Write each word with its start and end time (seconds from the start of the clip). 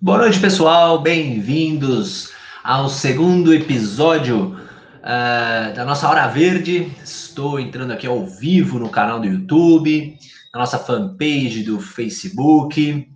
Boa 0.00 0.18
noite, 0.18 0.38
pessoal. 0.38 1.00
Bem-vindos 1.02 2.30
ao 2.62 2.88
segundo 2.88 3.52
episódio 3.52 4.56
uh, 4.98 5.74
da 5.74 5.84
nossa 5.84 6.08
Hora 6.08 6.28
Verde. 6.28 6.92
Estou 7.02 7.58
entrando 7.58 7.92
aqui 7.92 8.06
ao 8.06 8.24
vivo 8.24 8.78
no 8.78 8.90
canal 8.90 9.18
do 9.18 9.26
YouTube, 9.26 10.16
na 10.54 10.60
nossa 10.60 10.78
fanpage 10.78 11.64
do 11.64 11.80
Facebook. 11.80 13.08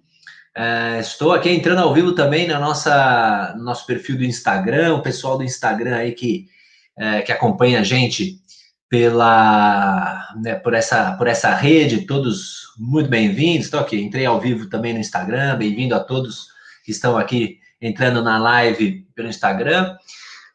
Uh, 0.59 1.00
estou 1.00 1.32
aqui 1.32 1.50
entrando 1.50 1.79
ao 1.82 1.95
vivo 1.95 2.16
também 2.16 2.48
na 2.48 2.59
nossa, 2.59 3.55
no 3.56 3.62
nosso 3.62 3.87
perfil 3.87 4.19
do 4.19 4.24
Instagram, 4.24 4.96
o 4.96 5.02
pessoal 5.02 5.38
do 5.38 5.45
Instagram 5.45 5.95
aí 5.95 6.10
que, 6.10 6.48
uh, 6.98 7.24
que 7.24 7.30
acompanha 7.30 7.78
a 7.78 7.84
gente 7.84 8.41
pela 8.88 10.34
né, 10.42 10.56
por 10.56 10.74
essa 10.74 11.12
por 11.12 11.28
essa 11.28 11.55
rede, 11.55 12.06
todos 12.06 12.73
muito 12.77 13.09
bem-vindos. 13.09 13.66
Estou 13.66 13.78
aqui, 13.78 14.01
entrei 14.02 14.27
ao 14.27 14.41
vivo 14.41 14.69
também 14.69 14.92
no 14.92 14.98
Instagram. 14.98 15.56
Bem-vindo 15.56 15.95
a 15.95 16.01
todos 16.01 16.52
que 16.82 16.91
estão 16.91 17.16
aqui 17.16 17.59
entrando 17.80 18.22
na 18.22 18.38
live 18.38 19.06
pelo 19.14 19.28
Instagram. 19.28 19.96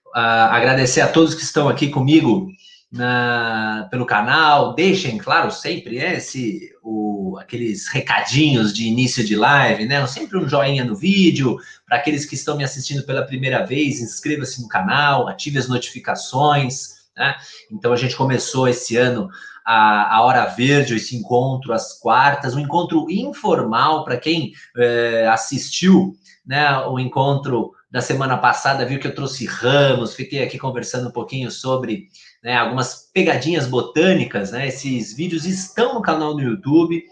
Uh, 0.08 0.50
agradecer 0.50 1.02
a 1.02 1.08
todos 1.08 1.36
que 1.36 1.44
estão 1.44 1.68
aqui 1.68 1.90
comigo 1.90 2.48
na, 2.92 3.88
pelo 3.92 4.06
canal. 4.06 4.74
Deixem, 4.74 5.18
claro, 5.18 5.52
sempre 5.52 5.98
né, 5.98 6.16
esse, 6.16 6.74
o, 6.82 7.38
aqueles 7.40 7.88
recadinhos 7.88 8.74
de 8.74 8.88
início 8.88 9.24
de 9.24 9.36
live, 9.36 9.86
né? 9.86 10.06
Sempre 10.08 10.38
um 10.38 10.48
joinha 10.48 10.86
no 10.86 10.96
vídeo. 10.96 11.58
Para 11.86 11.98
aqueles 11.98 12.26
que 12.26 12.36
estão 12.36 12.58
me 12.58 12.64
assistindo 12.64 13.04
pela 13.04 13.26
primeira 13.26 13.66
vez, 13.66 14.02
inscreva-se 14.02 14.62
no 14.62 14.68
canal, 14.68 15.28
ative 15.28 15.60
as 15.60 15.68
notificações. 15.68 16.98
Né? 17.16 17.36
Então 17.72 17.92
a 17.92 17.98
gente 17.98 18.16
começou 18.16 18.68
esse 18.68 18.96
ano 18.96 19.30
a, 19.68 20.16
a 20.16 20.22
Hora 20.22 20.46
Verde, 20.46 20.96
esse 20.96 21.14
encontro 21.14 21.74
às 21.74 22.00
quartas, 22.00 22.56
um 22.56 22.60
encontro 22.60 23.12
informal 23.12 24.06
para 24.06 24.16
quem 24.16 24.54
é, 24.78 25.28
assistiu 25.28 26.16
né, 26.46 26.78
o 26.86 26.98
encontro 26.98 27.74
da 27.92 28.00
semana 28.00 28.38
passada, 28.38 28.86
viu 28.86 28.98
que 28.98 29.08
eu 29.08 29.14
trouxe 29.14 29.46
ramos, 29.46 30.16
fiquei 30.16 30.42
aqui 30.42 30.58
conversando 30.58 31.10
um 31.10 31.12
pouquinho 31.12 31.52
sobre 31.52 32.08
né, 32.42 32.56
algumas 32.56 33.10
pegadinhas 33.14 33.68
botânicas, 33.68 34.52
né? 34.52 34.68
Esses 34.68 35.14
vídeos 35.14 35.46
estão 35.46 35.96
no 35.96 36.02
canal 36.02 36.34
do 36.34 36.42
YouTube. 36.42 37.04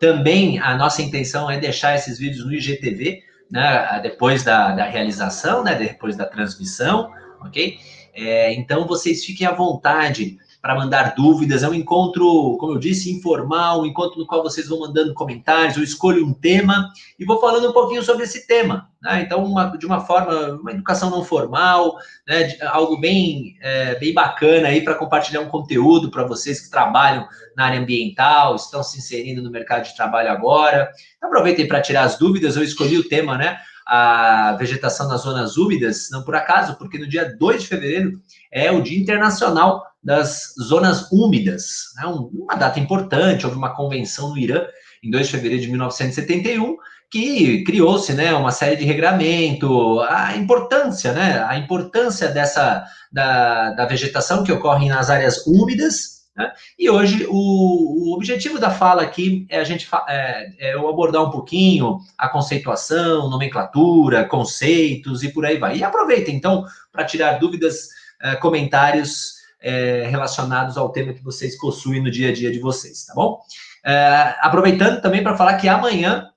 Também 0.00 0.58
a 0.58 0.76
nossa 0.76 1.02
intenção 1.02 1.50
é 1.50 1.58
deixar 1.58 1.94
esses 1.94 2.18
vídeos 2.18 2.46
no 2.46 2.54
IGTV, 2.54 3.20
né? 3.50 4.00
Depois 4.02 4.42
da, 4.44 4.72
da 4.74 4.84
realização, 4.84 5.62
né? 5.62 5.74
Depois 5.74 6.16
da 6.16 6.24
transmissão, 6.24 7.10
ok? 7.40 7.78
É, 8.14 8.52
então 8.54 8.86
vocês 8.86 9.24
fiquem 9.24 9.46
à 9.46 9.52
vontade 9.52 10.38
para 10.60 10.74
mandar 10.74 11.14
dúvidas. 11.14 11.62
É 11.62 11.68
um 11.68 11.74
encontro, 11.74 12.56
como 12.58 12.74
eu 12.74 12.78
disse, 12.78 13.12
informal, 13.12 13.80
um 13.80 13.86
encontro 13.86 14.18
no 14.18 14.26
qual 14.26 14.42
vocês 14.42 14.68
vão 14.68 14.80
mandando 14.80 15.14
comentários. 15.14 15.76
Eu 15.76 15.82
escolho 15.82 16.26
um 16.26 16.32
tema 16.32 16.90
e 17.18 17.24
vou 17.24 17.40
falando 17.40 17.68
um 17.68 17.72
pouquinho 17.72 18.02
sobre 18.02 18.24
esse 18.24 18.46
tema. 18.46 18.90
Né? 19.00 19.22
Então, 19.22 19.44
uma, 19.44 19.76
de 19.76 19.86
uma 19.86 20.00
forma, 20.00 20.58
uma 20.60 20.72
educação 20.72 21.10
não 21.10 21.24
formal, 21.24 21.96
né? 22.26 22.44
De, 22.44 22.62
algo 22.62 22.98
bem, 23.00 23.56
é, 23.60 23.94
bem 23.94 24.12
bacana 24.12 24.68
aí 24.68 24.82
para 24.82 24.94
compartilhar 24.94 25.40
um 25.40 25.48
conteúdo 25.48 26.10
para 26.10 26.26
vocês 26.26 26.60
que 26.60 26.70
trabalham 26.70 27.26
na 27.56 27.66
área 27.66 27.80
ambiental, 27.80 28.56
estão 28.56 28.82
se 28.82 28.98
inserindo 28.98 29.42
no 29.42 29.50
mercado 29.50 29.84
de 29.84 29.94
trabalho 29.94 30.30
agora. 30.30 30.90
Então, 31.16 31.28
aproveitem 31.28 31.68
para 31.68 31.80
tirar 31.80 32.02
as 32.02 32.18
dúvidas. 32.18 32.56
Eu 32.56 32.64
escolhi 32.64 32.98
o 32.98 33.08
tema, 33.08 33.38
né? 33.38 33.58
a 33.90 34.54
vegetação 34.58 35.08
nas 35.08 35.22
zonas 35.22 35.56
úmidas, 35.56 36.10
não 36.12 36.22
por 36.22 36.36
acaso, 36.36 36.76
porque 36.76 36.98
no 36.98 37.08
dia 37.08 37.34
2 37.38 37.62
de 37.62 37.68
fevereiro 37.68 38.20
é 38.52 38.70
o 38.70 38.82
Dia 38.82 39.00
Internacional 39.00 39.82
das 40.02 40.54
Zonas 40.60 41.10
Úmidas. 41.10 41.94
É 42.00 42.06
uma 42.06 42.54
data 42.54 42.78
importante, 42.78 43.44
houve 43.44 43.58
uma 43.58 43.74
convenção 43.74 44.30
no 44.30 44.38
Irã 44.38 44.64
em 45.02 45.10
2 45.10 45.26
de 45.26 45.32
fevereiro 45.32 45.62
de 45.62 45.68
1971 45.68 46.76
que 47.10 47.64
criou-se 47.64 48.12
né, 48.12 48.34
uma 48.34 48.50
série 48.50 48.76
de 48.76 48.84
regramento, 48.84 50.00
a 50.00 50.36
importância, 50.36 51.12
né, 51.14 51.42
a 51.48 51.56
importância 51.56 52.28
dessa 52.28 52.84
da, 53.10 53.70
da 53.70 53.86
vegetação 53.86 54.44
que 54.44 54.52
ocorre 54.52 54.88
nas 54.88 55.08
áreas 55.08 55.46
úmidas 55.46 56.18
né? 56.38 56.52
E 56.78 56.88
hoje 56.88 57.26
o, 57.28 57.34
o, 57.34 58.14
objetivo 58.14 58.60
da 58.60 58.70
fala 58.70 59.02
aqui 59.02 59.44
é 59.50 59.58
a 59.58 59.64
gente 59.64 59.88
é, 60.08 60.48
é 60.58 60.74
eu 60.74 60.88
abordar 60.88 61.24
um 61.24 61.32
pouquinho 61.32 61.98
a 62.16 62.28
conceituação, 62.28 63.28
nomenclatura, 63.28 64.24
conceitos 64.24 65.24
e 65.24 65.32
por 65.32 65.44
aí 65.44 65.58
vai. 65.58 65.78
E 65.78 65.82
aproveitem 65.82 66.36
então 66.36 66.64
para 66.92 67.04
tirar 67.04 67.40
dúvidas, 67.40 67.88
é, 68.22 68.36
comentários 68.36 69.37
é, 69.60 70.06
relacionados 70.08 70.76
ao 70.76 70.90
tema 70.90 71.12
que 71.12 71.22
vocês 71.22 71.58
possuem 71.58 72.02
no 72.02 72.10
dia 72.10 72.30
a 72.30 72.32
dia 72.32 72.50
de 72.50 72.58
vocês, 72.58 73.04
tá 73.04 73.14
bom? 73.14 73.40
É, 73.84 74.34
aproveitando 74.40 75.00
também 75.00 75.22
para 75.22 75.36
falar 75.36 75.56
que 75.56 75.68
amanhã 75.68 76.28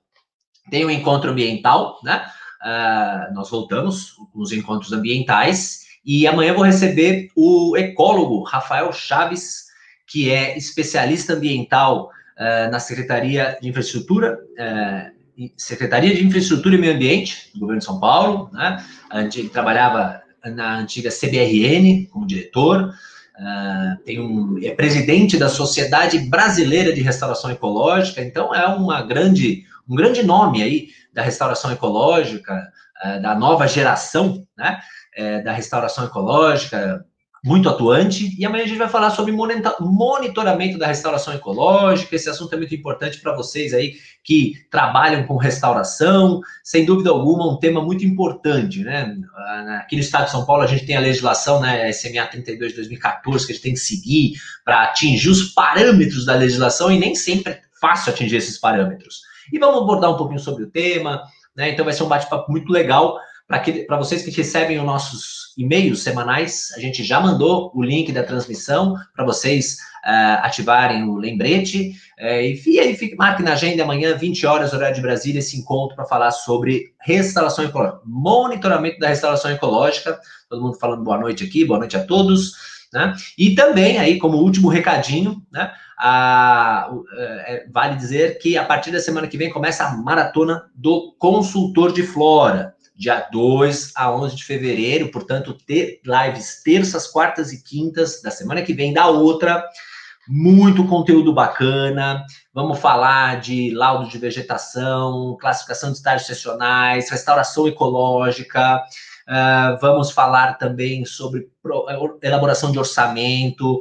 tem 0.70 0.84
um 0.84 0.90
encontro 0.90 1.30
ambiental, 1.30 1.98
né? 2.02 2.24
É, 2.64 3.32
nós 3.32 3.50
voltamos 3.50 4.12
com 4.32 4.40
os 4.40 4.52
encontros 4.52 4.92
ambientais 4.92 5.82
e 6.04 6.26
amanhã 6.26 6.54
vou 6.54 6.64
receber 6.64 7.28
o 7.36 7.76
ecólogo 7.76 8.42
Rafael 8.42 8.92
Chaves 8.92 9.72
que 10.12 10.30
é 10.30 10.58
especialista 10.58 11.32
ambiental 11.32 12.10
uh, 12.36 12.70
na 12.70 12.78
Secretaria 12.78 13.56
de 13.60 13.68
Infraestrutura, 13.68 14.38
uh, 14.38 15.50
Secretaria 15.56 16.14
de 16.14 16.22
Infraestrutura 16.22 16.74
e 16.74 16.78
Meio 16.78 16.94
Ambiente 16.94 17.50
do 17.54 17.60
governo 17.60 17.78
de 17.78 17.84
São 17.86 17.98
Paulo, 17.98 18.50
né? 18.52 18.84
Ele 19.34 19.48
trabalhava 19.48 20.20
na 20.44 20.76
antiga 20.76 21.08
CBRN 21.08 22.06
como 22.10 22.26
diretor, 22.26 22.92
uh, 23.42 24.02
tem 24.04 24.20
um, 24.20 24.58
é 24.62 24.70
presidente 24.74 25.36
da 25.36 25.48
Sociedade 25.48 26.18
Brasileira 26.20 26.92
de 26.92 27.02
Restauração 27.02 27.50
Ecológica, 27.50 28.22
então 28.22 28.54
é 28.54 28.66
uma 28.66 29.02
grande, 29.02 29.64
um 29.88 29.94
grande 29.94 30.22
nome 30.22 30.62
aí 30.62 30.88
da 31.12 31.22
restauração 31.22 31.70
ecológica, 31.70 32.70
da 33.20 33.34
nova 33.34 33.66
geração, 33.66 34.46
né? 34.56 34.80
da 35.44 35.52
restauração 35.52 36.04
ecológica, 36.04 37.04
muito 37.44 37.68
atuante. 37.68 38.36
E 38.38 38.46
amanhã 38.46 38.62
a 38.64 38.66
gente 38.68 38.78
vai 38.78 38.88
falar 38.88 39.10
sobre 39.10 39.32
monitoramento 39.32 40.78
da 40.78 40.86
restauração 40.86 41.34
ecológica. 41.34 42.14
Esse 42.14 42.30
assunto 42.30 42.52
é 42.54 42.56
muito 42.56 42.74
importante 42.74 43.18
para 43.20 43.34
vocês 43.34 43.74
aí 43.74 43.94
que 44.22 44.54
trabalham 44.70 45.26
com 45.26 45.36
restauração. 45.36 46.40
Sem 46.62 46.84
dúvida 46.84 47.10
alguma, 47.10 47.52
um 47.52 47.58
tema 47.58 47.82
muito 47.82 48.04
importante, 48.04 48.84
né? 48.84 49.16
Aqui 49.80 49.96
no 49.96 50.02
estado 50.02 50.26
de 50.26 50.30
São 50.30 50.46
Paulo, 50.46 50.62
a 50.62 50.68
gente 50.68 50.86
tem 50.86 50.96
a 50.96 51.00
legislação, 51.00 51.60
né, 51.60 51.90
SMA 51.92 52.24
32 52.26 52.70
de 52.70 52.76
2014, 52.76 53.46
que 53.46 53.52
a 53.52 53.54
gente 53.56 53.64
tem 53.64 53.74
que 53.74 53.80
seguir 53.80 54.34
para 54.64 54.84
atingir 54.84 55.28
os 55.28 55.52
parâmetros 55.52 56.24
da 56.24 56.36
legislação 56.36 56.92
e 56.92 56.98
nem 56.98 57.16
sempre 57.16 57.54
é 57.54 57.60
fácil 57.80 58.12
atingir 58.12 58.36
esses 58.36 58.56
parâmetros. 58.56 59.22
E 59.52 59.58
vamos 59.58 59.82
abordar 59.82 60.12
um 60.12 60.16
pouquinho 60.16 60.38
sobre 60.38 60.62
o 60.62 60.70
tema, 60.70 61.24
né? 61.56 61.70
Então 61.70 61.84
vai 61.84 61.92
ser 61.92 62.04
um 62.04 62.08
bate-papo 62.08 62.52
muito 62.52 62.72
legal 62.72 63.18
para 63.86 63.96
vocês 63.98 64.22
que 64.22 64.30
recebem 64.30 64.78
os 64.78 64.84
nossos 64.84 65.52
e-mails 65.58 66.02
semanais, 66.02 66.72
a 66.74 66.80
gente 66.80 67.04
já 67.04 67.20
mandou 67.20 67.70
o 67.74 67.82
link 67.82 68.10
da 68.10 68.22
transmissão 68.22 68.96
para 69.14 69.24
vocês 69.24 69.76
uh, 70.04 70.40
ativarem 70.42 71.04
o 71.04 71.16
lembrete. 71.16 71.90
Uh, 72.18 72.68
e 72.68 72.80
aí, 72.80 72.96
marque 73.16 73.42
na 73.42 73.52
agenda 73.52 73.82
amanhã, 73.82 74.16
20 74.16 74.46
horas, 74.46 74.72
horário 74.72 74.94
de 74.94 75.02
Brasília, 75.02 75.40
esse 75.40 75.58
encontro 75.58 75.94
para 75.94 76.06
falar 76.06 76.30
sobre 76.30 76.94
restauração 77.00 77.64
ecológica, 77.64 78.00
monitoramento 78.06 78.98
da 78.98 79.08
restauração 79.08 79.50
ecológica. 79.50 80.18
Todo 80.48 80.62
mundo 80.62 80.78
falando 80.78 81.04
boa 81.04 81.18
noite 81.18 81.44
aqui, 81.44 81.64
boa 81.64 81.78
noite 81.78 81.96
a 81.96 82.04
todos. 82.04 82.52
Né? 82.92 83.14
E 83.36 83.54
também, 83.54 83.98
aí, 83.98 84.18
como 84.18 84.38
último 84.38 84.68
recadinho, 84.68 85.42
né, 85.50 85.72
a, 85.98 86.90
é, 87.16 87.66
vale 87.70 87.96
dizer 87.96 88.38
que 88.38 88.56
a 88.56 88.64
partir 88.64 88.90
da 88.90 89.00
semana 89.00 89.26
que 89.26 89.38
vem 89.38 89.50
começa 89.50 89.84
a 89.84 89.96
maratona 89.96 90.64
do 90.74 91.14
consultor 91.18 91.92
de 91.92 92.02
flora 92.02 92.74
dia 93.02 93.26
2 93.32 93.92
a 93.96 94.12
11 94.12 94.36
de 94.36 94.44
fevereiro, 94.44 95.10
portanto, 95.10 95.52
ter 95.66 96.00
lives 96.04 96.62
terças, 96.62 97.08
quartas 97.08 97.52
e 97.52 97.60
quintas 97.60 98.22
da 98.22 98.30
semana 98.30 98.62
que 98.62 98.72
vem 98.72 98.92
da 98.92 99.08
outra. 99.08 99.64
Muito 100.28 100.86
conteúdo 100.86 101.34
bacana. 101.34 102.24
Vamos 102.54 102.78
falar 102.78 103.40
de 103.40 103.74
laudo 103.74 104.08
de 104.08 104.18
vegetação, 104.18 105.36
classificação 105.40 105.90
de 105.90 105.96
estágios 105.96 106.28
sessionais, 106.28 107.10
restauração 107.10 107.66
ecológica. 107.66 108.80
Uh, 109.28 109.76
vamos 109.80 110.12
falar 110.12 110.54
também 110.54 111.04
sobre 111.04 111.48
elaboração 112.22 112.70
de 112.70 112.78
orçamento. 112.78 113.80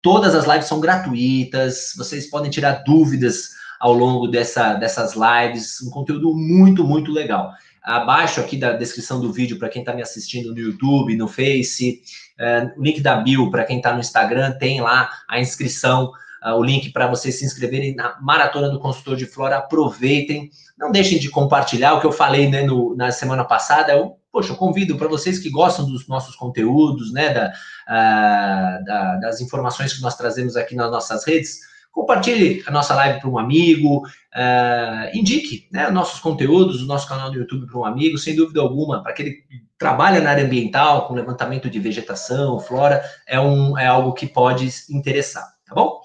Todas 0.00 0.34
as 0.34 0.46
lives 0.46 0.64
são 0.64 0.80
gratuitas. 0.80 1.92
Vocês 1.94 2.30
podem 2.30 2.50
tirar 2.50 2.84
dúvidas 2.84 3.50
ao 3.78 3.92
longo 3.92 4.28
dessa, 4.28 4.72
dessas 4.74 5.12
lives. 5.14 5.82
Um 5.82 5.90
conteúdo 5.90 6.34
muito, 6.34 6.84
muito 6.84 7.12
legal 7.12 7.52
abaixo 7.82 8.40
aqui 8.40 8.56
da 8.56 8.72
descrição 8.72 9.20
do 9.20 9.32
vídeo 9.32 9.58
para 9.58 9.68
quem 9.68 9.82
está 9.82 9.92
me 9.92 10.02
assistindo 10.02 10.52
no 10.52 10.58
YouTube, 10.58 11.16
no 11.16 11.26
Face, 11.26 12.00
é, 12.38 12.72
o 12.76 12.82
link 12.82 13.00
da 13.00 13.16
Bill 13.16 13.50
para 13.50 13.64
quem 13.64 13.78
está 13.78 13.92
no 13.92 14.00
Instagram, 14.00 14.52
tem 14.52 14.80
lá 14.80 15.10
a 15.28 15.40
inscrição, 15.40 16.12
uh, 16.44 16.54
o 16.54 16.62
link 16.62 16.90
para 16.90 17.06
vocês 17.06 17.38
se 17.38 17.44
inscreverem 17.44 17.94
na 17.94 18.18
Maratona 18.20 18.68
do 18.68 18.80
Consultor 18.80 19.16
de 19.16 19.26
Flora. 19.26 19.58
Aproveitem, 19.58 20.50
não 20.78 20.90
deixem 20.90 21.18
de 21.18 21.28
compartilhar 21.28 21.94
o 21.94 22.00
que 22.00 22.06
eu 22.06 22.12
falei 22.12 22.48
né, 22.48 22.62
no, 22.62 22.96
na 22.96 23.10
semana 23.10 23.44
passada. 23.44 23.92
Eu, 23.92 24.16
poxa, 24.30 24.52
eu 24.52 24.56
convido 24.56 24.96
para 24.96 25.08
vocês 25.08 25.38
que 25.38 25.50
gostam 25.50 25.86
dos 25.86 26.06
nossos 26.08 26.34
conteúdos, 26.34 27.12
né, 27.12 27.32
da, 27.32 27.52
uh, 27.88 28.84
da, 28.84 29.16
das 29.16 29.40
informações 29.40 29.92
que 29.92 30.02
nós 30.02 30.16
trazemos 30.16 30.56
aqui 30.56 30.74
nas 30.74 30.90
nossas 30.90 31.24
redes, 31.24 31.60
compartilhe 31.92 32.62
a 32.66 32.70
nossa 32.70 32.94
live 32.94 33.20
para 33.20 33.28
um 33.28 33.38
amigo, 33.38 33.98
uh, 33.98 35.16
indique 35.16 35.68
né, 35.70 35.90
nossos 35.90 36.18
conteúdos, 36.18 36.82
o 36.82 36.86
nosso 36.86 37.06
canal 37.06 37.30
do 37.30 37.38
YouTube 37.38 37.66
para 37.66 37.78
um 37.78 37.84
amigo, 37.84 38.16
sem 38.16 38.34
dúvida 38.34 38.60
alguma, 38.60 39.02
para 39.02 39.12
aquele 39.12 39.32
que 39.32 39.62
trabalha 39.78 40.20
na 40.20 40.30
área 40.30 40.44
ambiental, 40.44 41.06
com 41.06 41.14
levantamento 41.14 41.68
de 41.68 41.78
vegetação, 41.78 42.58
flora, 42.58 43.04
é, 43.26 43.38
um, 43.38 43.78
é 43.78 43.86
algo 43.86 44.14
que 44.14 44.26
pode 44.26 44.68
interessar, 44.90 45.44
tá 45.66 45.74
bom? 45.74 46.00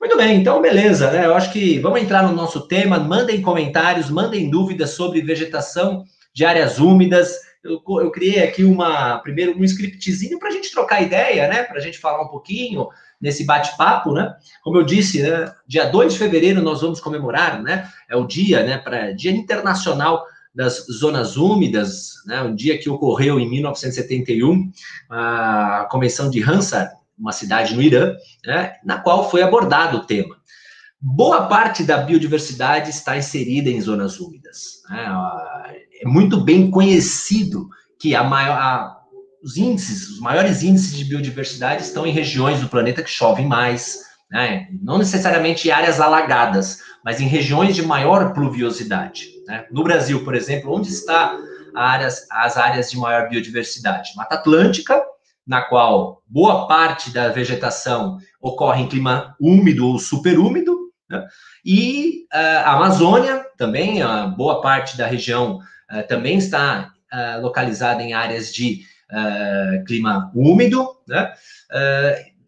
Muito 0.00 0.16
bem, 0.16 0.36
então 0.36 0.60
beleza, 0.60 1.10
né? 1.10 1.26
Eu 1.26 1.34
acho 1.34 1.52
que 1.52 1.78
vamos 1.78 2.00
entrar 2.00 2.22
no 2.22 2.34
nosso 2.34 2.66
tema, 2.66 2.98
mandem 2.98 3.42
comentários, 3.42 4.10
mandem 4.10 4.50
dúvidas 4.50 4.90
sobre 4.90 5.22
vegetação 5.22 6.04
de 6.34 6.44
áreas 6.44 6.78
úmidas, 6.78 7.36
eu, 7.64 7.80
eu 8.00 8.10
criei 8.10 8.42
aqui 8.42 8.64
uma 8.64 9.18
primeiro 9.18 9.56
um 9.56 9.64
scriptzinho 9.64 10.38
para 10.38 10.48
a 10.48 10.52
gente 10.52 10.72
trocar 10.72 11.02
ideia, 11.02 11.46
né? 11.48 11.62
Para 11.62 11.78
a 11.78 11.80
gente 11.80 11.98
falar 11.98 12.22
um 12.22 12.28
pouquinho 12.28 12.88
nesse 13.22 13.44
bate-papo, 13.44 14.12
né? 14.12 14.34
Como 14.64 14.76
eu 14.76 14.82
disse, 14.82 15.22
né? 15.22 15.54
dia 15.66 15.84
2 15.84 16.12
de 16.12 16.18
fevereiro 16.18 16.60
nós 16.60 16.80
vamos 16.80 17.00
comemorar, 17.00 17.62
né? 17.62 17.88
É 18.10 18.16
o 18.16 18.26
dia, 18.26 18.64
né? 18.64 18.78
Para 18.78 19.12
Dia 19.12 19.30
Internacional 19.30 20.24
das 20.52 20.84
Zonas 20.90 21.36
Úmidas, 21.36 22.14
né? 22.26 22.42
Um 22.42 22.54
dia 22.54 22.76
que 22.78 22.90
ocorreu 22.90 23.38
em 23.38 23.48
1971, 23.48 24.70
a 25.08 25.86
Convenção 25.88 26.28
de 26.28 26.40
Ramsar, 26.40 26.92
uma 27.16 27.32
cidade 27.32 27.76
no 27.76 27.80
Irã, 27.80 28.14
né? 28.44 28.74
Na 28.84 28.98
qual 28.98 29.30
foi 29.30 29.42
abordado 29.42 29.98
o 29.98 30.04
tema. 30.04 30.36
Boa 31.00 31.46
parte 31.46 31.82
da 31.82 31.98
biodiversidade 31.98 32.90
está 32.90 33.16
inserida 33.16 33.68
em 33.68 33.80
zonas 33.80 34.20
úmidas. 34.20 34.82
Né? 34.88 35.04
É 36.00 36.08
muito 36.08 36.40
bem 36.40 36.70
conhecido 36.70 37.68
que 37.98 38.14
a 38.14 38.22
maior, 38.22 38.56
a, 38.56 39.01
os 39.42 39.56
índices, 39.56 40.08
os 40.08 40.20
maiores 40.20 40.62
índices 40.62 40.96
de 40.96 41.04
biodiversidade 41.04 41.82
estão 41.82 42.06
em 42.06 42.12
regiões 42.12 42.60
do 42.60 42.68
planeta 42.68 43.02
que 43.02 43.10
chovem 43.10 43.46
mais, 43.46 43.98
né? 44.30 44.68
não 44.82 44.98
necessariamente 44.98 45.68
em 45.68 45.70
áreas 45.70 46.00
alagadas, 46.00 46.80
mas 47.04 47.20
em 47.20 47.26
regiões 47.26 47.74
de 47.74 47.82
maior 47.82 48.32
pluviosidade. 48.32 49.26
Né? 49.46 49.66
No 49.70 49.82
Brasil, 49.82 50.24
por 50.24 50.34
exemplo, 50.34 50.72
onde 50.72 50.88
está 50.88 51.36
áreas, 51.74 52.26
as 52.30 52.56
áreas 52.56 52.90
de 52.90 52.96
maior 52.96 53.28
biodiversidade? 53.28 54.12
Mata 54.16 54.36
Atlântica, 54.36 55.02
na 55.46 55.62
qual 55.62 56.22
boa 56.26 56.68
parte 56.68 57.10
da 57.10 57.28
vegetação 57.28 58.18
ocorre 58.40 58.82
em 58.82 58.88
clima 58.88 59.34
úmido 59.40 59.88
ou 59.88 59.98
superúmido, 59.98 60.82
né? 61.12 61.26
E 61.64 62.24
uh, 62.32 62.64
a 62.64 62.72
Amazônia, 62.72 63.44
também, 63.56 64.02
a 64.02 64.26
boa 64.26 64.60
parte 64.60 64.96
da 64.96 65.06
região 65.06 65.58
uh, 65.58 66.06
também 66.08 66.38
está 66.38 66.92
uh, 67.12 67.42
localizada 67.42 68.02
em 68.02 68.14
áreas 68.14 68.52
de 68.52 68.80
clima 69.86 70.30
úmido, 70.34 70.88
né? 71.06 71.32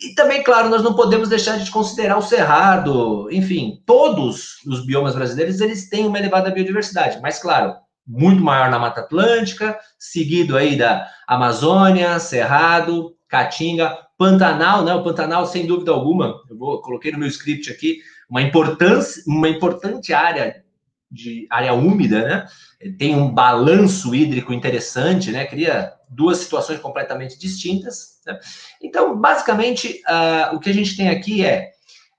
e 0.01 0.15
também, 0.15 0.43
claro, 0.43 0.69
nós 0.69 0.83
não 0.83 0.95
podemos 0.95 1.29
deixar 1.29 1.59
de 1.59 1.71
considerar 1.71 2.19
o 2.19 2.23
cerrado, 2.23 3.29
enfim, 3.31 3.83
todos 3.87 4.57
os 4.67 4.85
biomas 4.85 5.15
brasileiros, 5.15 5.61
eles 5.61 5.89
têm 5.89 6.07
uma 6.07 6.19
elevada 6.19 6.51
biodiversidade, 6.51 7.21
mas, 7.23 7.39
claro, 7.39 7.75
muito 8.07 8.43
maior 8.43 8.71
na 8.71 8.79
Mata 8.79 9.01
Atlântica, 9.01 9.79
seguido 9.99 10.57
aí 10.57 10.77
da 10.77 11.09
Amazônia, 11.27 12.19
Cerrado, 12.19 13.15
Caatinga, 13.29 13.97
Pantanal, 14.19 14.85
né? 14.85 14.95
O 14.95 15.03
Pantanal, 15.03 15.47
sem 15.47 15.67
dúvida 15.67 15.91
alguma, 15.91 16.35
eu 16.51 16.57
vou 16.57 16.81
coloquei 16.83 17.11
no 17.11 17.19
meu 17.19 17.29
script 17.29 17.71
aqui, 17.71 17.99
uma 18.29 18.43
importância, 18.43 19.23
uma 19.27 19.49
importante 19.49 20.13
área 20.13 20.63
de 21.11 21.47
área 21.51 21.73
úmida, 21.73 22.23
né? 22.23 22.47
Tem 22.99 23.15
um 23.15 23.33
balanço 23.33 24.15
hídrico 24.15 24.53
interessante, 24.53 25.31
né? 25.31 25.47
Cria 25.47 25.93
duas 26.15 26.39
situações 26.39 26.81
completamente 26.81 27.39
distintas. 27.39 28.21
Né? 28.27 28.39
Então, 28.83 29.17
basicamente, 29.19 30.03
uh, 30.09 30.55
o 30.55 30.61
que 30.61 30.71
a 30.71 30.75
gente 30.75 30.97
tem 30.97 31.09
aqui 31.09 31.45
é 31.45 31.73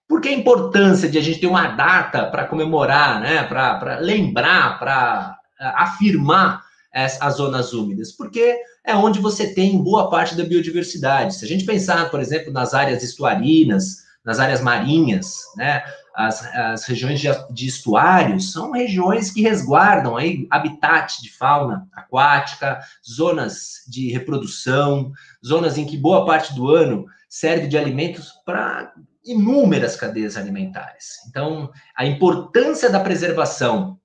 por 0.07 0.21
que 0.21 0.29
a 0.29 0.33
importância 0.33 1.09
de 1.09 1.17
a 1.17 1.21
gente 1.21 1.39
ter 1.39 1.47
uma 1.47 1.67
data 1.67 2.25
para 2.25 2.45
comemorar, 2.45 3.19
né? 3.21 3.43
Para 3.43 3.97
lembrar, 3.99 4.77
para 4.77 5.37
uh, 5.59 5.63
afirmar 5.77 6.63
as, 6.93 7.19
as 7.21 7.37
zonas 7.37 7.73
úmidas? 7.73 8.11
Porque 8.11 8.57
é 8.85 8.95
onde 8.95 9.19
você 9.19 9.53
tem 9.53 9.81
boa 9.81 10.09
parte 10.09 10.35
da 10.35 10.43
biodiversidade. 10.43 11.35
Se 11.35 11.45
a 11.45 11.47
gente 11.47 11.65
pensar, 11.65 12.11
por 12.11 12.19
exemplo, 12.19 12.53
nas 12.53 12.73
áreas 12.73 13.01
estuarinas, 13.01 14.05
nas 14.23 14.39
áreas 14.39 14.61
marinhas, 14.61 15.37
né? 15.55 15.83
As, 16.15 16.45
as 16.55 16.85
regiões 16.85 17.19
de, 17.19 17.27
de 17.51 17.67
estuários 17.67 18.51
são 18.51 18.71
regiões 18.71 19.31
que 19.31 19.41
resguardam 19.41 20.15
aí 20.15 20.47
habitat 20.49 21.21
de 21.21 21.29
fauna 21.29 21.87
aquática, 21.93 22.79
zonas 23.05 23.83
de 23.87 24.11
reprodução, 24.11 25.11
zonas 25.45 25.77
em 25.77 25.85
que 25.85 25.97
boa 25.97 26.25
parte 26.25 26.55
do 26.55 26.73
ano 26.73 27.05
serve 27.27 27.67
de 27.67 27.77
alimentos 27.77 28.31
para 28.45 28.93
inúmeras 29.25 29.95
cadeias 29.95 30.37
alimentares. 30.37 31.17
Então, 31.27 31.71
a 31.97 32.05
importância 32.05 32.89
da 32.89 32.99
preservação 32.99 33.99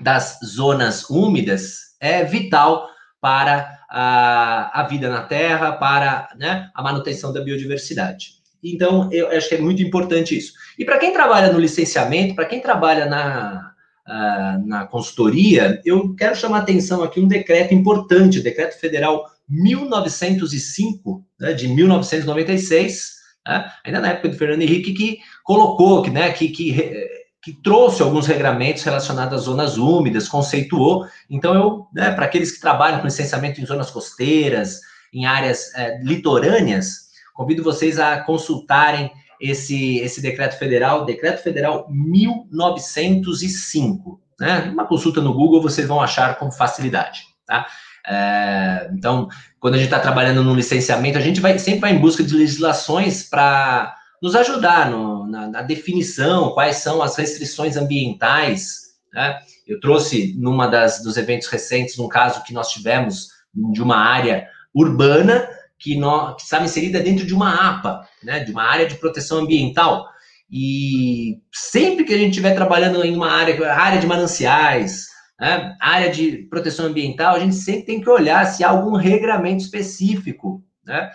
das 0.00 0.38
zonas 0.44 1.08
úmidas 1.10 1.96
é 1.98 2.24
vital 2.24 2.88
para 3.20 3.78
a, 3.88 4.80
a 4.80 4.82
vida 4.84 5.10
na 5.10 5.22
Terra, 5.22 5.72
para 5.72 6.30
né, 6.36 6.70
a 6.74 6.82
manutenção 6.82 7.32
da 7.32 7.42
biodiversidade. 7.42 8.39
Então, 8.62 9.08
eu 9.12 9.28
acho 9.28 9.48
que 9.48 9.54
é 9.54 9.60
muito 9.60 9.82
importante 9.82 10.36
isso. 10.36 10.52
E 10.78 10.84
para 10.84 10.98
quem 10.98 11.12
trabalha 11.12 11.52
no 11.52 11.58
licenciamento, 11.58 12.34
para 12.34 12.44
quem 12.44 12.60
trabalha 12.60 13.06
na, 13.06 13.72
uh, 14.06 14.66
na 14.66 14.86
consultoria, 14.86 15.80
eu 15.84 16.14
quero 16.14 16.36
chamar 16.36 16.58
a 16.58 16.62
atenção 16.62 17.02
aqui 17.02 17.20
um 17.20 17.28
decreto 17.28 17.72
importante, 17.72 18.38
o 18.38 18.42
Decreto 18.42 18.78
Federal 18.78 19.26
1905, 19.48 21.24
né, 21.38 21.52
de 21.52 21.68
1996, 21.68 23.14
né, 23.46 23.70
ainda 23.84 24.00
na 24.00 24.10
época 24.10 24.28
do 24.28 24.36
Fernando 24.36 24.62
Henrique, 24.62 24.92
que 24.92 25.18
colocou, 25.42 26.02
que, 26.02 26.10
né, 26.10 26.30
que, 26.32 26.48
que, 26.48 27.08
que 27.42 27.52
trouxe 27.62 28.02
alguns 28.02 28.26
regramentos 28.26 28.82
relacionados 28.82 29.38
às 29.38 29.44
zonas 29.44 29.78
úmidas, 29.78 30.28
conceituou. 30.28 31.06
Então, 31.28 31.54
eu, 31.54 31.86
né, 31.94 32.10
para 32.10 32.26
aqueles 32.26 32.52
que 32.52 32.60
trabalham 32.60 33.00
com 33.00 33.06
licenciamento 33.06 33.60
em 33.60 33.66
zonas 33.66 33.90
costeiras, 33.90 34.80
em 35.12 35.26
áreas 35.26 35.74
é, 35.74 35.98
litorâneas, 36.02 37.09
Convido 37.40 37.62
vocês 37.62 37.98
a 37.98 38.20
consultarem 38.20 39.10
esse, 39.40 39.96
esse 40.00 40.20
decreto 40.20 40.58
federal, 40.58 41.06
decreto 41.06 41.42
federal 41.42 41.88
1905. 41.90 44.20
Né? 44.38 44.70
Uma 44.70 44.86
consulta 44.86 45.22
no 45.22 45.32
Google 45.32 45.62
vocês 45.62 45.88
vão 45.88 46.02
achar 46.02 46.38
com 46.38 46.52
facilidade. 46.52 47.22
Tá? 47.46 47.66
É, 48.06 48.90
então, 48.92 49.26
quando 49.58 49.76
a 49.76 49.78
gente 49.78 49.86
está 49.86 49.98
trabalhando 49.98 50.44
no 50.44 50.54
licenciamento, 50.54 51.16
a 51.16 51.22
gente 51.22 51.40
vai 51.40 51.58
sempre 51.58 51.80
vai 51.80 51.94
em 51.94 51.98
busca 51.98 52.22
de 52.22 52.36
legislações 52.36 53.26
para 53.26 53.96
nos 54.22 54.36
ajudar 54.36 54.90
no, 54.90 55.26
na, 55.26 55.48
na, 55.48 55.62
definição, 55.62 56.50
quais 56.50 56.76
são 56.76 57.00
as 57.00 57.16
restrições 57.16 57.74
ambientais. 57.74 58.80
Né? 59.14 59.38
Eu 59.66 59.80
trouxe 59.80 60.36
numa 60.38 60.66
das 60.66 61.02
dos 61.02 61.16
eventos 61.16 61.48
recentes 61.48 61.98
um 61.98 62.06
caso 62.06 62.42
que 62.42 62.52
nós 62.52 62.70
tivemos 62.70 63.28
de 63.72 63.82
uma 63.82 63.96
área 63.96 64.46
urbana 64.74 65.48
que, 65.80 65.96
no, 65.96 66.36
que 66.36 66.42
estava 66.42 66.64
inserida 66.64 67.00
dentro 67.00 67.26
de 67.26 67.34
uma 67.34 67.70
APA, 67.70 68.06
né, 68.22 68.40
de 68.40 68.52
uma 68.52 68.62
área 68.62 68.86
de 68.86 68.96
proteção 68.96 69.38
ambiental. 69.38 70.06
E 70.52 71.38
sempre 71.52 72.04
que 72.04 72.12
a 72.12 72.18
gente 72.18 72.30
estiver 72.30 72.54
trabalhando 72.54 73.02
em 73.02 73.16
uma 73.16 73.30
área, 73.30 73.72
área 73.72 73.98
de 73.98 74.06
mananciais, 74.06 75.06
né, 75.40 75.74
área 75.80 76.10
de 76.10 76.46
proteção 76.50 76.86
ambiental, 76.86 77.34
a 77.34 77.38
gente 77.38 77.54
sempre 77.54 77.86
tem 77.86 78.00
que 78.00 78.10
olhar 78.10 78.44
se 78.44 78.62
há 78.62 78.68
algum 78.68 78.94
regramento 78.94 79.62
específico 79.62 80.62
né, 80.84 81.10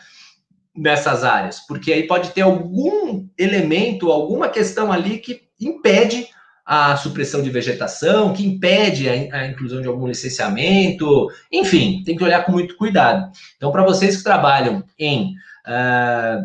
nessas 0.75 1.23
áreas, 1.23 1.59
porque 1.67 1.93
aí 1.93 2.07
pode 2.07 2.31
ter 2.31 2.41
algum 2.41 3.27
elemento, 3.37 4.11
alguma 4.11 4.49
questão 4.49 4.91
ali 4.91 5.19
que 5.19 5.41
impede 5.61 6.27
a 6.65 6.97
supressão 6.97 7.43
de 7.43 7.49
vegetação, 7.51 8.33
que 8.33 8.43
impede 8.43 9.07
a, 9.07 9.13
a, 9.37 9.47
inclusão 9.47 9.81
de 9.81 9.87
algum 9.87 10.07
licenciamento, 10.07 11.29
enfim, 11.51 12.01
tem 12.03 12.15
que 12.15 12.23
olhar 12.23 12.43
com 12.43 12.51
muito 12.51 12.75
cuidado. 12.75 13.31
Então, 13.55 13.71
para 13.71 13.83
vocês 13.83 14.17
que 14.17 14.23
trabalham 14.23 14.83
em, 14.97 15.35
uh, 15.67 16.43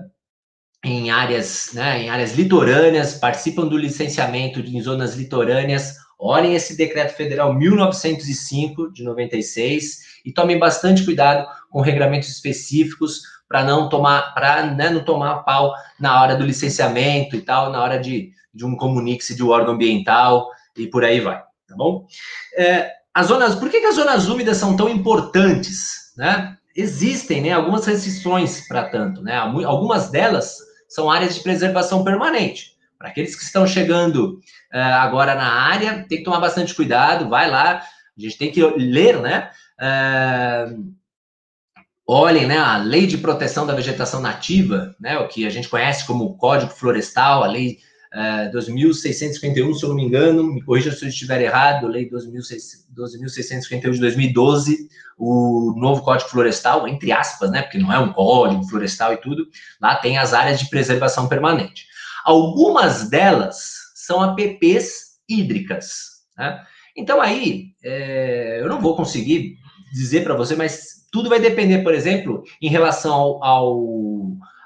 em 0.85 1.11
áreas, 1.11 1.71
né, 1.73 2.03
em 2.03 2.11
áreas 2.11 2.35
litorâneas, 2.35 3.15
participam 3.15 3.67
do 3.67 3.79
licenciamento 3.79 4.61
em 4.61 4.83
zonas 4.83 5.17
litorâneas, 5.17 5.97
olhem 6.19 6.55
esse 6.55 6.77
decreto 6.77 7.17
federal 7.17 7.55
1905 7.55 8.93
de 8.93 9.03
96 9.03 10.21
e 10.27 10.33
tomem 10.33 10.59
bastante 10.59 11.03
cuidado 11.03 11.49
com 11.71 11.81
regramentos 11.81 12.29
específicos 12.29 13.23
para 13.49 13.65
não 13.65 13.89
tomar 13.89 14.35
para 14.35 14.67
né, 14.67 14.91
não 14.91 15.03
tomar 15.03 15.37
pau 15.45 15.75
na 15.99 16.21
hora 16.21 16.37
do 16.37 16.45
licenciamento 16.45 17.35
e 17.35 17.41
tal, 17.41 17.73
na 17.73 17.83
hora 17.83 17.99
de 17.99 18.33
de 18.52 18.64
um 18.64 18.76
comunique 18.76 19.35
de 19.35 19.42
um 19.42 19.49
órgão 19.49 19.75
ambiental 19.75 20.49
e 20.76 20.87
por 20.87 21.04
aí 21.04 21.21
vai, 21.21 21.38
tá 21.69 21.76
bom? 21.76 22.07
É, 22.57 22.90
as 23.14 23.26
zonas, 23.26 23.54
por 23.54 23.69
que, 23.71 23.80
que 23.80 23.87
as 23.87 23.97
zonas 23.97 24.28
úmidas 24.28 24.57
são 24.57 24.76
tão 24.76 24.88
importantes, 24.88 26.12
né? 26.16 26.57
Existem, 26.75 27.42
né, 27.42 27.52
algumas 27.52 27.85
restrições 27.85 28.66
para 28.66 28.88
tanto, 28.88 29.23
né? 29.23 29.37
Algumas 29.37 30.11
delas 30.11 30.57
são 30.88 31.11
áreas 31.11 31.35
de 31.35 31.42
preservação 31.42 32.04
permanente. 32.04 32.76
Para 32.99 33.09
aqueles 33.09 33.35
que 33.35 33.42
estão 33.42 33.66
chegando 33.66 34.40
é, 34.73 34.80
agora 34.80 35.35
na 35.35 35.50
área, 35.50 36.04
tem 36.09 36.19
que 36.19 36.25
tomar 36.25 36.40
bastante 36.40 36.75
cuidado, 36.75 37.28
vai 37.28 37.50
lá, 37.50 37.83
a 38.16 38.21
gente 38.21 38.38
tem 38.38 38.52
que 38.52 38.62
ler, 38.62 39.21
né? 39.21 39.50
É, 39.80 40.66
olhem, 42.07 42.47
né, 42.47 42.59
a 42.59 42.76
Lei 42.76 43.07
de 43.07 43.19
Proteção 43.19 43.66
da 43.66 43.75
Vegetação 43.75 44.21
Nativa, 44.21 44.97
né, 44.99 45.16
o 45.19 45.28
que 45.28 45.47
a 45.47 45.50
gente 45.50 45.69
conhece 45.69 46.04
como 46.04 46.37
Código 46.37 46.73
Florestal, 46.73 47.45
a 47.45 47.47
Lei 47.47 47.78
é, 48.12 48.50
2.651, 48.50 49.75
se 49.75 49.85
eu 49.85 49.88
não 49.90 49.97
me 49.97 50.05
engano, 50.05 50.43
me 50.43 50.62
corrija 50.62 50.90
se 50.90 51.05
eu 51.05 51.09
estiver 51.09 51.40
errado, 51.40 51.87
lei 51.87 52.11
12.651 52.11 53.90
de 53.93 54.00
2012, 54.00 54.88
o 55.17 55.75
novo 55.76 56.02
Código 56.02 56.29
Florestal, 56.29 56.88
entre 56.88 57.12
aspas, 57.12 57.50
né, 57.50 57.62
porque 57.62 57.79
não 57.79 57.93
é 57.93 57.99
um 57.99 58.12
código 58.12 58.64
florestal 58.64 59.12
e 59.12 59.19
tudo, 59.19 59.47
lá 59.81 59.95
tem 59.97 60.19
as 60.19 60.33
áreas 60.33 60.59
de 60.59 60.69
preservação 60.69 61.29
permanente. 61.29 61.87
Algumas 62.25 63.09
delas 63.09 63.75
são 63.95 64.21
APPs 64.23 65.19
hídricas, 65.29 66.23
né? 66.37 66.61
Então 66.97 67.21
aí, 67.21 67.69
é, 67.83 68.59
eu 68.61 68.69
não 68.69 68.81
vou 68.81 68.97
conseguir 68.97 69.57
dizer 69.93 70.25
para 70.25 70.35
você, 70.35 70.57
mas 70.57 71.07
tudo 71.12 71.29
vai 71.29 71.38
depender, 71.38 71.79
por 71.83 71.95
exemplo, 71.95 72.43
em 72.61 72.69
relação 72.69 73.12
ao, 73.12 73.45
ao 73.45 74.21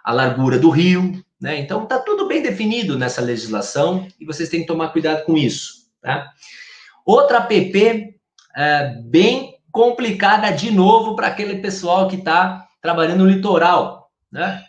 à 0.05 0.13
largura 0.13 0.59
do 0.59 0.71
rio, 0.71 1.25
né? 1.45 1.61
Então 1.61 1.83
está 1.83 1.99
tudo 1.99 2.27
bem 2.27 2.41
definido 2.41 2.99
nessa 2.99 3.21
legislação 3.21 4.09
e 4.19 4.25
vocês 4.25 4.49
têm 4.49 4.63
que 4.63 4.67
tomar 4.67 4.89
cuidado 4.89 5.27
com 5.27 5.37
isso, 5.37 5.91
tá? 6.01 6.33
Outra 7.05 7.37
app 7.37 8.17
é, 8.57 8.95
bem 9.05 9.55
complicada 9.71 10.51
de 10.51 10.71
novo 10.71 11.15
para 11.15 11.27
aquele 11.27 11.57
pessoal 11.57 12.09
que 12.09 12.17
está 12.17 12.67
trabalhando 12.81 13.25
no 13.25 13.31
litoral, 13.31 14.11
né? 14.33 14.65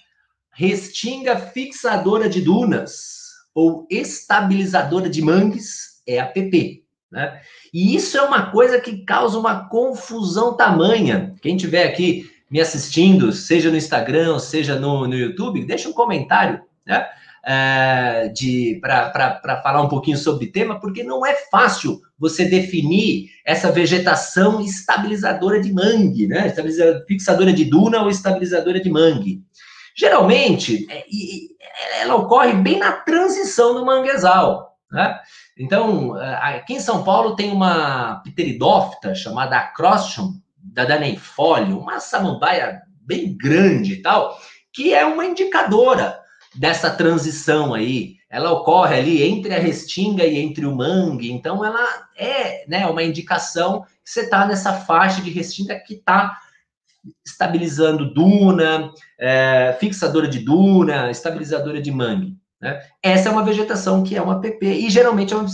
Restinga 0.51 1.37
fixadora 1.37 2.27
de 2.27 2.41
dunas 2.41 3.23
ou 3.53 3.87
estabilizadora 3.89 5.09
de 5.09 5.21
mangues 5.21 6.01
é 6.05 6.17
app. 6.17 6.83
Né? 7.09 7.41
E 7.73 7.95
isso 7.95 8.17
é 8.17 8.21
uma 8.21 8.51
coisa 8.51 8.81
que 8.81 9.05
causa 9.05 9.39
uma 9.39 9.69
confusão 9.69 10.57
tamanha. 10.57 11.33
Quem 11.41 11.55
tiver 11.55 11.87
aqui 11.87 12.29
me 12.49 12.61
assistindo, 12.61 13.31
seja 13.31 13.69
no 13.69 13.77
Instagram, 13.77 14.39
seja 14.39 14.79
no, 14.79 15.07
no 15.07 15.15
YouTube, 15.15 15.65
deixa 15.65 15.89
um 15.89 15.93
comentário, 15.93 16.61
né? 16.85 17.05
É, 17.47 18.27
de 18.29 18.79
para 18.81 19.61
falar 19.61 19.79
um 19.79 19.87
pouquinho 19.87 20.17
sobre 20.17 20.47
o 20.47 20.51
tema, 20.51 20.79
porque 20.79 21.03
não 21.03 21.23
é 21.23 21.35
fácil 21.51 22.01
você 22.17 22.45
definir 22.45 23.29
essa 23.45 23.71
vegetação 23.71 24.59
estabilizadora 24.61 25.61
de 25.61 25.71
mangue, 25.71 26.25
né? 26.27 26.51
Fixadora 27.07 27.53
de 27.53 27.65
duna 27.65 28.01
ou 28.01 28.09
estabilizadora 28.09 28.79
de 28.79 28.89
mangue. 28.89 29.43
Geralmente, 29.95 30.87
é, 30.89 31.05
ela 32.01 32.15
ocorre 32.15 32.53
bem 32.53 32.79
na 32.79 32.93
transição 32.93 33.75
do 33.75 33.85
manguezal, 33.85 34.75
né? 34.91 35.19
Então, 35.57 36.19
é, 36.19 36.57
aqui 36.57 36.73
em 36.73 36.79
São 36.79 37.03
Paulo 37.03 37.35
tem 37.35 37.51
uma 37.51 38.23
pteridófita 38.25 39.13
chamada 39.13 39.57
Acrostium 39.57 40.33
da 40.73 40.85
Daneifolio, 40.85 41.79
uma 41.79 41.99
samambaia 41.99 42.81
bem 43.01 43.37
grande 43.37 43.93
e 43.93 44.01
tal, 44.01 44.39
que 44.73 44.93
é 44.93 45.05
uma 45.05 45.25
indicadora 45.25 46.19
dessa 46.55 46.89
transição 46.89 47.73
aí. 47.73 48.15
Ela 48.29 48.51
ocorre 48.51 48.97
ali 48.97 49.23
entre 49.23 49.53
a 49.53 49.59
restinga 49.59 50.25
e 50.25 50.37
entre 50.37 50.65
o 50.65 50.75
mangue, 50.75 51.31
então 51.31 51.63
ela 51.63 51.85
é 52.17 52.65
né, 52.67 52.85
uma 52.87 53.03
indicação 53.03 53.83
que 54.03 54.09
você 54.11 54.21
está 54.21 54.45
nessa 54.45 54.73
faixa 54.73 55.21
de 55.21 55.29
restinga 55.29 55.79
que 55.79 55.93
está 55.93 56.37
estabilizando 57.25 58.13
duna, 58.13 58.91
é, 59.19 59.77
fixadora 59.79 60.27
de 60.27 60.39
duna, 60.39 61.11
estabilizadora 61.11 61.81
de 61.81 61.91
mangue. 61.91 62.35
Né? 62.59 62.81
Essa 63.01 63.29
é 63.29 63.31
uma 63.31 63.45
vegetação 63.45 64.03
que 64.03 64.15
é 64.15 64.21
uma 64.21 64.41
PP 64.41 64.65
e 64.65 64.89
geralmente 64.89 65.33
é 65.33 65.37
uma, 65.37 65.47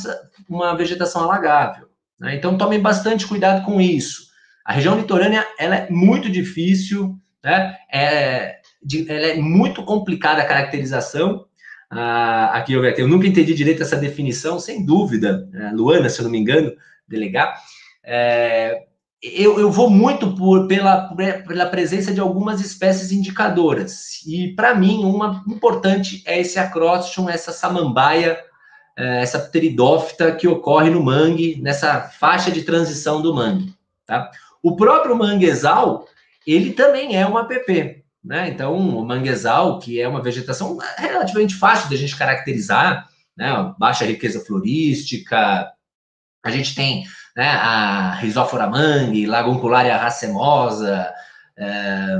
uma 0.49 0.75
vegetação 0.75 1.23
alagável. 1.23 1.87
Né? 2.19 2.35
Então 2.35 2.57
tomem 2.57 2.79
bastante 2.79 3.27
cuidado 3.27 3.65
com 3.65 3.81
isso. 3.81 4.30
A 4.65 4.73
região 4.73 4.97
litorânea 4.97 5.45
ela 5.57 5.75
é 5.75 5.89
muito 5.89 6.29
difícil, 6.29 7.17
né? 7.43 7.75
é, 7.91 8.57
de, 8.83 9.09
ela 9.11 9.27
é 9.27 9.35
muito 9.35 9.83
complicada 9.83 10.41
a 10.41 10.45
caracterização. 10.45 11.45
Ah, 11.89 12.51
aqui 12.53 12.73
eu, 12.73 12.83
eu 12.85 13.07
nunca 13.07 13.27
entendi 13.27 13.53
direito 13.53 13.83
essa 13.83 13.97
definição, 13.97 14.59
sem 14.59 14.85
dúvida, 14.85 15.47
né? 15.51 15.71
Luana, 15.73 16.09
se 16.09 16.19
eu 16.19 16.23
não 16.23 16.31
me 16.31 16.39
engano, 16.39 16.71
delegar. 17.07 17.53
É, 18.03 18.83
eu, 19.21 19.59
eu 19.59 19.69
vou 19.69 19.89
muito 19.89 20.33
por, 20.33 20.67
pela, 20.67 21.13
pela 21.45 21.67
presença 21.67 22.11
de 22.11 22.19
algumas 22.19 22.59
espécies 22.59 23.11
indicadoras. 23.11 24.25
E, 24.25 24.55
para 24.55 24.73
mim, 24.73 25.03
uma 25.03 25.43
importante 25.47 26.23
é 26.25 26.39
esse 26.39 26.57
acróstium, 26.57 27.29
essa 27.29 27.51
samambaia, 27.51 28.39
é, 28.97 29.21
essa 29.21 29.37
pteridófita 29.37 30.31
que 30.33 30.47
ocorre 30.47 30.89
no 30.89 31.03
mangue, 31.03 31.61
nessa 31.61 32.01
faixa 32.01 32.49
de 32.49 32.63
transição 32.63 33.21
do 33.21 33.35
mangue. 33.35 33.73
Tá? 34.07 34.31
O 34.61 34.75
próprio 34.75 35.15
manguezal, 35.15 36.07
ele 36.45 36.73
também 36.73 37.15
é 37.15 37.25
uma 37.25 37.45
PP. 37.45 38.03
Né? 38.23 38.49
Então, 38.49 38.77
o 38.77 39.05
manguezal, 39.05 39.79
que 39.79 39.99
é 39.99 40.07
uma 40.07 40.21
vegetação 40.21 40.77
relativamente 40.97 41.55
fácil 41.55 41.89
de 41.89 41.95
a 41.95 41.97
gente 41.97 42.15
caracterizar, 42.15 43.07
né? 43.35 43.73
baixa 43.79 44.05
riqueza 44.05 44.39
florística, 44.39 45.71
a 46.43 46.51
gente 46.51 46.75
tem 46.75 47.03
né, 47.35 47.47
a 47.47 48.13
Rhizóphora 48.15 48.67
mangue, 48.67 49.25
Laguncularia 49.25 49.97
racemosa, 49.97 51.11
é, 51.57 52.19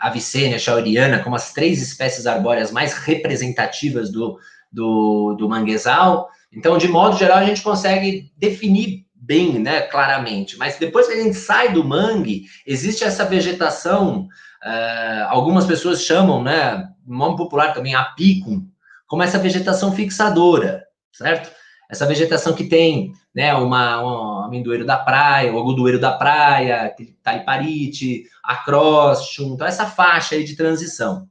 Avicenia 0.00 0.58
shauriana, 0.58 1.20
como 1.20 1.36
as 1.36 1.52
três 1.52 1.80
espécies 1.80 2.26
arbóreas 2.26 2.72
mais 2.72 2.94
representativas 2.94 4.10
do, 4.10 4.38
do, 4.70 5.34
do 5.38 5.48
manguezal. 5.48 6.28
Então, 6.52 6.76
de 6.76 6.88
modo 6.88 7.16
geral, 7.16 7.38
a 7.38 7.44
gente 7.44 7.62
consegue 7.62 8.32
definir 8.36 9.06
bem, 9.22 9.60
né, 9.60 9.82
claramente. 9.82 10.58
Mas 10.58 10.76
depois 10.76 11.06
que 11.06 11.12
a 11.12 11.22
gente 11.22 11.36
sai 11.36 11.72
do 11.72 11.84
mangue, 11.84 12.46
existe 12.66 13.04
essa 13.04 13.24
vegetação, 13.24 14.26
uh, 14.64 15.28
algumas 15.28 15.64
pessoas 15.64 16.02
chamam, 16.02 16.42
né, 16.42 16.88
nome 17.06 17.36
popular 17.36 17.72
também, 17.72 17.94
apicum, 17.94 18.66
como 19.06 19.22
essa 19.22 19.38
vegetação 19.38 19.92
fixadora, 19.92 20.84
certo? 21.12 21.52
Essa 21.88 22.06
vegetação 22.06 22.52
que 22.52 22.64
tem 22.64 23.12
né, 23.34 23.54
uma, 23.54 24.02
um 24.02 24.44
amendoeiro 24.44 24.84
da 24.84 24.96
praia, 24.96 25.52
o 25.52 25.58
agudoeiro 25.58 26.00
da 26.00 26.12
praia, 26.12 26.92
taliparite, 27.22 28.24
acróstium, 28.42 29.54
então 29.54 29.66
essa 29.66 29.86
faixa 29.86 30.34
aí 30.34 30.42
de 30.42 30.56
transição. 30.56 31.28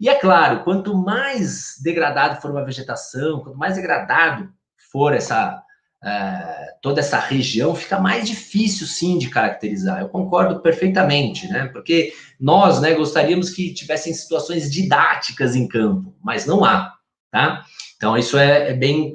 E 0.00 0.08
é 0.08 0.14
claro, 0.14 0.64
quanto 0.64 0.96
mais 0.96 1.74
degradado 1.82 2.40
for 2.40 2.50
uma 2.50 2.64
vegetação, 2.64 3.40
quanto 3.40 3.58
mais 3.58 3.76
degradado 3.76 4.48
for 4.90 5.12
essa 5.14 5.62
é, 6.02 6.74
toda 6.80 7.00
essa 7.00 7.18
região, 7.18 7.74
fica 7.74 7.98
mais 7.98 8.26
difícil 8.26 8.86
sim 8.86 9.18
de 9.18 9.28
caracterizar. 9.28 10.00
Eu 10.00 10.08
concordo 10.08 10.60
perfeitamente, 10.60 11.48
né? 11.48 11.66
Porque 11.72 12.12
nós, 12.40 12.80
né, 12.80 12.94
gostaríamos 12.94 13.50
que 13.50 13.74
tivessem 13.74 14.14
situações 14.14 14.70
didáticas 14.70 15.56
em 15.56 15.66
campo, 15.66 16.14
mas 16.22 16.46
não 16.46 16.64
há, 16.64 16.94
tá? 17.30 17.64
Então 17.96 18.16
isso 18.16 18.38
é, 18.38 18.70
é 18.70 18.74
bem 18.74 19.14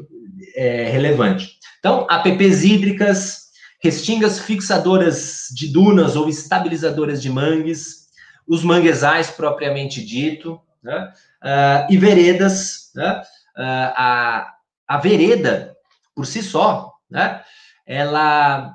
é, 0.56 0.90
relevante. 0.90 1.58
Então, 1.80 2.06
APPs 2.10 2.63
hídricas, 2.63 3.44
restingas 3.82 4.40
fixadoras 4.40 5.48
de 5.54 5.68
dunas 5.68 6.16
ou 6.16 6.30
estabilizadoras 6.30 7.22
de 7.22 7.30
mangues, 7.30 8.04
os 8.48 8.63
manguezais 8.63 9.30
propriamente 9.30 10.04
dito, 10.04 10.60
né? 10.82 11.12
uh, 11.44 11.92
e 11.92 11.98
veredas. 11.98 12.92
Né? 12.96 13.22
Uh, 13.58 13.92
a, 13.96 14.54
a 14.88 14.98
vereda, 14.98 15.73
por 16.15 16.25
si 16.25 16.41
só, 16.41 16.93
né? 17.10 17.41
ela 17.86 18.74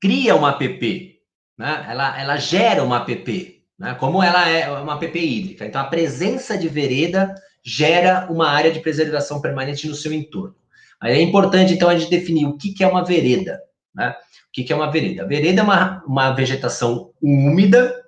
cria 0.00 0.34
uma 0.34 0.50
APP, 0.50 1.20
né? 1.56 1.86
ela, 1.88 2.20
ela 2.20 2.36
gera 2.36 2.82
uma 2.82 2.98
APP, 2.98 3.62
né? 3.78 3.94
como 3.94 4.22
ela 4.22 4.48
é 4.48 4.70
uma 4.70 4.94
APP 4.94 5.18
hídrica. 5.18 5.66
Então, 5.66 5.80
a 5.80 5.86
presença 5.86 6.56
de 6.56 6.68
vereda 6.68 7.34
gera 7.64 8.26
uma 8.30 8.48
área 8.48 8.72
de 8.72 8.80
preservação 8.80 9.40
permanente 9.40 9.86
no 9.86 9.94
seu 9.94 10.12
entorno. 10.12 10.56
Mas 11.00 11.12
é 11.12 11.20
importante, 11.20 11.74
então, 11.74 11.88
a 11.88 11.96
gente 11.96 12.10
definir 12.10 12.46
o 12.46 12.56
que, 12.56 12.72
que 12.72 12.84
é 12.84 12.86
uma 12.86 13.04
vereda. 13.04 13.60
Né? 13.94 14.10
O 14.10 14.52
que, 14.52 14.64
que 14.64 14.72
é 14.72 14.76
uma 14.76 14.90
vereda? 14.90 15.22
A 15.22 15.26
vereda 15.26 15.60
é 15.60 15.64
uma, 15.64 16.04
uma 16.06 16.30
vegetação 16.32 17.12
úmida 17.20 18.02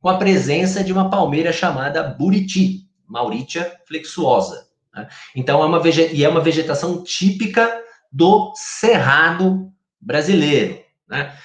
com 0.00 0.08
a 0.08 0.18
presença 0.18 0.84
de 0.84 0.92
uma 0.92 1.10
palmeira 1.10 1.52
chamada 1.52 2.02
buriti, 2.02 2.86
Mauritia 3.06 3.72
flexuosa. 3.86 4.65
Né? 4.96 5.08
Então, 5.34 5.62
é 5.62 5.66
uma, 5.66 5.82
e 5.88 6.24
é 6.24 6.28
uma 6.28 6.40
vegetação 6.40 7.04
típica 7.04 7.82
do 8.10 8.52
cerrado 8.56 9.70
brasileiro. 10.00 10.82
Né? 11.08 11.36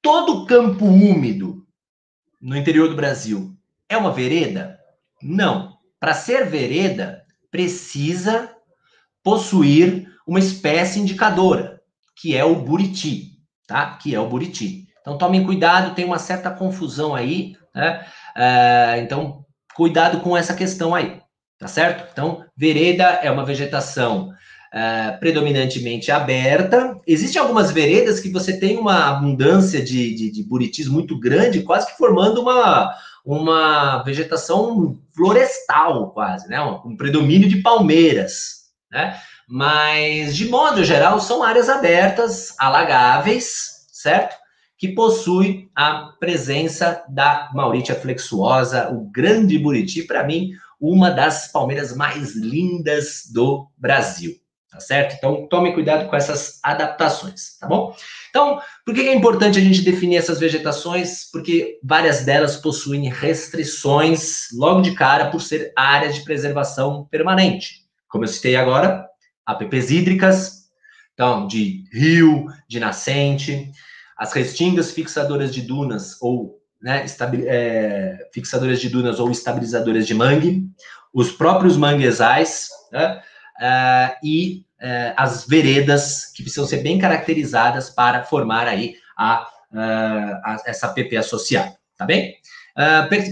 Todo 0.00 0.46
campo 0.46 0.84
úmido 0.84 1.66
no 2.40 2.56
interior 2.56 2.88
do 2.88 2.96
Brasil 2.96 3.56
é 3.88 3.96
uma 3.96 4.12
vereda? 4.12 4.78
Não. 5.20 5.76
Para 6.00 6.14
ser 6.14 6.46
vereda, 6.46 7.24
precisa 7.50 8.50
possuir 9.22 10.08
uma 10.26 10.38
espécie 10.38 10.98
indicadora, 10.98 11.80
que 12.16 12.36
é 12.36 12.44
o 12.44 12.56
buriti, 12.56 13.38
tá? 13.66 13.96
Que 13.96 14.14
é 14.14 14.20
o 14.20 14.28
buriti. 14.28 14.88
Então 15.00 15.18
tomem 15.18 15.44
cuidado, 15.44 15.94
tem 15.94 16.04
uma 16.04 16.18
certa 16.18 16.50
confusão 16.50 17.14
aí, 17.14 17.56
né? 17.74 18.04
É, 18.34 19.00
então, 19.00 19.44
cuidado 19.74 20.20
com 20.20 20.36
essa 20.36 20.54
questão 20.54 20.94
aí, 20.94 21.21
tá 21.62 21.68
certo? 21.68 22.08
Então, 22.12 22.44
vereda 22.56 23.04
é 23.22 23.30
uma 23.30 23.44
vegetação 23.44 24.32
é, 24.74 25.12
predominantemente 25.12 26.10
aberta. 26.10 27.00
Existem 27.06 27.40
algumas 27.40 27.70
veredas 27.70 28.18
que 28.18 28.30
você 28.30 28.58
tem 28.58 28.76
uma 28.76 29.10
abundância 29.10 29.80
de, 29.80 30.12
de, 30.12 30.32
de 30.32 30.42
buritis 30.42 30.88
muito 30.88 31.16
grande, 31.20 31.62
quase 31.62 31.86
que 31.86 31.96
formando 31.96 32.42
uma, 32.42 32.92
uma 33.24 34.02
vegetação 34.02 34.98
florestal, 35.14 36.10
quase, 36.10 36.48
né? 36.48 36.60
Um, 36.60 36.90
um 36.90 36.96
predomínio 36.96 37.48
de 37.48 37.62
palmeiras, 37.62 38.62
né? 38.90 39.16
Mas, 39.48 40.34
de 40.34 40.48
modo 40.48 40.82
geral, 40.82 41.20
são 41.20 41.44
áreas 41.44 41.68
abertas, 41.68 42.56
alagáveis, 42.58 43.86
certo? 43.92 44.34
Que 44.76 44.88
possui 44.88 45.70
a 45.76 46.10
presença 46.18 47.04
da 47.08 47.50
Mauritia 47.54 47.94
flexuosa, 47.94 48.90
o 48.90 49.08
grande 49.12 49.56
buriti, 49.60 50.02
para 50.02 50.24
mim, 50.24 50.50
uma 50.82 51.10
das 51.10 51.50
palmeiras 51.50 51.96
mais 51.96 52.34
lindas 52.34 53.30
do 53.32 53.68
Brasil 53.78 54.42
tá 54.72 54.80
certo? 54.80 55.14
Então, 55.16 55.46
tome 55.48 55.74
cuidado 55.74 56.08
com 56.08 56.16
essas 56.16 56.58
adaptações, 56.62 57.58
tá 57.60 57.66
bom? 57.66 57.94
Então, 58.30 58.58
por 58.86 58.94
que 58.94 59.02
é 59.02 59.14
importante 59.14 59.58
a 59.58 59.62
gente 59.62 59.82
definir 59.82 60.16
essas 60.16 60.40
vegetações? 60.40 61.30
Porque 61.30 61.78
várias 61.84 62.24
delas 62.24 62.56
possuem 62.56 63.10
restrições 63.10 64.48
logo 64.54 64.80
de 64.80 64.94
cara 64.94 65.30
por 65.30 65.42
ser 65.42 65.74
áreas 65.76 66.14
de 66.14 66.24
preservação 66.24 67.06
permanente. 67.10 67.82
Como 68.08 68.24
eu 68.24 68.28
citei 68.28 68.56
agora, 68.56 69.06
APPs 69.44 69.90
hídricas, 69.90 70.62
então, 71.12 71.46
de 71.46 71.84
rio, 71.92 72.46
de 72.66 72.80
nascente, 72.80 73.70
as 74.16 74.32
restingas 74.32 74.90
fixadoras 74.90 75.52
de 75.54 75.60
dunas 75.60 76.16
ou 76.22 76.61
né, 76.82 77.06
é, 77.46 78.28
fixadoras 78.32 78.80
de 78.80 78.88
dunas 78.88 79.20
ou 79.20 79.30
estabilizadoras 79.30 80.06
de 80.06 80.14
mangue, 80.14 80.64
os 81.14 81.30
próprios 81.30 81.76
manguezais, 81.76 82.68
né, 82.90 83.20
uh, 83.60 84.16
e 84.24 84.64
uh, 84.80 85.14
as 85.16 85.46
veredas, 85.46 86.26
que 86.34 86.42
precisam 86.42 86.66
ser 86.66 86.78
bem 86.78 86.98
caracterizadas 86.98 87.90
para 87.90 88.24
formar 88.24 88.66
aí 88.66 88.96
a, 89.16 89.46
uh, 89.72 90.40
a 90.44 90.56
essa 90.66 90.88
PP 90.88 91.16
associada, 91.16 91.76
tá 91.96 92.04
bem? 92.04 92.34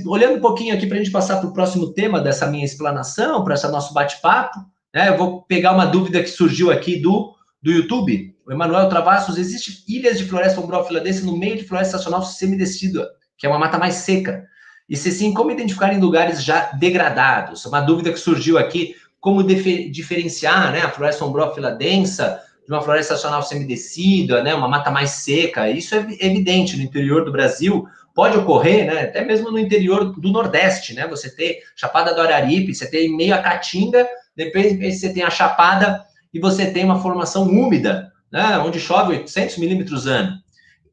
olhando 0.04 0.36
um 0.36 0.40
pouquinho 0.40 0.74
aqui 0.74 0.86
para 0.86 0.96
a 0.96 0.98
gente 0.98 1.10
passar 1.10 1.38
para 1.38 1.48
o 1.48 1.52
próximo 1.54 1.94
tema 1.94 2.20
dessa 2.20 2.46
minha 2.46 2.64
explanação, 2.64 3.42
para 3.42 3.54
esse 3.54 3.66
nosso 3.68 3.94
bate-papo, 3.94 4.58
né, 4.94 5.08
eu 5.08 5.16
vou 5.16 5.42
pegar 5.44 5.72
uma 5.72 5.86
dúvida 5.86 6.22
que 6.22 6.28
surgiu 6.28 6.70
aqui 6.70 7.00
do, 7.00 7.34
do 7.62 7.72
YouTube. 7.72 8.36
O 8.46 8.52
Emanuel 8.52 8.90
Travassos, 8.90 9.38
existe 9.38 9.82
ilhas 9.88 10.18
de 10.18 10.26
floresta 10.26 10.60
ombrófila 10.60 11.00
desse 11.00 11.24
no 11.24 11.38
meio 11.38 11.56
de 11.56 11.64
floresta 11.64 11.96
estacional 11.96 12.22
semidecida, 12.22 13.08
que 13.40 13.46
é 13.46 13.48
uma 13.48 13.58
mata 13.58 13.78
mais 13.78 13.94
seca. 13.94 14.46
E 14.86 14.94
se 14.94 15.10
sim, 15.10 15.32
como 15.32 15.50
identificar 15.50 15.94
em 15.94 15.98
lugares 15.98 16.44
já 16.44 16.72
degradados? 16.72 17.64
Uma 17.64 17.80
dúvida 17.80 18.12
que 18.12 18.18
surgiu 18.18 18.58
aqui 18.58 18.94
como 19.18 19.42
diferenciar 19.42 20.72
né, 20.72 20.82
a 20.82 20.90
floresta 20.90 21.24
ombrófila 21.24 21.70
densa 21.70 22.40
de 22.66 22.72
uma 22.72 22.82
floresta 22.82 23.14
estacional 23.14 23.42
semidecida, 23.42 24.42
né, 24.42 24.54
uma 24.54 24.68
mata 24.68 24.90
mais 24.90 25.10
seca. 25.10 25.70
Isso 25.70 25.94
é 25.94 26.06
evidente 26.20 26.76
no 26.76 26.82
interior 26.82 27.24
do 27.24 27.32
Brasil. 27.32 27.86
Pode 28.14 28.36
ocorrer, 28.36 28.86
né, 28.86 29.02
até 29.02 29.24
mesmo 29.24 29.50
no 29.50 29.58
interior 29.58 30.12
do 30.20 30.30
Nordeste, 30.30 30.94
né? 30.94 31.06
Você 31.06 31.34
tem 31.34 31.60
Chapada 31.74 32.12
do 32.12 32.20
Araripe, 32.20 32.74
você 32.74 32.90
tem 32.90 33.16
meio 33.16 33.34
a 33.34 33.38
Caatinga, 33.38 34.06
depois 34.36 34.76
você 34.98 35.12
tem 35.12 35.22
a 35.22 35.30
Chapada 35.30 36.04
e 36.34 36.38
você 36.38 36.70
tem 36.70 36.84
uma 36.84 37.00
formação 37.00 37.44
úmida, 37.44 38.12
né, 38.30 38.58
onde 38.58 38.78
chove 38.78 39.12
800 39.12 39.56
milímetros 39.56 40.06
ano. 40.06 40.36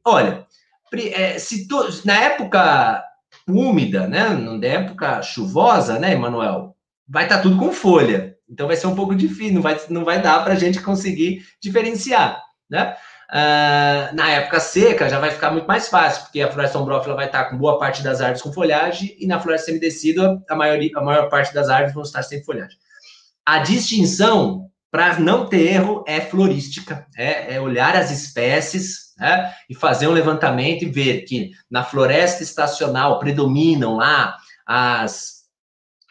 Olha, 0.05 0.46
se 1.39 1.67
tu, 1.67 1.87
na 2.05 2.15
época 2.15 3.03
úmida, 3.47 4.07
né, 4.07 4.29
na 4.29 4.67
época 4.67 5.21
chuvosa, 5.21 5.99
né, 5.99 6.13
Emanuel, 6.13 6.75
vai 7.07 7.23
estar 7.23 7.37
tá 7.37 7.41
tudo 7.43 7.57
com 7.57 7.71
folha. 7.71 8.35
Então 8.49 8.67
vai 8.67 8.75
ser 8.75 8.87
um 8.87 8.95
pouco 8.95 9.15
difícil, 9.15 9.55
não 9.55 9.61
vai, 9.61 9.79
não 9.89 10.05
vai 10.05 10.21
dar 10.21 10.43
para 10.43 10.53
a 10.53 10.57
gente 10.57 10.81
conseguir 10.81 11.45
diferenciar, 11.61 12.41
né? 12.69 12.95
Uh, 13.29 14.15
na 14.15 14.29
época 14.29 14.57
seca 14.57 15.09
já 15.09 15.19
vai 15.19 15.31
ficar 15.31 15.51
muito 15.51 15.67
mais 15.67 15.89
fácil, 15.89 16.23
porque 16.23 16.41
a 16.41 16.49
floresta 16.49 16.79
ombrófila 16.79 17.13
vai 17.13 17.25
estar 17.25 17.43
tá 17.43 17.49
com 17.49 17.57
boa 17.57 17.77
parte 17.77 18.01
das 18.01 18.21
árvores 18.21 18.41
com 18.41 18.53
folhagem 18.53 19.17
e 19.19 19.27
na 19.27 19.37
floresta 19.37 19.65
semidecida 19.65 20.41
a, 20.49 20.55
maioria, 20.55 20.91
a 20.95 21.01
maior 21.01 21.27
parte 21.27 21.53
das 21.53 21.67
árvores 21.67 21.93
vão 21.93 22.03
estar 22.03 22.23
sem 22.23 22.41
folhagem. 22.41 22.77
A 23.45 23.59
distinção, 23.59 24.69
para 24.89 25.19
não 25.19 25.45
ter 25.45 25.73
erro, 25.73 26.05
é 26.07 26.21
florística, 26.21 27.05
é, 27.17 27.55
é 27.55 27.59
olhar 27.61 27.97
as 27.97 28.11
espécies 28.11 29.06
né, 29.17 29.53
e 29.69 29.75
fazer 29.75 30.07
um 30.07 30.13
levantamento 30.13 30.83
e 30.83 30.89
ver 30.89 31.21
que 31.21 31.51
na 31.69 31.83
floresta 31.83 32.43
estacional 32.43 33.19
predominam 33.19 33.97
lá 33.97 34.37
as 34.65 35.37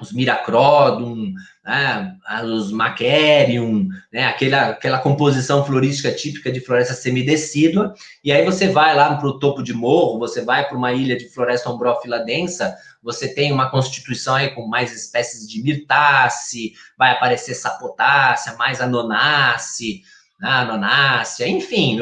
os 0.00 0.12
Miracrodum, 0.12 1.32
né, 1.64 2.16
os 2.44 2.70
Macerium, 2.70 3.88
né, 4.12 4.26
aquela, 4.26 4.68
aquela 4.68 4.98
composição 4.98 5.64
florística 5.64 6.12
típica 6.12 6.52
de 6.52 6.60
floresta 6.60 6.92
semidecídua, 6.92 7.94
e 8.22 8.30
aí 8.30 8.44
você 8.44 8.68
vai 8.68 8.94
lá 8.94 9.16
para 9.16 9.26
o 9.26 9.38
topo 9.38 9.62
de 9.62 9.72
morro, 9.72 10.18
você 10.18 10.42
vai 10.42 10.68
para 10.68 10.76
uma 10.76 10.92
ilha 10.92 11.16
de 11.16 11.30
floresta 11.30 11.70
ombrófila 11.70 12.18
densa, 12.18 12.76
você 13.02 13.32
tem 13.32 13.50
uma 13.52 13.70
constituição 13.70 14.34
aí 14.34 14.50
com 14.50 14.66
mais 14.66 14.92
espécies 14.92 15.48
de 15.48 15.62
mirtácea, 15.62 16.72
vai 16.98 17.12
aparecer 17.12 17.54
sapotácea, 17.54 18.54
mais 18.56 18.82
anonácea, 18.82 19.94
né, 20.40 20.48
anonácea, 20.48 21.48
enfim, 21.48 21.98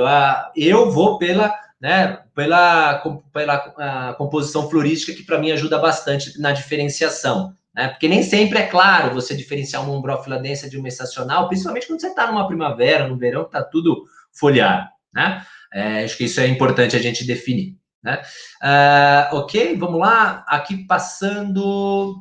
eu 0.57 0.91
vou 0.91 1.19
pela 1.19 1.55
né, 1.81 2.21
pela, 2.35 3.03
pela 3.33 4.15
composição 4.15 4.71
florística 4.71 5.13
que 5.13 5.23
para 5.23 5.39
mim 5.39 5.51
ajuda 5.51 5.79
bastante 5.79 6.41
na 6.41 6.51
diferenciação 6.51 7.55
né? 7.75 7.89
Porque 7.89 8.07
nem 8.07 8.23
sempre 8.23 8.61
é 8.61 8.67
claro 8.67 9.13
você 9.13 9.35
diferenciar 9.35 9.83
uma 9.83 9.97
umbrófila 9.97 10.39
densa 10.39 10.71
de 10.71 10.79
uma 10.79 10.89
estacional, 10.89 11.49
principalmente 11.49 11.89
quando 11.89 12.01
você 12.01 12.09
está 12.09 12.31
numa 12.31 12.47
primavera, 12.47 13.09
no 13.09 13.19
verão, 13.19 13.43
que 13.43 13.49
está 13.49 13.63
tudo 13.63 14.05
folhado, 14.33 14.89
né? 15.13 15.45
É, 15.73 16.05
acho 16.05 16.17
que 16.17 16.25
isso 16.25 16.41
é 16.41 16.47
importante 16.47 16.95
a 16.95 17.01
gente 17.01 17.27
definir. 17.27 17.77
Né? 18.01 18.23
Uh, 18.63 19.37
ok, 19.37 19.77
vamos 19.77 19.99
lá. 19.99 20.45
Aqui 20.47 20.87
passando, 20.87 22.15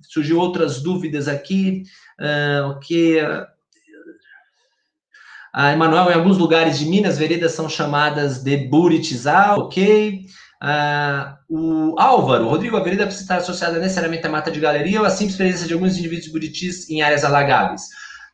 surgiu 0.00 0.38
outras 0.38 0.82
dúvidas 0.82 1.28
aqui. 1.28 1.82
Uh, 2.18 2.70
ok. 2.70 3.20
Uh, 5.56 5.72
Emanuel, 5.72 6.10
em 6.10 6.14
alguns 6.14 6.36
lugares 6.36 6.78
de 6.78 6.84
Minas, 6.84 7.16
veredas 7.16 7.52
são 7.52 7.66
chamadas 7.66 8.42
de 8.42 8.58
buritizal, 8.58 9.58
ok. 9.58 10.26
Uh, 10.62 11.36
o 11.48 11.98
Álvaro, 11.98 12.48
Rodrigo, 12.48 12.76
a 12.76 12.82
vereda 12.82 13.04
precisa 13.04 13.24
estar 13.24 13.36
associada 13.38 13.78
necessariamente 13.78 14.26
à 14.26 14.30
mata 14.30 14.50
de 14.50 14.60
galeria 14.60 15.00
ou 15.00 15.06
à 15.06 15.10
simples 15.10 15.36
presença 15.36 15.66
de 15.66 15.72
alguns 15.72 15.96
indivíduos 15.96 16.30
buritis 16.30 16.90
em 16.90 17.00
áreas 17.00 17.24
alagáveis? 17.24 17.82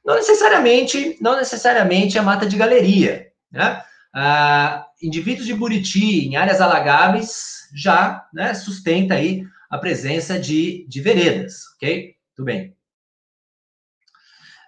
Não 0.05 0.17
necessariamente, 0.17 1.17
não 1.21 1.37
necessariamente 1.37 2.19
a 2.19 2.23
mata 2.25 2.45
de 2.45 2.57
galeria. 2.57 3.29
Né? 3.53 3.81
Uh, 4.17 4.83
indivíduos 5.01 5.47
de 5.47 5.55
buriti 5.55 6.27
em 6.27 6.35
áreas 6.35 6.61
alagáveis 6.61 7.69
já 7.73 8.27
né, 8.35 8.53
sustenta 8.53 9.15
aí 9.15 9.45
a 9.71 9.79
presença 9.79 10.41
de, 10.41 10.87
de 10.89 11.01
veredas, 11.01 11.55
ok? 11.77 12.15
Tudo 12.35 12.47
bem. 12.47 12.75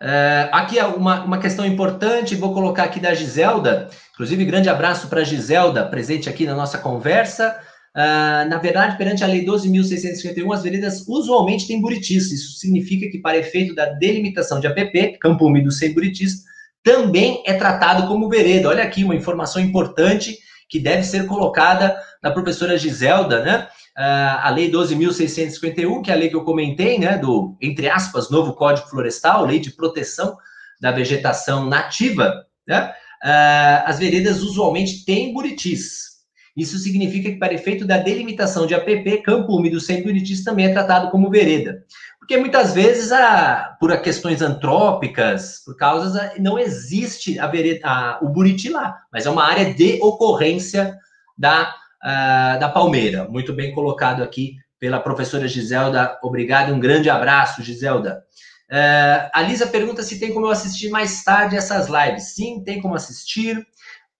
Uh, 0.02 0.48
aqui 0.52 0.78
é 0.78 0.84
uma, 0.84 1.24
uma 1.24 1.38
questão 1.38 1.64
importante, 1.64 2.34
vou 2.34 2.52
colocar 2.52 2.84
aqui 2.84 3.00
da 3.00 3.14
Giselda. 3.14 3.88
Inclusive, 4.12 4.44
grande 4.44 4.68
abraço 4.68 5.08
para 5.08 5.20
a 5.20 5.24
Giselda, 5.24 5.84
presente 5.86 6.28
aqui 6.28 6.44
na 6.46 6.54
nossa 6.54 6.78
conversa. 6.78 7.58
Uh, 7.94 8.48
na 8.48 8.58
verdade, 8.58 8.98
perante 8.98 9.22
a 9.22 9.26
Lei 9.26 9.44
12.651, 9.44 10.52
as 10.52 10.62
veredas 10.62 11.06
usualmente 11.06 11.66
têm 11.66 11.80
buritis. 11.80 12.32
Isso 12.32 12.58
significa 12.58 13.08
que, 13.08 13.18
para 13.18 13.38
efeito 13.38 13.74
da 13.74 13.86
delimitação 13.86 14.60
de 14.60 14.66
APP, 14.66 15.18
campo 15.20 15.46
úmido 15.46 15.70
sem 15.70 15.94
buritis, 15.94 16.42
também 16.82 17.42
é 17.46 17.54
tratado 17.54 18.06
como 18.08 18.28
vereda. 18.28 18.68
Olha 18.68 18.82
aqui 18.82 19.04
uma 19.04 19.14
informação 19.14 19.62
importante 19.62 20.38
que 20.68 20.80
deve 20.80 21.04
ser 21.04 21.26
colocada 21.26 21.96
na 22.22 22.30
professora 22.30 22.76
Giselda, 22.76 23.42
né? 23.42 23.68
Uh, 23.96 24.42
a 24.42 24.50
Lei 24.50 24.70
12.651, 24.70 26.02
que 26.02 26.10
é 26.10 26.14
a 26.14 26.16
lei 26.16 26.28
que 26.28 26.34
eu 26.34 26.42
comentei, 26.42 26.98
né, 26.98 27.16
do, 27.16 27.56
entre 27.62 27.88
aspas, 27.88 28.28
novo 28.28 28.52
Código 28.54 28.88
Florestal, 28.88 29.46
lei 29.46 29.60
de 29.60 29.70
proteção 29.70 30.36
da 30.80 30.90
vegetação 30.90 31.66
nativa, 31.66 32.44
né? 32.66 32.92
Uh, 33.24 33.86
as 33.86 33.98
veredas 33.98 34.42
usualmente 34.42 35.04
têm 35.04 35.32
buritis. 35.32 36.14
Isso 36.56 36.78
significa 36.78 37.30
que, 37.30 37.38
para 37.38 37.54
efeito 37.54 37.86
da 37.86 37.96
delimitação 37.96 38.66
de 38.66 38.74
APP, 38.74 39.22
campo 39.22 39.56
úmido 39.56 39.80
sem 39.80 40.02
buritis 40.02 40.44
também 40.44 40.66
é 40.66 40.72
tratado 40.72 41.10
como 41.10 41.30
vereda. 41.30 41.84
Porque 42.18 42.36
muitas 42.36 42.74
vezes, 42.74 43.12
a, 43.12 43.76
por 43.80 43.96
questões 44.00 44.40
antrópicas, 44.40 45.62
por 45.64 45.76
causas, 45.76 46.38
não 46.38 46.58
existe 46.58 47.38
a 47.38 47.46
vereda, 47.46 47.80
a, 47.84 48.18
o 48.22 48.28
buriti 48.28 48.68
lá, 48.68 48.96
mas 49.12 49.26
é 49.26 49.30
uma 49.30 49.44
área 49.44 49.72
de 49.72 49.98
ocorrência 50.00 50.96
da 51.36 51.74
uh, 52.04 52.58
da 52.60 52.68
Palmeira. 52.68 53.26
Muito 53.28 53.52
bem 53.52 53.72
colocado 53.72 54.22
aqui 54.22 54.56
pela 54.78 55.00
professora 55.00 55.48
Giselda. 55.48 56.18
Obrigado, 56.22 56.72
um 56.72 56.78
grande 56.78 57.08
abraço, 57.08 57.62
Giselda. 57.62 58.22
Uh, 58.70 59.30
a 59.32 59.42
Lisa 59.42 59.66
pergunta 59.66 60.02
se 60.02 60.20
tem 60.20 60.32
como 60.32 60.46
eu 60.46 60.50
assistir 60.50 60.90
mais 60.90 61.24
tarde 61.24 61.56
essas 61.56 61.88
lives. 61.88 62.34
Sim, 62.34 62.62
tem 62.62 62.80
como 62.80 62.94
assistir. 62.94 63.66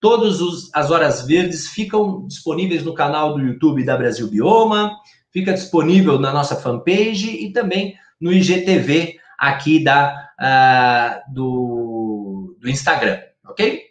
Todas 0.01 0.38
as 0.73 0.90
horas 0.90 1.27
verdes 1.27 1.68
ficam 1.68 2.27
disponíveis 2.27 2.83
no 2.85 2.94
canal 2.94 3.35
do 3.35 3.40
YouTube 3.40 3.85
da 3.85 3.97
Brasil 3.97 4.29
Bioma, 4.29 4.94
fica 5.33 5.53
disponível 5.53 6.18
na 6.18 6.33
nossa 6.33 6.57
fanpage 6.57 7.31
e 7.31 7.53
também 7.53 7.94
no 8.20 8.33
IGTV 8.33 9.16
aqui 9.38 9.83
da, 9.83 10.29
uh, 10.40 11.33
do, 11.33 12.57
do 12.61 12.68
Instagram, 12.68 13.18
ok? 13.47 13.83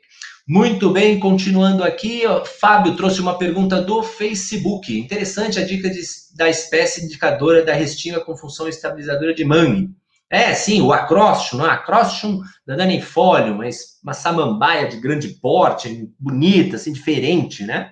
Muito 0.45 0.89
bem, 0.89 1.21
continuando 1.21 1.85
aqui, 1.85 2.25
ó, 2.27 2.43
Fábio 2.43 2.97
trouxe 2.97 3.21
uma 3.21 3.37
pergunta 3.37 3.81
do 3.81 4.03
Facebook. 4.03 4.99
Interessante 4.99 5.57
a 5.57 5.65
dica 5.65 5.89
de, 5.89 6.01
da 6.35 6.49
espécie 6.49 7.05
indicadora 7.05 7.63
da 7.63 7.73
restinga 7.73 8.19
com 8.19 8.35
função 8.35 8.67
estabilizadora 8.67 9.33
de 9.33 9.45
mangue. 9.45 9.89
É, 10.29 10.53
sim, 10.53 10.81
o 10.81 10.91
acróstium, 10.91 11.59
não 11.59 11.65
é? 11.65 11.69
Acróstium 11.69 12.41
dananifolium, 12.67 13.55
mas 13.55 13.99
uma 14.03 14.13
samambaia 14.13 14.89
de 14.89 14.97
grande 14.97 15.29
porte, 15.29 16.09
bonita, 16.19 16.75
assim, 16.75 16.91
diferente, 16.91 17.63
né? 17.63 17.91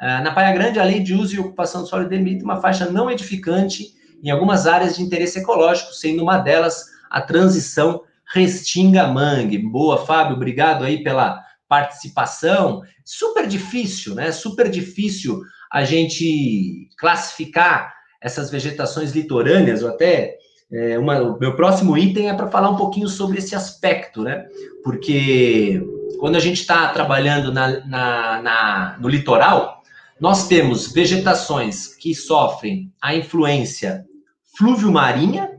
Ah, 0.00 0.20
na 0.20 0.32
Praia 0.32 0.52
Grande, 0.52 0.80
a 0.80 0.84
lei 0.84 0.98
de 0.98 1.14
uso 1.14 1.36
e 1.36 1.38
ocupação 1.38 1.82
do 1.82 1.86
solo 1.86 2.08
delimita 2.08 2.44
uma 2.44 2.60
faixa 2.60 2.90
não 2.90 3.08
edificante 3.08 3.92
em 4.20 4.30
algumas 4.30 4.66
áreas 4.66 4.96
de 4.96 5.02
interesse 5.02 5.38
ecológico, 5.38 5.92
sendo 5.92 6.24
uma 6.24 6.38
delas 6.38 6.86
a 7.08 7.20
transição 7.20 8.02
Restinga-Mangue. 8.32 9.58
Boa, 9.58 10.04
Fábio, 10.04 10.34
obrigado 10.34 10.82
aí 10.82 11.04
pela 11.04 11.43
participação. 11.74 12.82
Super 13.04 13.46
difícil, 13.48 14.14
né? 14.14 14.30
Super 14.30 14.70
difícil 14.70 15.42
a 15.70 15.82
gente 15.84 16.88
classificar 16.96 17.92
essas 18.22 18.50
vegetações 18.50 19.12
litorâneas, 19.12 19.82
ou 19.82 19.88
até 19.90 20.36
é, 20.72 20.98
uma, 20.98 21.20
o 21.20 21.38
meu 21.38 21.56
próximo 21.56 21.98
item 21.98 22.30
é 22.30 22.34
para 22.34 22.48
falar 22.48 22.70
um 22.70 22.76
pouquinho 22.76 23.08
sobre 23.08 23.38
esse 23.38 23.54
aspecto, 23.56 24.22
né? 24.22 24.46
Porque 24.84 25.82
quando 26.20 26.36
a 26.36 26.40
gente 26.40 26.60
está 26.60 26.88
trabalhando 26.88 27.52
na, 27.52 27.84
na, 27.84 28.42
na, 28.42 28.98
no 29.00 29.08
litoral, 29.08 29.82
nós 30.20 30.46
temos 30.46 30.92
vegetações 30.92 31.88
que 31.96 32.14
sofrem 32.14 32.92
a 33.02 33.14
influência 33.14 34.04
fluvio-marinha, 34.56 35.50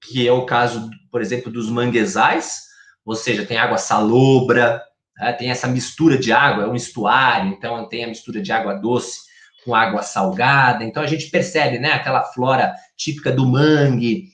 que 0.00 0.26
é 0.26 0.32
o 0.32 0.46
caso, 0.46 0.88
por 1.12 1.20
exemplo, 1.20 1.52
dos 1.52 1.68
manguezais, 1.68 2.62
ou 3.04 3.14
seja, 3.14 3.44
tem 3.44 3.58
água 3.58 3.76
salobra, 3.76 4.82
né? 5.20 5.32
tem 5.32 5.50
essa 5.50 5.68
mistura 5.68 6.16
de 6.16 6.32
água, 6.32 6.64
é 6.64 6.66
um 6.66 6.74
estuário, 6.74 7.50
então 7.50 7.86
tem 7.88 8.04
a 8.04 8.08
mistura 8.08 8.40
de 8.40 8.50
água 8.50 8.74
doce 8.74 9.30
com 9.64 9.74
água 9.74 10.02
salgada, 10.02 10.82
então 10.84 11.02
a 11.02 11.06
gente 11.06 11.30
percebe, 11.30 11.78
né, 11.78 11.92
aquela 11.92 12.24
flora 12.24 12.74
típica 12.96 13.30
do 13.30 13.46
mangue, 13.46 14.28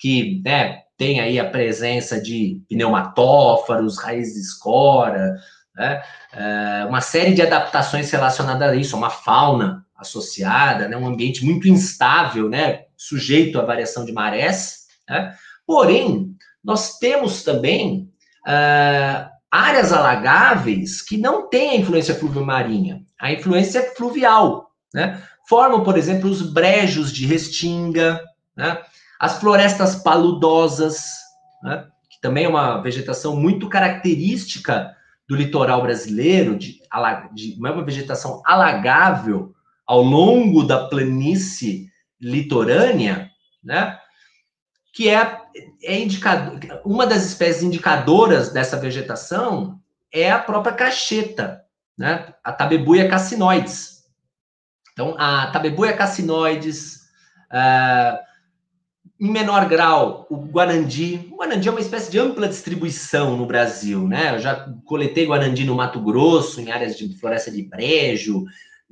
que, 0.00 0.42
né, 0.44 0.80
tem 0.96 1.20
aí 1.20 1.38
a 1.38 1.48
presença 1.48 2.20
de 2.20 2.60
pneumatófaros, 2.68 3.98
raízes 3.98 4.34
de 4.34 4.40
escora, 4.40 5.36
né, 5.76 6.02
é, 6.32 6.84
uma 6.88 7.00
série 7.00 7.32
de 7.32 7.42
adaptações 7.42 8.10
relacionadas 8.10 8.70
a 8.70 8.74
isso, 8.74 8.96
uma 8.96 9.10
fauna 9.10 9.86
associada, 9.96 10.88
né, 10.88 10.96
um 10.96 11.06
ambiente 11.06 11.44
muito 11.44 11.68
instável, 11.68 12.48
né, 12.48 12.82
sujeito 12.96 13.60
à 13.60 13.64
variação 13.64 14.04
de 14.04 14.12
marés, 14.12 14.86
né, 15.08 15.32
porém, 15.64 16.34
nós 16.62 16.98
temos 16.98 17.42
também 17.42 18.08
uh, 18.46 19.31
áreas 19.52 19.92
alagáveis 19.92 21.02
que 21.02 21.18
não 21.18 21.46
têm 21.46 21.72
a 21.72 21.76
influência 21.76 22.14
fluvio-marinha, 22.14 23.02
a 23.20 23.30
influência 23.30 23.80
é 23.80 23.94
fluvial, 23.94 24.72
né? 24.94 25.22
Formam, 25.46 25.84
por 25.84 25.98
exemplo, 25.98 26.30
os 26.30 26.40
brejos 26.40 27.12
de 27.12 27.26
restinga, 27.26 28.18
né? 28.56 28.80
as 29.20 29.38
florestas 29.38 29.96
paludosas, 29.96 31.04
né? 31.62 31.86
que 32.10 32.20
também 32.20 32.44
é 32.44 32.48
uma 32.48 32.80
vegetação 32.80 33.36
muito 33.36 33.68
característica 33.68 34.96
do 35.28 35.36
litoral 35.36 35.82
brasileiro, 35.82 36.56
de, 36.56 36.80
de 37.34 37.56
uma 37.58 37.84
vegetação 37.84 38.40
alagável 38.46 39.52
ao 39.86 40.02
longo 40.02 40.62
da 40.62 40.86
planície 40.88 41.88
litorânea, 42.20 43.30
né? 43.62 43.98
Que 44.92 45.08
é, 45.08 45.40
é 45.82 45.98
indicador, 45.98 46.60
uma 46.84 47.06
das 47.06 47.24
espécies 47.24 47.62
indicadoras 47.62 48.50
dessa 48.52 48.76
vegetação 48.76 49.80
é 50.12 50.30
a 50.30 50.38
própria 50.38 50.74
cacheta, 50.74 51.64
né? 51.96 52.34
A 52.44 52.52
Tabebuia 52.52 53.08
cassinoides. 53.08 54.04
Então, 54.92 55.16
a 55.18 55.46
Tabebuia 55.46 55.96
cassinoides, 55.96 57.06
uh, 57.50 58.18
em 59.18 59.30
menor 59.30 59.66
grau, 59.66 60.26
o 60.28 60.36
Guarandi. 60.36 61.30
O 61.32 61.36
Guarandi 61.36 61.68
é 61.68 61.70
uma 61.70 61.80
espécie 61.80 62.10
de 62.10 62.18
ampla 62.18 62.46
distribuição 62.46 63.34
no 63.36 63.46
Brasil, 63.46 64.06
né? 64.06 64.34
Eu 64.34 64.40
já 64.40 64.68
coletei 64.84 65.26
Guarandi 65.26 65.64
no 65.64 65.74
Mato 65.74 66.00
Grosso, 66.00 66.60
em 66.60 66.70
áreas 66.70 66.98
de 66.98 67.16
floresta 67.18 67.50
de 67.50 67.62
brejo, 67.62 68.44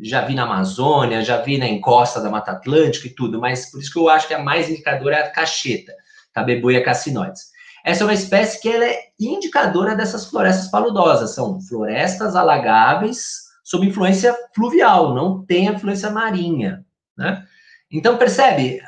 já 0.03 0.23
vi 0.23 0.35
na 0.35 0.45
Amazônia, 0.45 1.23
já 1.23 1.39
vi 1.39 1.59
na 1.59 1.67
encosta 1.67 2.21
da 2.21 2.31
Mata 2.31 2.53
Atlântica 2.53 3.07
e 3.07 3.15
tudo, 3.15 3.41
mas 3.41 3.71
por 3.71 3.81
isso 3.81 3.93
que 3.93 3.99
eu 3.99 4.09
acho 4.09 4.27
que 4.27 4.35
a 4.35 4.43
mais 4.43 4.69
indicadora 4.69 5.17
é 5.17 5.23
a 5.23 5.31
cacheta, 5.31 5.93
Tabebuia 6.33 6.83
cassinoides. 6.83 7.51
Essa 7.85 8.03
é 8.03 8.07
uma 8.07 8.15
espécie 8.15 8.61
que 8.61 8.69
ela 8.69 8.85
é 8.85 8.99
indicadora 9.19 9.95
dessas 9.95 10.27
florestas 10.27 10.71
paludosas, 10.71 11.35
são 11.35 11.61
florestas 11.63 12.37
alagáveis 12.37 13.51
sob 13.65 13.87
influência 13.87 14.37
fluvial, 14.55 15.15
não 15.15 15.45
tem 15.45 15.67
influência 15.67 16.11
marinha, 16.11 16.85
né? 17.17 17.47
Então, 17.91 18.17
percebe, 18.17 18.81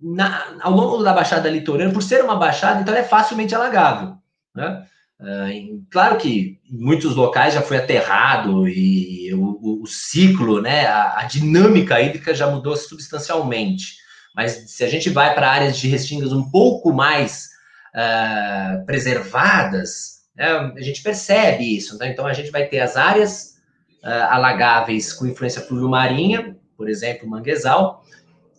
na, 0.00 0.56
ao 0.60 0.72
longo 0.72 1.02
da 1.02 1.12
Baixada 1.12 1.50
Litorânea, 1.50 1.92
por 1.92 2.02
ser 2.02 2.24
uma 2.24 2.36
baixada, 2.36 2.80
então 2.80 2.94
é 2.94 3.02
facilmente 3.02 3.54
alagável, 3.54 4.16
né? 4.54 4.86
Uh, 5.20 5.84
claro 5.90 6.16
que 6.16 6.60
em 6.70 6.78
muitos 6.78 7.16
locais 7.16 7.52
já 7.52 7.60
foi 7.60 7.78
aterrado 7.78 8.68
e 8.68 9.34
o, 9.34 9.82
o, 9.82 9.86
ciclo, 9.86 10.62
né, 10.62 10.86
a, 10.86 11.20
a, 11.20 11.24
dinâmica 11.24 12.00
hídrica 12.00 12.32
já 12.32 12.48
mudou 12.48 12.76
substancialmente. 12.76 13.96
Mas 14.34 14.70
se 14.70 14.84
a 14.84 14.88
gente 14.88 15.10
vai 15.10 15.34
para 15.34 15.50
áreas 15.50 15.76
de 15.76 15.88
restingas 15.88 16.32
um 16.32 16.48
pouco 16.48 16.92
mais 16.92 17.48
uh, 17.96 18.86
preservadas, 18.86 20.20
né, 20.36 20.72
a 20.76 20.80
gente 20.80 21.02
percebe 21.02 21.76
isso. 21.76 21.98
Né? 21.98 22.10
Então 22.12 22.24
a 22.24 22.32
gente 22.32 22.52
vai 22.52 22.66
ter 22.66 22.78
as 22.78 22.96
áreas 22.96 23.56
uh, 24.04 24.30
alagáveis 24.30 25.12
com 25.12 25.26
influência 25.26 25.62
pluvio-marinha, 25.62 26.56
por 26.76 26.88
exemplo, 26.88 27.28
manguezal. 27.28 28.04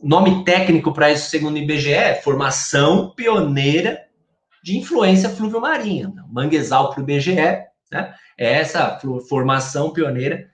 Nome 0.04 0.43
técnico 0.43 0.91
para 0.91 1.10
isso, 1.10 1.30
segundo 1.30 1.56
o 1.56 1.60
IBGE, 1.60 1.93
é 1.93 2.15
formação 2.15 3.13
pioneira 3.15 4.09
de 4.63 4.78
influência 4.78 5.30
fluvio-marinha. 5.30 6.13
Manguezal 6.30 6.89
para 6.89 7.00
o 7.00 7.04
IBGE 7.04 7.36
né, 7.36 8.13
é 8.38 8.54
essa 8.54 9.00
formação 9.28 9.91
pioneira 9.91 10.48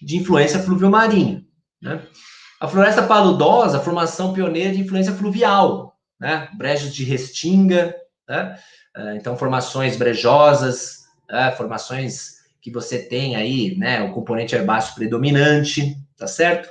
de 0.00 0.16
influência 0.16 0.60
fluvio-marinha. 0.60 1.44
Né? 1.80 2.02
A 2.60 2.68
floresta 2.68 3.02
paludosa, 3.02 3.80
formação 3.80 4.32
pioneira 4.32 4.72
de 4.72 4.80
influência 4.80 5.12
fluvial, 5.12 5.96
né? 6.18 6.48
brejos 6.56 6.94
de 6.94 7.04
restinga, 7.04 7.94
né? 8.28 8.58
É, 8.96 9.14
então 9.14 9.36
formações 9.36 9.96
brejosas, 9.96 11.04
né? 11.28 11.52
formações 11.52 12.36
que 12.66 12.70
você 12.72 12.98
tem 12.98 13.36
aí, 13.36 13.76
né, 13.78 14.02
o 14.02 14.12
componente 14.12 14.56
herbáceo 14.56 14.96
predominante, 14.96 15.96
tá 16.16 16.26
certo? 16.26 16.68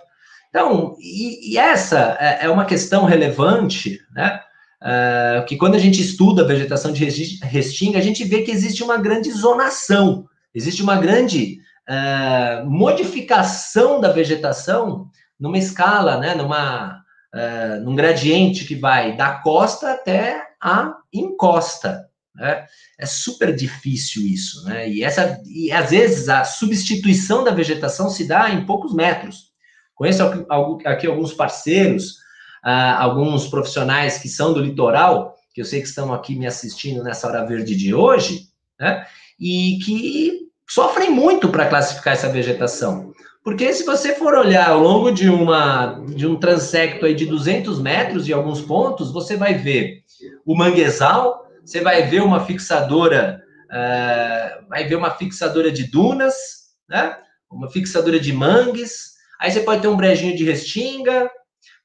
Então, 0.50 0.94
e, 1.00 1.54
e 1.54 1.58
essa 1.58 2.18
é, 2.20 2.46
é, 2.46 2.50
uma 2.50 2.66
questão 2.66 3.06
relevante, 3.06 4.02
né, 4.14 4.42
uh, 4.82 5.46
que 5.46 5.56
quando 5.56 5.76
a 5.76 5.80
gente 5.80 6.02
estuda 6.02 6.44
a 6.44 6.48
vegetação 6.48 6.92
de 6.92 7.04
restinga, 7.04 8.00
a 8.00 8.02
gente 8.02 8.24
vê 8.24 8.44
que 8.44 8.52
existe 8.52 8.84
uma 8.84 8.98
grande 8.98 9.32
zonação, 9.32 10.26
existe 10.54 10.82
uma 10.82 10.98
grande 10.98 11.60
uh, 11.90 12.70
modificação 12.70 14.00
da 14.00 14.12
vegetação 14.12 15.10
numa 15.40 15.58
escala, 15.58 16.18
né, 16.18 16.34
numa, 16.36 17.02
uh, 17.34 17.84
num 17.84 17.96
gradiente 17.96 18.66
que 18.66 18.76
vai 18.76 19.16
da 19.16 19.40
costa 19.40 19.92
até 19.92 20.42
a 20.62 20.94
encosta, 21.14 22.06
né? 22.36 22.66
É 23.00 23.06
super 23.06 23.56
difícil 23.56 24.24
isso, 24.24 24.66
né? 24.66 24.90
E, 24.90 25.04
essa, 25.04 25.42
e 25.46 25.72
às 25.72 25.92
vezes 25.92 26.28
a 26.28 26.44
substituição 26.44 27.44
da 27.44 27.52
vegetação 27.52 28.10
se 28.10 28.28
dá 28.28 28.50
em 28.50 28.66
poucos 28.66 28.94
metros. 28.94 29.54
Conheço 29.94 30.24
aqui 30.86 31.08
alguns 31.08 31.34
parceiros, 31.34 32.18
uh, 32.66 32.98
alguns 32.98 33.48
profissionais 33.48 34.18
que 34.18 34.28
são 34.28 34.54
do 34.54 34.60
litoral, 34.60 35.36
que 35.54 35.62
eu 35.62 35.66
sei 35.66 35.82
que 35.82 35.88
estão 35.88 36.14
aqui 36.14 36.36
me 36.36 36.48
assistindo 36.48 37.04
nessa 37.04 37.28
hora 37.28 37.46
verde 37.46 37.76
de 37.76 37.94
hoje, 37.94 38.48
né? 38.80 39.06
E 39.40 39.78
que 39.84 40.50
sofrem 40.68 41.12
muito 41.12 41.50
para 41.50 41.68
classificar 41.68 42.14
essa 42.14 42.30
vegetação. 42.30 43.14
Porque 43.44 43.72
se 43.74 43.86
você 43.86 44.16
for 44.16 44.34
olhar 44.34 44.70
ao 44.70 44.80
longo 44.80 45.12
de, 45.12 45.30
uma, 45.30 46.04
de 46.16 46.26
um 46.26 46.36
transecto 46.36 47.06
aí 47.06 47.14
de 47.14 47.28
200 47.28 47.80
metros, 47.80 48.28
em 48.28 48.34
alguns 48.34 48.60
pontos, 48.60 49.12
você 49.12 49.38
vai 49.38 49.54
ver 49.54 50.04
o 50.44 50.58
manguezal, 50.58 51.46
você 51.64 51.80
vai 51.82 52.08
ver 52.08 52.24
uma 52.24 52.44
fixadora, 52.44 53.40
uh, 53.70 54.68
vai 54.68 54.86
ver 54.86 54.96
uma 54.96 55.12
fixadora 55.12 55.72
de 55.72 55.84
dunas, 55.84 56.34
né? 56.90 57.18
Uma 57.50 57.70
fixadora 57.70 58.20
de 58.20 58.34
mangues. 58.34 59.14
Aí 59.40 59.52
você 59.52 59.60
pode 59.60 59.82
ter 59.82 59.88
um 59.88 59.98
brejinho 59.98 60.36
de 60.36 60.44
restinga. 60.44 61.30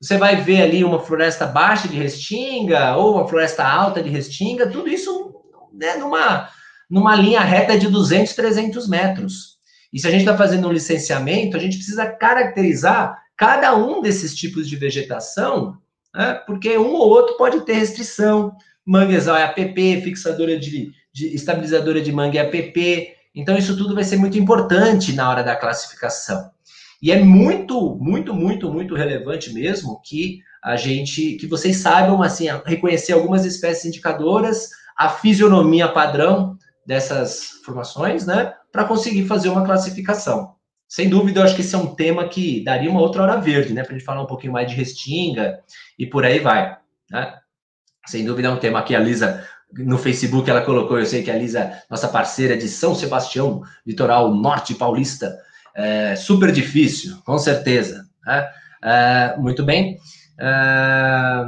Você 0.00 0.16
vai 0.16 0.36
ver 0.36 0.62
ali 0.62 0.82
uma 0.82 0.98
floresta 0.98 1.46
baixa 1.46 1.86
de 1.86 1.96
restinga 1.96 2.96
ou 2.96 3.16
uma 3.16 3.28
floresta 3.28 3.62
alta 3.62 4.02
de 4.02 4.08
restinga. 4.08 4.70
Tudo 4.70 4.88
isso 4.88 5.34
né, 5.72 5.96
numa, 5.96 6.48
numa 6.88 7.14
linha 7.14 7.40
reta 7.40 7.78
de 7.78 7.88
200, 7.88 8.34
300 8.34 8.88
metros. 8.88 9.58
E 9.92 10.00
se 10.00 10.06
a 10.06 10.10
gente 10.10 10.20
está 10.20 10.36
fazendo 10.36 10.68
um 10.68 10.72
licenciamento, 10.72 11.56
a 11.56 11.60
gente 11.60 11.76
precisa 11.76 12.06
caracterizar 12.06 13.18
cada 13.36 13.74
um 13.76 14.00
desses 14.00 14.34
tipos 14.34 14.68
de 14.68 14.76
vegetação, 14.76 15.76
né, 16.14 16.34
porque 16.46 16.78
um 16.78 16.92
ou 16.94 17.08
outro 17.08 17.36
pode 17.36 17.60
ter 17.64 17.74
restrição, 17.74 18.52
manguezal 18.86 19.36
é 19.36 19.44
app, 19.44 20.00
fixadora 20.02 20.58
de, 20.58 20.92
de 21.12 21.34
estabilizadora 21.34 22.00
de 22.00 22.12
mangue 22.12 22.38
é 22.38 22.42
app. 22.42 23.08
Então, 23.34 23.56
isso 23.56 23.76
tudo 23.76 23.94
vai 23.94 24.04
ser 24.04 24.16
muito 24.16 24.38
importante 24.38 25.12
na 25.12 25.28
hora 25.28 25.42
da 25.42 25.56
classificação. 25.56 26.50
E 27.02 27.10
é 27.10 27.22
muito, 27.22 27.96
muito, 27.96 28.34
muito, 28.34 28.70
muito 28.70 28.94
relevante 28.94 29.52
mesmo 29.52 30.00
que 30.04 30.40
a 30.62 30.76
gente 30.76 31.36
que 31.36 31.46
vocês 31.46 31.78
saibam 31.78 32.22
assim 32.22 32.46
reconhecer 32.66 33.14
algumas 33.14 33.44
espécies 33.44 33.86
indicadoras, 33.86 34.68
a 34.96 35.08
fisionomia 35.08 35.88
padrão 35.88 36.58
dessas 36.86 37.60
formações, 37.64 38.26
né, 38.26 38.52
para 38.70 38.84
conseguir 38.84 39.26
fazer 39.26 39.48
uma 39.48 39.64
classificação. 39.64 40.54
Sem 40.86 41.08
dúvida, 41.08 41.40
eu 41.40 41.44
acho 41.44 41.54
que 41.54 41.60
esse 41.60 41.74
é 41.74 41.78
um 41.78 41.94
tema 41.94 42.28
que 42.28 42.64
daria 42.64 42.90
uma 42.90 43.00
outra 43.00 43.22
hora 43.22 43.40
verde, 43.40 43.72
né, 43.72 43.82
para 43.82 43.94
a 43.94 43.98
gente 43.98 44.04
falar 44.04 44.22
um 44.22 44.26
pouquinho 44.26 44.52
mais 44.52 44.68
de 44.68 44.76
restinga 44.76 45.60
e 45.98 46.06
por 46.06 46.24
aí 46.24 46.40
vai, 46.40 46.76
né? 47.10 47.34
Sem 48.06 48.24
dúvida 48.24 48.48
é 48.48 48.50
um 48.50 48.58
tema 48.58 48.82
que 48.82 48.94
a 48.94 48.98
Lisa 48.98 49.46
no 49.72 49.98
Facebook 49.98 50.50
ela 50.50 50.62
colocou, 50.62 50.98
eu 50.98 51.06
sei 51.06 51.22
que 51.22 51.30
a 51.30 51.36
Lisa, 51.36 51.80
nossa 51.88 52.08
parceira 52.08 52.56
de 52.56 52.68
São 52.68 52.94
Sebastião, 52.94 53.62
litoral 53.86 54.34
norte 54.34 54.74
paulista, 54.74 55.38
é, 55.74 56.16
super 56.16 56.52
difícil, 56.52 57.16
com 57.24 57.38
certeza. 57.38 58.04
Né? 58.26 58.48
É, 58.82 59.36
muito 59.38 59.62
bem. 59.64 59.98
É, 60.38 61.44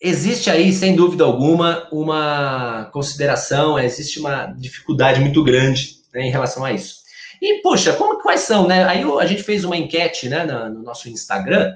existe 0.00 0.50
aí, 0.50 0.72
sem 0.72 0.96
dúvida 0.96 1.24
alguma, 1.24 1.88
uma 1.92 2.90
consideração, 2.92 3.78
existe 3.78 4.18
uma 4.18 4.46
dificuldade 4.58 5.20
muito 5.20 5.42
grande 5.42 5.96
né, 6.14 6.22
em 6.22 6.30
relação 6.30 6.64
a 6.64 6.72
isso. 6.72 7.02
E, 7.40 7.60
poxa, 7.60 7.92
como, 7.94 8.22
quais 8.22 8.40
são, 8.40 8.68
né? 8.68 8.84
Aí 8.84 9.02
a 9.02 9.26
gente 9.26 9.42
fez 9.42 9.64
uma 9.64 9.76
enquete 9.76 10.28
né, 10.28 10.44
no, 10.44 10.70
no 10.70 10.82
nosso 10.82 11.08
Instagram, 11.08 11.74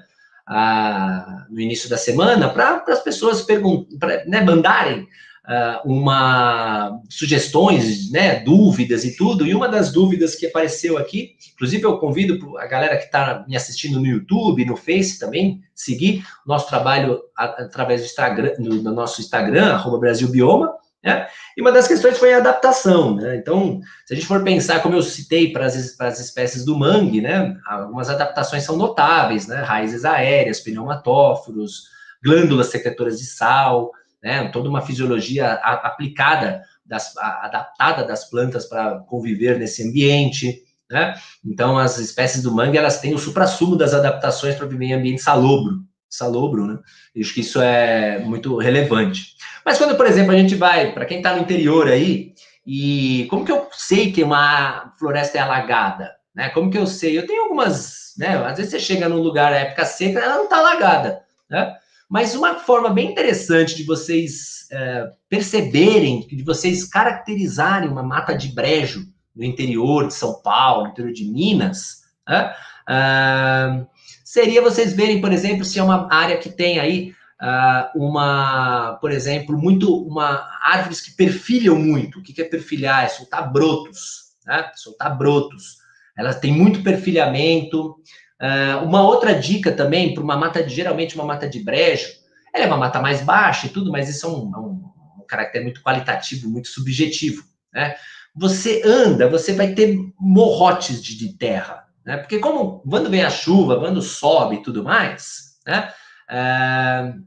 no 1.51 1.61
início 1.61 1.91
da 1.91 1.97
semana, 1.97 2.49
para 2.49 2.85
as 2.89 3.01
pessoas 3.01 3.43
perguntar, 3.43 4.25
né, 4.27 4.41
mandarem 4.43 5.09
uh, 5.47 5.91
uma 5.91 7.01
sugestões, 7.09 8.11
né, 8.11 8.41
dúvidas 8.41 9.05
e 9.05 9.17
tudo. 9.17 9.47
E 9.47 9.55
uma 9.55 9.69
das 9.69 9.93
dúvidas 9.93 10.35
que 10.35 10.47
apareceu 10.47 10.99
aqui, 10.99 11.37
inclusive 11.55 11.85
eu 11.85 11.99
convido 11.99 12.59
a 12.59 12.67
galera 12.67 12.97
que 12.97 13.05
está 13.05 13.45
me 13.49 13.57
assistindo 13.57 14.01
no 14.01 14.07
YouTube, 14.07 14.65
no 14.65 14.77
Face 14.77 15.19
também, 15.19 15.61
seguir 15.75 16.25
nosso 16.47 16.69
trabalho 16.69 17.21
através 17.37 18.01
do 18.01 18.07
Instagram, 18.07 18.53
no, 18.59 18.83
no 18.83 18.93
nosso 18.93 19.21
Instagram, 19.21 19.73
arroba 19.73 19.99
Brasil 19.99 20.29
Bioma. 20.29 20.75
Né? 21.05 21.29
E 21.57 21.61
uma 21.61 21.71
das 21.71 21.87
questões 21.87 22.19
foi 22.19 22.35
a 22.35 22.39
adaptação. 22.39 23.15
Né? 23.15 23.37
Então, 23.37 23.81
se 24.05 24.13
a 24.13 24.17
gente 24.17 24.27
for 24.27 24.43
pensar, 24.43 24.81
como 24.81 24.97
eu 24.97 25.03
citei 25.03 25.53
para 25.53 25.67
as, 25.67 25.93
para 25.93 26.09
as 26.09 26.19
espécies 26.19 26.65
do 26.65 26.77
mangue, 26.77 27.21
né? 27.21 27.57
algumas 27.65 28.11
adaptações 28.11 28.65
são 28.65 28.77
notáveis, 28.77 29.47
né? 29.47 29.63
raízes 29.63 30.05
aéreas, 30.05 30.61
pneumatóforos, 30.61 31.85
glândulas 32.25 32.69
secretoras 32.69 33.21
de 33.21 33.27
sal, 33.27 33.93
né? 34.27 34.49
Toda 34.49 34.69
uma 34.69 34.83
fisiologia 34.83 35.53
aplicada, 35.53 36.65
das, 36.85 37.17
adaptada 37.17 38.03
das 38.03 38.29
plantas 38.29 38.65
para 38.65 38.99
conviver 39.07 39.57
nesse 39.57 39.89
ambiente, 39.89 40.65
né? 40.91 41.15
Então, 41.45 41.79
as 41.79 41.99
espécies 41.99 42.43
do 42.43 42.53
mangue, 42.53 42.77
elas 42.77 43.01
têm 43.01 43.15
o 43.15 43.21
suprassumo 43.21 43.77
das 43.77 43.95
adaptações 43.95 44.57
para 44.57 44.67
viver 44.67 44.87
em 44.87 44.95
ambiente 44.95 45.23
salobro, 45.23 45.85
salobro, 46.11 46.67
né? 46.67 46.77
Acho 47.17 47.33
que 47.33 47.41
isso 47.41 47.61
é 47.61 48.19
muito 48.19 48.57
relevante. 48.57 49.37
Mas 49.65 49.79
quando, 49.79 49.97
por 49.97 50.07
exemplo, 50.07 50.33
a 50.33 50.37
gente 50.37 50.57
vai, 50.57 50.91
para 50.93 51.07
quem 51.07 51.19
está 51.19 51.33
no 51.33 51.43
interior 51.43 51.87
aí, 51.87 52.35
e 52.67 53.29
como 53.31 53.45
que 53.45 53.53
eu 53.53 53.69
sei 53.71 54.11
que 54.11 54.25
uma 54.25 54.93
floresta 54.99 55.39
é 55.39 55.41
alagada? 55.41 56.17
Né? 56.35 56.49
Como 56.49 56.69
que 56.69 56.79
eu 56.79 56.87
sei? 56.89 57.17
Eu 57.17 57.29
tenho 57.29 57.45
algumas, 57.45 58.15
né? 58.19 58.45
Às 58.45 58.57
vezes 58.57 58.73
você 58.73 58.81
chega 58.81 59.09
num 59.09 59.23
lugar 59.23 59.53
época 59.53 59.85
seca, 59.85 60.19
ela 60.19 60.35
não 60.35 60.45
está 60.45 60.59
alagada, 60.59 61.23
né? 61.49 61.77
Mas 62.09 62.35
uma 62.35 62.55
forma 62.55 62.91
bem 62.91 63.11
interessante 63.11 63.75
de 63.75 63.83
vocês 63.85 64.69
é, 64.71 65.11
perceberem, 65.29 66.27
de 66.27 66.43
vocês 66.43 66.85
caracterizarem 66.85 67.89
uma 67.89 68.03
mata 68.03 68.35
de 68.35 68.49
brejo 68.49 69.05
no 69.35 69.45
interior 69.45 70.07
de 70.07 70.15
São 70.15 70.41
Paulo, 70.41 70.85
no 70.85 70.91
interior 70.91 71.13
de 71.13 71.25
Minas, 71.25 72.05
né? 72.27 72.55
uh, 72.89 73.87
seria 74.25 74.63
vocês 74.63 74.93
verem, 74.93 75.21
por 75.21 75.33
exemplo, 75.33 75.65
se 75.65 75.79
é 75.79 75.83
uma 75.83 76.09
área 76.13 76.39
que 76.39 76.49
tem 76.49 76.79
aí 76.79 77.13
uh, 77.41 77.99
uma, 77.99 78.99
por 79.01 79.11
exemplo, 79.11 79.57
muito 79.57 79.95
uma 80.07 80.49
árvores 80.63 81.01
que 81.01 81.13
perfilham 81.13 81.77
muito. 81.77 82.19
O 82.19 82.23
que 82.23 82.41
é 82.41 82.45
perfilhar? 82.45 83.05
É 83.05 83.09
soltar 83.09 83.53
brotos, 83.53 84.33
né? 84.47 84.71
Soltar 84.75 85.17
brotos. 85.17 85.77
Elas 86.17 86.41
têm 86.41 86.53
muito 86.53 86.83
perfilhamento. 86.83 87.97
Uh, 88.41 88.85
uma 88.85 89.03
outra 89.03 89.35
dica 89.35 89.73
também 89.73 90.13
para 90.13 90.23
uma 90.23 90.37
mata, 90.37 90.69
geralmente 90.69 91.15
uma 91.15 91.25
mata 91.25 91.49
de 91.49 91.63
brejo, 91.63 92.09
ela 92.53 92.65
é 92.65 92.67
uma 92.67 92.77
mata 92.77 93.01
mais 93.01 93.23
baixa 93.23 93.67
e 93.67 93.71
tudo, 93.71 93.91
mas 93.91 94.09
isso 94.09 94.27
é 94.27 94.29
um, 94.29 94.53
é 94.55 94.59
um, 94.59 94.93
um 95.21 95.25
caráter 95.27 95.63
muito 95.63 95.83
qualitativo, 95.83 96.49
muito 96.49 96.69
subjetivo. 96.69 97.45
Né? 97.73 97.95
Você 98.35 98.83
anda, 98.85 99.29
você 99.29 99.55
vai 99.55 99.75
ter 99.75 99.99
morrotes 100.19 101.03
de, 101.03 101.17
de 101.17 101.33
terra, 101.35 101.87
né? 102.05 102.19
Porque 102.19 102.39
como 102.39 102.81
quando 102.89 103.11
vem 103.11 103.25
a 103.25 103.31
chuva, 103.31 103.81
quando 103.81 104.01
sobe 104.01 104.57
e 104.57 104.63
tudo 104.63 104.85
mais, 104.85 105.57
né? 105.67 105.93
Uh, 106.31 107.25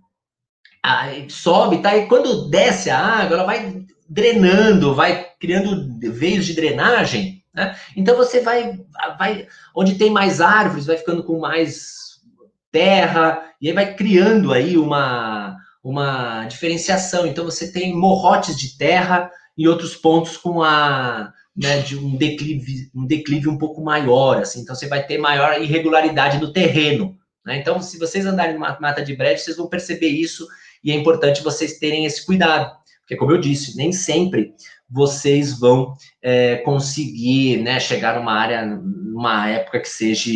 aí 0.83 1.29
sobe, 1.29 1.79
tá? 1.79 1.97
E 1.97 2.07
quando 2.07 2.49
desce 2.49 2.89
a 2.89 2.99
água, 2.99 3.35
ela 3.35 3.45
vai 3.45 3.85
drenando, 4.07 4.95
vai 4.95 5.27
criando 5.39 5.99
veios 6.11 6.45
de 6.45 6.53
drenagem 6.53 7.38
né? 7.53 7.75
Então 7.95 8.15
você 8.15 8.41
vai, 8.41 8.79
vai, 9.17 9.47
onde 9.75 9.95
tem 9.95 10.09
mais 10.09 10.41
árvores, 10.41 10.85
vai 10.85 10.97
ficando 10.97 11.23
com 11.23 11.39
mais 11.39 12.19
terra, 12.71 13.53
e 13.61 13.67
aí 13.67 13.73
vai 13.73 13.95
criando 13.95 14.53
aí 14.53 14.77
uma, 14.77 15.57
uma 15.83 16.45
diferenciação. 16.45 17.25
Então 17.25 17.45
você 17.45 17.71
tem 17.71 17.95
morrotes 17.95 18.57
de 18.57 18.77
terra 18.77 19.31
e 19.57 19.67
outros 19.67 19.95
pontos 19.95 20.37
com 20.37 20.61
a 20.61 21.33
né, 21.55 21.79
de 21.79 21.97
um 21.97 22.15
declive, 22.15 22.89
um 22.95 23.05
declive 23.05 23.49
um 23.49 23.57
pouco 23.57 23.83
maior, 23.83 24.37
assim. 24.37 24.61
Então 24.61 24.73
você 24.73 24.87
vai 24.87 25.05
ter 25.05 25.17
maior 25.17 25.61
irregularidade 25.61 26.39
no 26.39 26.53
terreno. 26.53 27.17
Né? 27.45 27.57
Então, 27.57 27.81
se 27.81 27.97
vocês 27.97 28.25
andarem 28.25 28.53
numa 28.53 28.79
mata 28.79 29.03
de 29.03 29.15
brejo, 29.15 29.43
vocês 29.43 29.57
vão 29.57 29.67
perceber 29.67 30.07
isso 30.07 30.47
e 30.83 30.91
é 30.91 30.95
importante 30.95 31.43
vocês 31.43 31.77
terem 31.77 32.05
esse 32.05 32.25
cuidado, 32.25 32.71
porque 33.01 33.17
como 33.17 33.31
eu 33.31 33.37
disse, 33.37 33.75
nem 33.75 33.91
sempre 33.91 34.53
vocês 34.89 35.57
vão 35.59 35.93
é, 36.21 36.57
conseguir 36.57 37.61
né, 37.61 37.79
chegar 37.79 38.17
numa 38.17 38.33
área, 38.33 38.65
numa 38.65 39.47
época 39.49 39.79
que 39.79 39.89
seja 39.89 40.31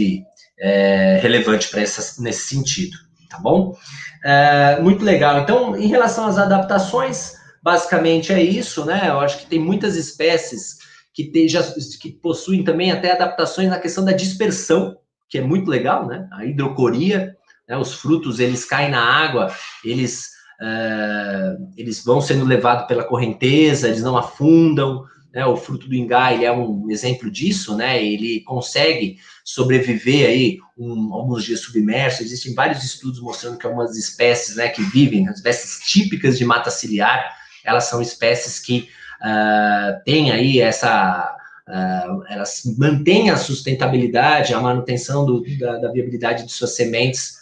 é, 0.59 1.19
relevante 1.21 1.69
para 1.69 1.81
nesse 1.81 2.47
sentido, 2.47 2.95
tá 3.29 3.39
bom? 3.39 3.75
É, 4.23 4.79
muito 4.81 5.03
legal. 5.03 5.39
Então, 5.39 5.75
em 5.75 5.87
relação 5.87 6.27
às 6.27 6.37
adaptações, 6.37 7.33
basicamente 7.61 8.31
é 8.31 8.41
isso, 8.41 8.85
né? 8.85 9.09
Eu 9.09 9.19
acho 9.19 9.39
que 9.39 9.47
tem 9.47 9.59
muitas 9.59 9.95
espécies 9.95 10.77
que, 11.13 11.25
tem, 11.25 11.47
já, 11.47 11.63
que 11.99 12.11
possuem 12.11 12.63
também 12.63 12.91
até 12.91 13.11
adaptações 13.11 13.69
na 13.69 13.79
questão 13.79 14.03
da 14.03 14.11
dispersão, 14.11 14.97
que 15.29 15.37
é 15.37 15.41
muito 15.41 15.69
legal, 15.69 16.07
né? 16.07 16.27
A 16.31 16.45
hidrocoria, 16.45 17.35
né? 17.67 17.77
os 17.77 17.93
frutos, 17.93 18.39
eles 18.39 18.65
caem 18.65 18.91
na 18.91 19.01
água, 19.01 19.53
eles 19.83 20.31
uh, 20.61 21.71
eles 21.75 22.03
vão 22.03 22.21
sendo 22.21 22.45
levados 22.45 22.87
pela 22.87 23.03
correnteza, 23.03 23.87
eles 23.87 24.01
não 24.01 24.17
afundam, 24.17 25.05
né? 25.33 25.45
O 25.45 25.57
fruto 25.57 25.87
do 25.87 25.95
ingá, 25.95 26.31
ele 26.31 26.45
é 26.45 26.51
um 26.51 26.89
exemplo 26.91 27.29
disso, 27.31 27.75
né? 27.75 28.03
Ele 28.03 28.41
consegue 28.41 29.17
sobreviver 29.43 30.29
aí 30.29 30.59
um, 30.77 31.11
alguns 31.13 31.43
dias 31.43 31.61
submerso. 31.61 32.21
Existem 32.21 32.53
vários 32.53 32.83
estudos 32.83 33.19
mostrando 33.19 33.57
que 33.57 33.65
algumas 33.65 33.97
espécies, 33.97 34.55
né, 34.55 34.69
que 34.69 34.83
vivem, 34.83 35.27
as 35.27 35.37
espécies 35.37 35.79
típicas 35.87 36.37
de 36.37 36.45
mata 36.45 36.69
ciliar, 36.69 37.35
elas 37.65 37.85
são 37.85 38.01
espécies 38.01 38.59
que 38.59 38.89
uh, 39.21 40.03
têm 40.05 40.31
aí 40.31 40.59
essa 40.59 41.37
Uh, 41.65 42.21
elas 42.27 42.63
mantêm 42.77 43.29
a 43.29 43.37
sustentabilidade, 43.37 44.53
a 44.53 44.59
manutenção 44.59 45.25
do, 45.25 45.45
da, 45.57 45.77
da, 45.77 45.91
viabilidade 45.93 46.45
de 46.45 46.51
suas 46.51 46.75
sementes 46.75 47.37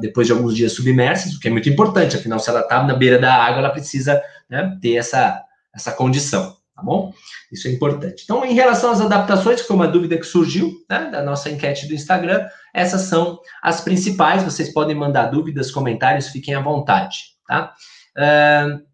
depois 0.00 0.26
de 0.26 0.32
alguns 0.32 0.54
dias 0.54 0.72
submersas, 0.72 1.34
o 1.34 1.40
que 1.40 1.48
é 1.48 1.50
muito 1.50 1.68
importante, 1.68 2.16
afinal, 2.16 2.38
se 2.38 2.50
ela 2.50 2.60
está 2.60 2.82
na 2.82 2.94
beira 2.94 3.18
da 3.18 3.34
água, 3.34 3.58
ela 3.58 3.70
precisa 3.70 4.20
né, 4.48 4.76
ter 4.80 4.96
essa, 4.96 5.42
essa 5.74 5.92
condição, 5.92 6.56
tá 6.74 6.82
bom? 6.82 7.12
Isso 7.50 7.66
é 7.68 7.70
importante. 7.70 8.22
Então, 8.24 8.44
em 8.44 8.54
relação 8.54 8.90
às 8.90 9.00
adaptações, 9.00 9.60
que 9.60 9.66
foi 9.66 9.76
uma 9.76 9.88
dúvida 9.88 10.18
que 10.18 10.26
surgiu 10.26 10.72
né, 10.88 11.10
da 11.10 11.22
nossa 11.22 11.50
enquete 11.50 11.88
do 11.88 11.94
Instagram, 11.94 12.46
essas 12.74 13.02
são 13.02 13.40
as 13.62 13.80
principais, 13.80 14.42
vocês 14.42 14.72
podem 14.72 14.94
mandar 14.94 15.26
dúvidas, 15.26 15.70
comentários, 15.70 16.28
fiquem 16.28 16.54
à 16.54 16.60
vontade, 16.60 17.18
tá? 17.46 17.72
Uh, 18.16 18.90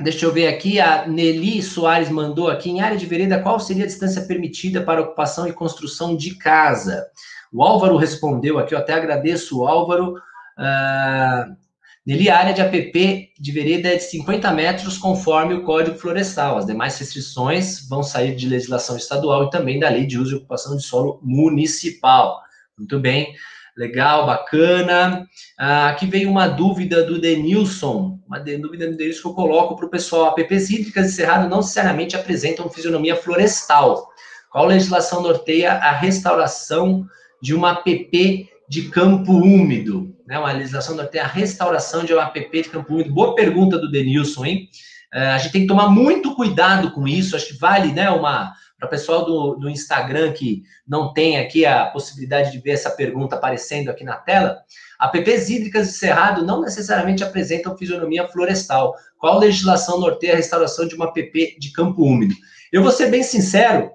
Deixa 0.00 0.24
eu 0.24 0.32
ver 0.32 0.48
aqui, 0.48 0.80
a 0.80 1.06
Nelly 1.06 1.62
Soares 1.62 2.08
mandou 2.08 2.48
aqui, 2.48 2.70
em 2.70 2.80
área 2.80 2.96
de 2.96 3.06
vereda, 3.06 3.40
qual 3.40 3.60
seria 3.60 3.84
a 3.84 3.86
distância 3.86 4.22
permitida 4.22 4.80
para 4.80 5.02
ocupação 5.02 5.46
e 5.46 5.52
construção 5.52 6.16
de 6.16 6.34
casa? 6.34 7.06
O 7.52 7.62
Álvaro 7.62 7.96
respondeu 7.96 8.58
aqui, 8.58 8.74
eu 8.74 8.78
até 8.78 8.94
agradeço 8.94 9.60
o 9.60 9.68
Álvaro. 9.68 10.14
Uh, 10.58 11.62
Nele, 12.04 12.28
a 12.28 12.36
área 12.36 12.52
de 12.52 12.60
APP 12.60 13.32
de 13.38 13.52
vereda 13.52 13.88
é 13.88 13.94
de 13.94 14.02
50 14.02 14.50
metros, 14.50 14.98
conforme 14.98 15.54
o 15.54 15.62
Código 15.62 15.96
Florestal. 15.96 16.58
As 16.58 16.66
demais 16.66 16.98
restrições 16.98 17.88
vão 17.88 18.02
sair 18.02 18.34
de 18.34 18.48
legislação 18.48 18.96
estadual 18.96 19.44
e 19.44 19.50
também 19.50 19.78
da 19.78 19.88
Lei 19.88 20.04
de 20.04 20.18
Uso 20.18 20.34
e 20.34 20.38
Ocupação 20.38 20.76
de 20.76 20.82
Solo 20.82 21.20
Municipal. 21.22 22.42
Muito 22.76 22.98
bem, 22.98 23.32
legal, 23.76 24.26
bacana. 24.26 25.28
Ah, 25.56 25.90
aqui 25.90 26.06
veio 26.06 26.28
uma 26.28 26.48
dúvida 26.48 27.04
do 27.04 27.20
Denilson, 27.20 28.18
uma 28.26 28.40
dúvida 28.40 28.90
do 28.90 28.96
Denilson 28.96 29.22
que 29.22 29.28
eu 29.28 29.34
coloco 29.34 29.76
para 29.76 29.86
o 29.86 29.90
pessoal. 29.90 30.30
APPs 30.30 30.70
hídricas 30.70 31.06
de 31.06 31.12
cerrado 31.12 31.48
não 31.48 31.58
necessariamente 31.58 32.16
apresentam 32.16 32.68
fisionomia 32.68 33.14
florestal. 33.14 34.08
Qual 34.50 34.66
legislação 34.66 35.22
norteia 35.22 35.74
a 35.74 35.92
restauração 35.92 37.06
de 37.42 37.52
uma 37.54 37.72
app 37.72 38.48
de 38.68 38.82
campo 38.88 39.32
úmido. 39.32 40.16
né? 40.26 40.38
Uma 40.38 40.52
legislação 40.52 40.94
norteia 40.94 41.24
a 41.24 41.26
restauração 41.26 42.04
de 42.04 42.14
um 42.14 42.20
APP 42.20 42.62
de 42.62 42.68
campo 42.70 42.94
úmido. 42.94 43.12
Boa 43.12 43.34
pergunta 43.34 43.76
do 43.76 43.90
Denilson, 43.90 44.46
hein? 44.46 44.68
É, 45.12 45.26
a 45.32 45.38
gente 45.38 45.52
tem 45.52 45.60
que 45.62 45.66
tomar 45.66 45.90
muito 45.90 46.34
cuidado 46.34 46.92
com 46.92 47.06
isso. 47.06 47.36
Acho 47.36 47.48
que 47.48 47.58
vale, 47.58 47.92
né, 47.92 48.08
uma 48.08 48.54
para 48.78 48.88
o 48.88 48.90
pessoal 48.90 49.24
do, 49.24 49.54
do 49.54 49.70
Instagram 49.70 50.32
que 50.32 50.64
não 50.86 51.12
tem 51.12 51.38
aqui 51.38 51.64
a 51.64 51.86
possibilidade 51.86 52.50
de 52.50 52.58
ver 52.58 52.72
essa 52.72 52.90
pergunta 52.90 53.36
aparecendo 53.36 53.88
aqui 53.88 54.02
na 54.02 54.16
tela, 54.16 54.58
APPs 54.98 55.50
hídricas 55.50 55.86
de 55.86 55.92
cerrado 55.92 56.44
não 56.44 56.60
necessariamente 56.60 57.22
apresentam 57.22 57.78
fisionomia 57.78 58.26
florestal. 58.26 58.96
Qual 59.18 59.38
legislação 59.38 60.00
norteia 60.00 60.32
a 60.32 60.36
restauração 60.36 60.88
de 60.88 60.96
uma 60.96 61.04
APP 61.04 61.56
de 61.60 61.70
campo 61.70 62.02
úmido? 62.02 62.34
Eu 62.72 62.82
vou 62.82 62.90
ser 62.90 63.08
bem 63.08 63.22
sincero, 63.22 63.88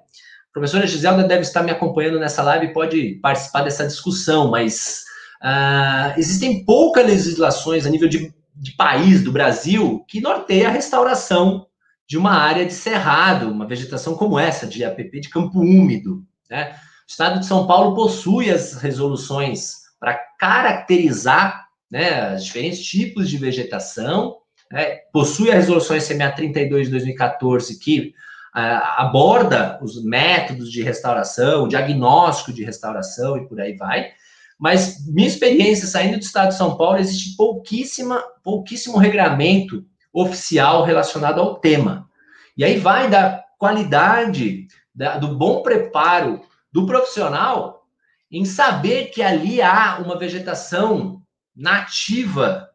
professora 0.52 0.86
Giselda 0.86 1.24
deve 1.24 1.42
estar 1.42 1.62
me 1.62 1.70
acompanhando 1.70 2.18
nessa 2.18 2.42
live 2.42 2.66
e 2.66 2.72
pode 2.72 3.18
participar 3.22 3.62
dessa 3.62 3.86
discussão, 3.86 4.50
mas 4.50 5.04
uh, 5.42 6.18
existem 6.18 6.64
poucas 6.64 7.06
legislações 7.06 7.86
a 7.86 7.90
nível 7.90 8.08
de, 8.08 8.32
de 8.54 8.72
país, 8.72 9.22
do 9.22 9.32
Brasil, 9.32 10.04
que 10.08 10.20
norteia 10.20 10.68
a 10.68 10.72
restauração 10.72 11.66
de 12.08 12.16
uma 12.16 12.32
área 12.32 12.64
de 12.64 12.72
cerrado, 12.72 13.50
uma 13.50 13.66
vegetação 13.66 14.14
como 14.14 14.38
essa, 14.38 14.66
de 14.66 14.82
APP 14.82 15.20
de 15.20 15.28
campo 15.28 15.60
úmido. 15.60 16.24
Né? 16.50 16.70
O 16.72 17.10
Estado 17.10 17.40
de 17.40 17.46
São 17.46 17.66
Paulo 17.66 17.94
possui 17.94 18.50
as 18.50 18.74
resoluções 18.74 19.74
para 20.00 20.18
caracterizar 20.38 21.66
né, 21.90 22.34
os 22.34 22.44
diferentes 22.44 22.82
tipos 22.82 23.28
de 23.28 23.36
vegetação, 23.36 24.36
né? 24.72 25.00
possui 25.12 25.50
a 25.50 25.54
resolução 25.54 26.00
SMA 26.00 26.30
32 26.30 26.86
de 26.86 26.92
2014, 26.92 27.78
que 27.78 28.14
aborda 28.52 29.78
os 29.82 30.02
métodos 30.02 30.70
de 30.70 30.82
restauração, 30.82 31.64
o 31.64 31.68
diagnóstico 31.68 32.52
de 32.52 32.64
restauração 32.64 33.36
e 33.36 33.46
por 33.46 33.60
aí 33.60 33.76
vai. 33.76 34.10
Mas 34.58 35.06
minha 35.06 35.28
experiência 35.28 35.86
saindo 35.86 36.18
do 36.18 36.22
estado 36.22 36.48
de 36.48 36.56
São 36.56 36.76
Paulo, 36.76 36.98
existe 36.98 37.36
pouquíssima, 37.36 38.22
pouquíssimo 38.42 38.98
regramento 38.98 39.84
oficial 40.12 40.82
relacionado 40.84 41.40
ao 41.40 41.60
tema. 41.60 42.08
E 42.56 42.64
aí 42.64 42.78
vai 42.78 43.08
da 43.08 43.44
qualidade, 43.58 44.66
da, 44.92 45.18
do 45.18 45.36
bom 45.36 45.62
preparo 45.62 46.40
do 46.72 46.86
profissional 46.86 47.84
em 48.30 48.44
saber 48.44 49.06
que 49.06 49.22
ali 49.22 49.62
há 49.62 49.98
uma 49.98 50.18
vegetação 50.18 51.22
nativa, 51.54 52.68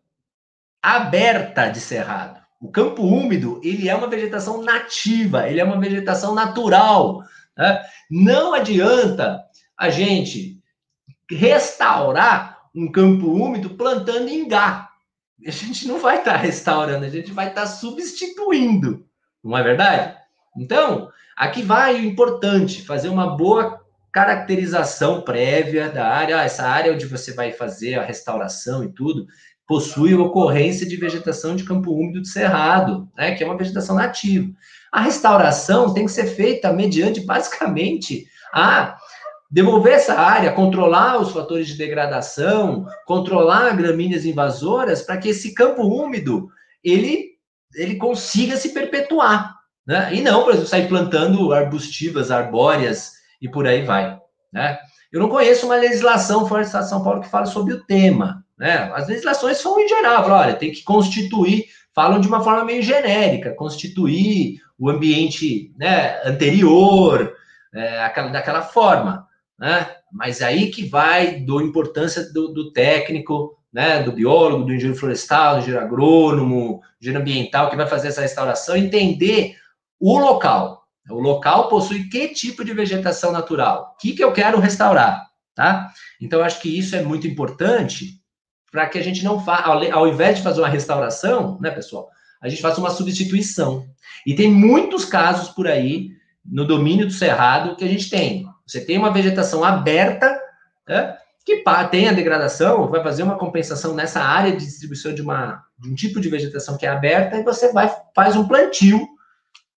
aberta 0.81 1.69
de 1.69 1.79
cerrado. 1.79 2.42
O 2.63 2.71
campo 2.71 3.04
úmido, 3.04 3.60
ele 3.63 3.89
é 3.89 3.95
uma 3.95 4.08
vegetação 4.08 4.63
nativa, 4.63 5.49
ele 5.49 5.60
é 5.60 5.63
uma 5.63 5.80
vegetação 5.80 6.34
natural. 6.34 7.21
Né? 7.58 7.84
Não 8.10 8.54
adianta 8.54 9.43
a 9.78 9.89
gente 9.89 10.60
restaurar 11.30 12.60
um 12.73 12.91
campo 12.91 13.28
úmido 13.28 13.71
plantando 13.71 14.30
ingá 14.30 14.89
a 15.47 15.52
gente 15.52 15.88
não 15.88 15.99
vai 15.99 16.19
estar 16.19 16.34
tá 16.34 16.38
restaurando, 16.38 17.06
a 17.06 17.10
gente 17.10 17.32
vai 17.32 17.49
estar 17.49 17.62
tá 17.62 17.67
substituindo, 17.67 19.06
não 19.43 19.58
é 19.58 19.63
verdade? 19.63 20.17
Então, 20.58 21.10
aqui 21.36 21.62
vai 21.62 21.95
o 21.95 22.06
importante, 22.06 22.86
fazer 22.86 23.10
uma 23.10 23.36
boa 23.36 23.82
caracterização 24.12 25.21
prévia 25.21 25.89
da 25.89 26.08
área. 26.08 26.41
Essa 26.41 26.67
área 26.67 26.93
onde 26.93 27.08
você 27.08 27.34
vai 27.34 27.52
fazer 27.52 27.95
a 27.95 28.06
restauração 28.06 28.84
e 28.84 28.89
tudo, 28.89 29.26
possui 29.67 30.13
ocorrência 30.13 30.88
de 30.88 30.97
vegetação 30.97 31.56
de 31.56 31.63
campo 31.63 31.91
úmido 31.91 32.21
de 32.21 32.30
cerrado, 32.30 33.10
né, 33.17 33.34
que 33.34 33.43
é 33.43 33.45
uma 33.45 33.58
vegetação 33.58 33.95
nativa. 33.95 34.52
A 34.91 35.02
restauração 35.02 35.93
tem 35.93 36.06
que 36.06 36.12
ser 36.12 36.28
feita 36.28 36.71
mediante, 36.73 37.21
basicamente, 37.21 38.26
a 38.54 38.97
devolver 39.49 39.93
essa 39.93 40.19
área, 40.19 40.52
controlar 40.52 41.21
os 41.21 41.32
fatores 41.32 41.67
de 41.67 41.76
degradação, 41.76 42.86
controlar 43.06 43.76
gramíneas 43.76 44.26
invasoras, 44.26 45.02
para 45.02 45.17
que 45.17 45.30
esse 45.30 45.54
campo 45.54 45.84
úmido 45.84 46.49
ele, 46.84 47.32
ele 47.76 47.95
consiga 47.95 48.58
se 48.58 48.69
perpetuar. 48.69 49.56
Né? 49.86 50.15
E 50.15 50.21
não, 50.21 50.43
por 50.43 50.52
exemplo, 50.52 50.67
sair 50.67 50.88
plantando 50.88 51.54
arbustivas, 51.54 52.32
arbóreas 52.32 53.12
e 53.41 53.47
por 53.47 53.67
aí 53.67 53.84
vai. 53.84 54.17
Né? 54.52 54.78
Eu 55.12 55.19
não 55.19 55.30
conheço 55.30 55.65
uma 55.67 55.76
legislação 55.76 56.47
fora 56.47 56.63
do 56.63 56.65
Estado 56.65 56.84
de 56.84 56.89
São 56.89 57.04
Paulo 57.04 57.21
que 57.21 57.30
fala 57.30 57.45
sobre 57.45 57.73
o 57.73 57.84
tema. 57.86 58.42
Né? 58.57 58.91
As 58.93 59.07
legislações 59.07 59.57
são 59.57 59.79
em 59.79 59.87
geral, 59.87 60.23
falam, 60.23 60.39
olha, 60.39 60.55
tem 60.55 60.71
que 60.71 60.83
constituir, 60.83 61.65
falam 61.93 62.19
de 62.19 62.27
uma 62.27 62.43
forma 62.43 62.63
meio 62.63 62.83
genérica, 62.83 63.53
constituir 63.53 64.61
o 64.77 64.89
ambiente 64.89 65.73
né, 65.77 66.21
anterior, 66.25 67.33
é, 67.73 68.03
aquela, 68.03 68.29
daquela 68.29 68.61
forma 68.61 69.27
né? 69.63 69.95
Mas 70.11 70.41
aí 70.41 70.69
que 70.69 70.85
vai 70.85 71.39
do 71.39 71.61
importância 71.61 72.31
do, 72.31 72.49
do 72.49 72.71
técnico, 72.71 73.57
né? 73.71 74.03
Do 74.03 74.11
biólogo, 74.11 74.65
do 74.65 74.73
engenheiro 74.73 74.99
florestal, 74.99 75.55
do 75.55 75.61
engenheiro 75.61 75.85
agrônomo, 75.85 76.81
engenheiro 77.01 77.21
ambiental 77.21 77.69
que 77.69 77.75
vai 77.75 77.87
fazer 77.87 78.09
essa 78.09 78.21
restauração, 78.21 78.75
entender 78.75 79.55
o 79.99 80.17
local. 80.19 80.83
O 81.09 81.19
local 81.19 81.69
possui 81.69 82.09
que 82.09 82.29
tipo 82.29 82.63
de 82.63 82.73
vegetação 82.73 83.31
natural? 83.31 83.93
O 83.93 83.97
que, 83.97 84.13
que 84.13 84.23
eu 84.23 84.31
quero 84.31 84.59
restaurar? 84.59 85.27
Tá? 85.55 85.91
Então, 86.19 86.43
acho 86.43 86.61
que 86.61 86.77
isso 86.77 86.95
é 86.95 87.01
muito 87.01 87.27
importante 87.27 88.21
para 88.73 88.89
que 88.89 88.97
a 88.97 89.03
gente 89.03 89.23
não 89.23 89.39
faça, 89.39 89.69
ao, 89.69 90.07
invés 90.07 90.38
de 90.38 90.43
fazer 90.43 90.59
uma 90.59 90.67
restauração, 90.67 91.59
né, 91.62 91.69
pessoal, 91.69 92.09
a 92.41 92.49
gente 92.49 92.59
faça 92.59 92.79
uma 92.79 92.89
substituição. 92.89 93.86
E 94.25 94.33
tem 94.33 94.51
muitos 94.51 95.05
casos 95.05 95.49
por 95.49 95.67
aí, 95.67 96.09
no 96.43 96.65
domínio 96.65 97.05
do 97.05 97.13
cerrado, 97.13 97.75
que 97.75 97.86
a 97.86 97.88
gente 97.88 98.09
tem 98.09 98.51
você 98.65 98.83
tem 98.83 98.97
uma 98.97 99.12
vegetação 99.12 99.63
aberta, 99.63 100.39
né, 100.88 101.15
que 101.45 101.63
tem 101.91 102.07
a 102.07 102.13
degradação, 102.13 102.89
vai 102.89 103.03
fazer 103.03 103.21
uma 103.21 103.38
compensação 103.38 103.93
nessa 103.93 104.21
área 104.21 104.51
de 104.51 104.65
distribuição 104.65 105.13
de, 105.13 105.21
uma, 105.21 105.62
de 105.77 105.89
um 105.89 105.95
tipo 105.95 106.19
de 106.19 106.29
vegetação 106.29 106.77
que 106.77 106.86
é 106.86 106.89
aberta, 106.89 107.38
e 107.38 107.43
você 107.43 107.71
vai 107.71 107.93
faz 108.15 108.36
um 108.36 108.47
plantio 108.47 109.05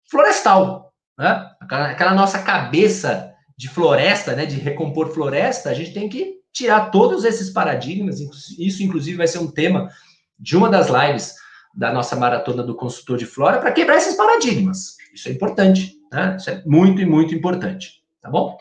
florestal. 0.09 0.93
Né? 1.19 1.51
Aquela, 1.61 1.91
aquela 1.91 2.15
nossa 2.15 2.39
cabeça 2.39 3.35
de 3.59 3.69
floresta, 3.69 4.35
né, 4.35 4.47
de 4.47 4.57
recompor 4.57 5.13
floresta, 5.13 5.69
a 5.69 5.75
gente 5.75 5.93
tem 5.93 6.09
que 6.09 6.37
tirar 6.57 6.91
todos 6.91 7.25
esses 7.25 7.51
paradigmas. 7.51 8.19
Isso, 8.59 8.83
inclusive, 8.83 9.19
vai 9.19 9.29
ser 9.29 9.39
um 9.39 9.51
tema 9.51 9.91
de 10.39 10.57
uma 10.57 10.71
das 10.71 10.89
lives 10.89 11.35
da 11.75 11.93
nossa 11.93 12.17
maratona 12.17 12.63
do 12.63 12.75
consultor 12.75 13.19
de 13.19 13.27
flora 13.27 13.59
para 13.59 13.73
quebrar 13.73 13.97
esses 13.97 14.17
paradigmas. 14.17 14.97
Isso 15.15 15.29
é 15.29 15.33
importante, 15.33 15.95
né? 16.11 16.37
Isso 16.39 16.49
é 16.49 16.63
muito 16.65 17.03
e 17.03 17.05
muito 17.05 17.35
importante, 17.35 18.03
tá 18.23 18.31
bom? 18.31 18.57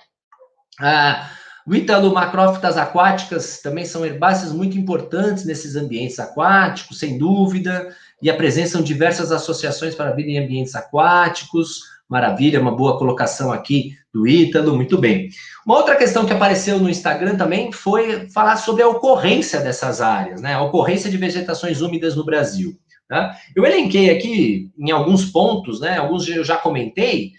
Ah, 0.78 1.30
o 1.66 1.74
Ítalo 1.74 2.14
macrófitas 2.14 2.78
aquáticas 2.78 3.62
também 3.62 3.86
são 3.86 4.06
herbáceas 4.06 4.52
muito 4.52 4.78
importantes 4.78 5.46
nesses 5.46 5.78
ambientes 5.78 6.20
aquáticos, 6.20 7.00
sem 7.00 7.18
dúvida, 7.18 7.96
e 8.22 8.30
apresentam 8.30 8.82
diversas 8.82 9.32
associações 9.32 9.96
para 9.96 10.12
vida 10.12 10.30
em 10.30 10.44
ambientes 10.44 10.76
aquáticos. 10.76 11.80
Maravilha, 12.10 12.62
uma 12.62 12.76
boa 12.76 12.98
colocação 12.98 13.52
aqui 13.52 13.94
do 14.14 14.28
Ítalo, 14.28 14.76
muito 14.76 14.98
bem. 14.98 15.30
Uma 15.66 15.78
outra 15.78 15.96
questão 15.96 16.26
que 16.26 16.34
apareceu 16.34 16.80
no 16.80 16.90
Instagram 16.90 17.36
também 17.36 17.72
foi 17.72 18.30
falar 18.30 18.58
sobre 18.58 18.84
a 18.84 18.88
ocorrência 18.88 19.60
dessas 19.60 20.02
áreas, 20.02 20.42
né? 20.42 20.54
A 20.54 20.62
ocorrência 20.62 21.10
de 21.10 21.18
vegetações 21.18 21.82
úmidas 21.82 22.16
no 22.16 22.24
Brasil. 22.24 22.78
Tá? 23.08 23.36
Eu 23.56 23.64
elenquei 23.66 24.10
aqui 24.10 24.72
em 24.78 24.92
alguns 24.92 25.26
pontos, 25.26 25.80
né? 25.80 25.98
Alguns 25.98 26.28
eu 26.28 26.44
já 26.44 26.58
comentei, 26.58 27.34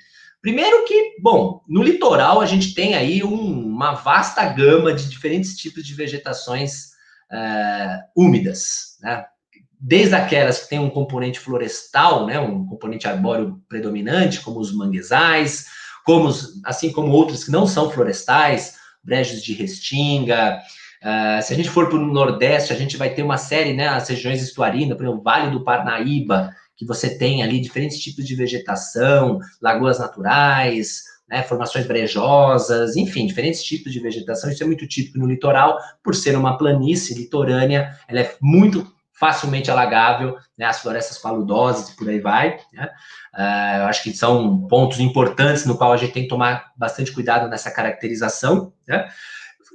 Primeiro 0.47 0.85
que, 0.85 1.17
bom, 1.21 1.61
no 1.67 1.83
litoral 1.83 2.41
a 2.41 2.47
gente 2.47 2.73
tem 2.73 2.95
aí 2.95 3.25
um, 3.25 3.67
uma 3.67 3.95
vasta 3.95 4.45
gama 4.45 4.93
de 4.93 5.09
diferentes 5.09 5.57
tipos 5.57 5.85
de 5.85 5.93
vegetações 5.93 6.91
uh, 7.33 7.99
úmidas, 8.17 8.97
né? 9.03 9.25
Desde 9.79 10.15
aquelas 10.15 10.61
que 10.61 10.71
têm 10.71 10.79
um 10.79 10.91
componente 10.91 11.39
florestal, 11.39 12.27
né, 12.27 12.41
um 12.41 12.67
componente 12.67 13.07
arbóreo 13.07 13.61
predominante, 13.69 14.41
como 14.41 14.59
os 14.59 14.75
manguezais, 14.75 15.67
como 16.05 16.29
os, 16.29 16.61
assim 16.65 16.91
como 16.91 17.13
outros 17.13 17.45
que 17.45 17.51
não 17.51 17.67
são 17.67 17.91
florestais, 17.91 18.75
brejos 19.03 19.43
de 19.43 19.53
restinga. 19.53 20.59
Uh, 21.03 21.43
se 21.43 21.53
a 21.53 21.57
gente 21.57 21.69
for 21.69 21.89
para 21.89 21.99
o 21.99 22.07
Nordeste, 22.07 22.73
a 22.73 22.77
gente 22.77 22.97
vai 22.97 23.11
ter 23.11 23.23
uma 23.23 23.37
série, 23.37 23.75
né, 23.75 23.89
as 23.89 24.09
regiões 24.09 24.43
estuarinas, 24.43 24.97
por 24.97 25.05
exemplo, 25.05 25.23
Vale 25.23 25.51
do 25.51 25.63
Parnaíba, 25.63 26.51
que 26.77 26.87
você 26.87 27.17
tem 27.17 27.43
ali 27.43 27.61
diferentes 27.61 27.99
tipos 27.99 28.25
de 28.25 28.35
vegetação, 28.35 29.39
lagoas 29.61 29.99
naturais, 29.99 31.03
né, 31.29 31.43
formações 31.43 31.87
brejosas, 31.87 32.97
enfim, 32.97 33.27
diferentes 33.27 33.63
tipos 33.63 33.93
de 33.93 34.01
vegetação. 34.01 34.51
Isso 34.51 34.63
é 34.63 34.67
muito 34.67 34.87
típico 34.87 35.19
no 35.19 35.27
litoral, 35.27 35.79
por 36.03 36.15
ser 36.15 36.37
uma 36.37 36.57
planície 36.57 37.17
litorânea, 37.17 37.97
ela 38.09 38.21
é 38.21 38.37
muito 38.41 38.87
facilmente 39.19 39.71
alagável, 39.71 40.37
né, 40.57 40.67
as 40.67 40.81
florestas 40.81 41.19
paludosas 41.19 41.89
e 41.89 41.97
por 41.97 42.09
aí 42.09 42.21
vai. 42.21 42.59
Né? 42.73 42.89
Uh, 43.35 43.79
eu 43.81 43.87
acho 43.87 44.03
que 44.03 44.13
são 44.13 44.67
pontos 44.69 45.01
importantes 45.01 45.65
no 45.65 45.77
qual 45.77 45.93
a 45.93 45.97
gente 45.97 46.13
tem 46.13 46.23
que 46.25 46.29
tomar 46.29 46.73
bastante 46.77 47.13
cuidado 47.13 47.49
nessa 47.49 47.71
caracterização. 47.71 48.73
Né? 48.87 49.09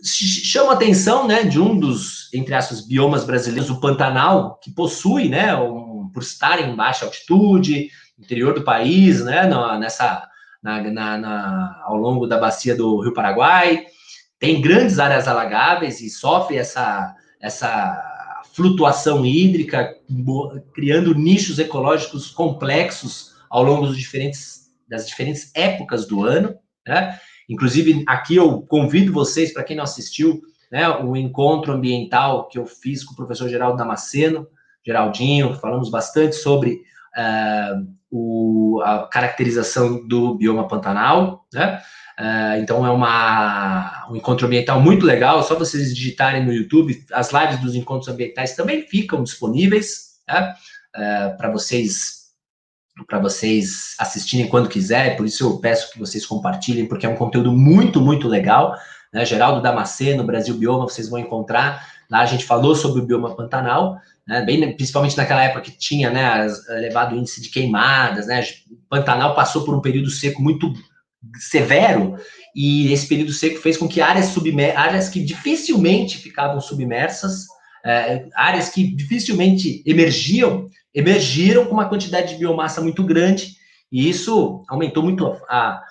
Chama 0.03 0.71
a 0.71 0.75
atenção 0.75 1.27
né, 1.27 1.43
de 1.43 1.59
um 1.59 1.77
dos, 1.77 2.31
entre 2.33 2.53
aspas, 2.53 2.81
biomas 2.81 3.23
brasileiros, 3.23 3.69
o 3.69 3.79
Pantanal, 3.79 4.59
que 4.61 4.71
possui 4.71 5.27
né, 5.27 5.55
um 5.55 6.09
por 6.13 6.23
estar 6.23 6.59
em 6.59 6.75
baixa 6.75 7.05
altitude, 7.05 7.89
interior 8.19 8.53
do 8.53 8.63
país, 8.63 9.23
né, 9.23 9.49
nessa, 9.79 10.27
na, 10.61 10.81
na, 10.81 11.17
na, 11.17 11.81
ao 11.85 11.95
longo 11.95 12.27
da 12.27 12.37
bacia 12.37 12.75
do 12.75 13.01
Rio 13.01 13.13
Paraguai, 13.13 13.85
tem 14.37 14.61
grandes 14.61 14.99
áreas 14.99 15.27
alagáveis 15.27 16.01
e 16.01 16.09
sofre 16.09 16.57
essa, 16.57 17.15
essa 17.39 18.10
flutuação 18.53 19.25
hídrica, 19.25 19.95
criando 20.73 21.15
nichos 21.15 21.59
ecológicos 21.59 22.29
complexos 22.31 23.33
ao 23.49 23.63
longo 23.63 23.87
dos 23.87 23.97
diferentes, 23.97 24.71
das 24.89 25.07
diferentes 25.07 25.51
épocas 25.55 26.05
do 26.05 26.23
ano. 26.23 26.55
Né? 26.87 27.17
Inclusive, 27.49 28.03
aqui 28.07 28.35
eu 28.35 28.61
convido 28.61 29.13
vocês, 29.13 29.53
para 29.53 29.63
quem 29.63 29.75
não 29.75 29.83
assistiu, 29.83 30.41
né, 30.71 30.87
o 30.87 31.15
encontro 31.17 31.73
ambiental 31.73 32.47
que 32.47 32.57
eu 32.57 32.65
fiz 32.65 33.03
com 33.03 33.13
o 33.13 33.15
professor 33.15 33.49
Geraldo 33.49 33.77
Damasceno, 33.77 34.47
Geraldinho, 34.85 35.53
falamos 35.55 35.89
bastante 35.91 36.35
sobre 36.35 36.81
uh, 37.17 37.87
o, 38.09 38.81
a 38.83 39.07
caracterização 39.07 40.07
do 40.07 40.35
bioma 40.35 40.67
Pantanal, 40.67 41.45
né? 41.53 41.81
Uh, 42.21 42.61
então 42.61 42.85
é 42.85 42.91
uma, 42.91 44.07
um 44.11 44.15
encontro 44.15 44.45
ambiental 44.45 44.79
muito 44.79 45.07
legal, 45.07 45.41
só 45.41 45.55
vocês 45.55 45.95
digitarem 45.95 46.45
no 46.45 46.53
YouTube, 46.53 47.03
as 47.11 47.31
lives 47.31 47.59
dos 47.59 47.73
encontros 47.73 48.09
ambientais 48.09 48.55
também 48.55 48.85
ficam 48.85 49.23
disponíveis 49.23 50.19
né? 50.27 50.53
uh, 50.95 51.35
para 51.35 51.49
vocês 51.49 52.21
para 53.07 53.17
vocês 53.17 53.95
assistirem 53.97 54.47
quando 54.47 54.69
quiser, 54.69 55.17
por 55.17 55.25
isso 55.25 55.43
eu 55.43 55.57
peço 55.57 55.91
que 55.91 55.97
vocês 55.97 56.23
compartilhem, 56.23 56.85
porque 56.85 57.07
é 57.07 57.09
um 57.09 57.15
conteúdo 57.15 57.51
muito, 57.51 57.99
muito 57.99 58.27
legal. 58.27 58.75
Né? 59.11 59.25
Geraldo 59.25 59.59
Damasceno, 59.59 60.23
Brasil 60.23 60.53
Bioma, 60.53 60.83
vocês 60.83 61.09
vão 61.09 61.17
encontrar. 61.17 61.87
Lá 62.11 62.19
a 62.19 62.25
gente 62.25 62.45
falou 62.45 62.75
sobre 62.75 63.01
o 63.01 63.05
bioma 63.05 63.35
Pantanal, 63.35 63.97
né? 64.27 64.41
Bem, 64.41 64.75
principalmente 64.75 65.17
naquela 65.17 65.41
época 65.41 65.61
que 65.61 65.71
tinha 65.71 66.11
né, 66.11 66.45
elevado 66.69 67.15
índice 67.15 67.41
de 67.41 67.49
queimadas, 67.49 68.27
né? 68.27 68.43
Pantanal 68.89 69.33
passou 69.33 69.63
por 69.63 69.73
um 69.73 69.81
período 69.81 70.11
seco 70.11 70.41
muito 70.41 70.71
severo, 71.37 72.15
e 72.55 72.91
esse 72.91 73.07
período 73.07 73.31
seco 73.31 73.59
fez 73.59 73.77
com 73.77 73.87
que 73.87 74.01
áreas, 74.01 74.27
submer 74.27 74.77
áreas 74.77 75.09
que 75.09 75.23
dificilmente 75.23 76.17
ficavam 76.17 76.59
submersas, 76.59 77.45
é, 77.85 78.27
áreas 78.35 78.69
que 78.69 78.95
dificilmente 78.95 79.83
emergiam, 79.85 80.67
emergiram 80.93 81.65
com 81.65 81.73
uma 81.73 81.89
quantidade 81.89 82.33
de 82.33 82.39
biomassa 82.39 82.81
muito 82.81 83.03
grande, 83.03 83.55
e 83.91 84.09
isso 84.09 84.63
aumentou 84.67 85.03
muito 85.03 85.25
a, 85.49 85.81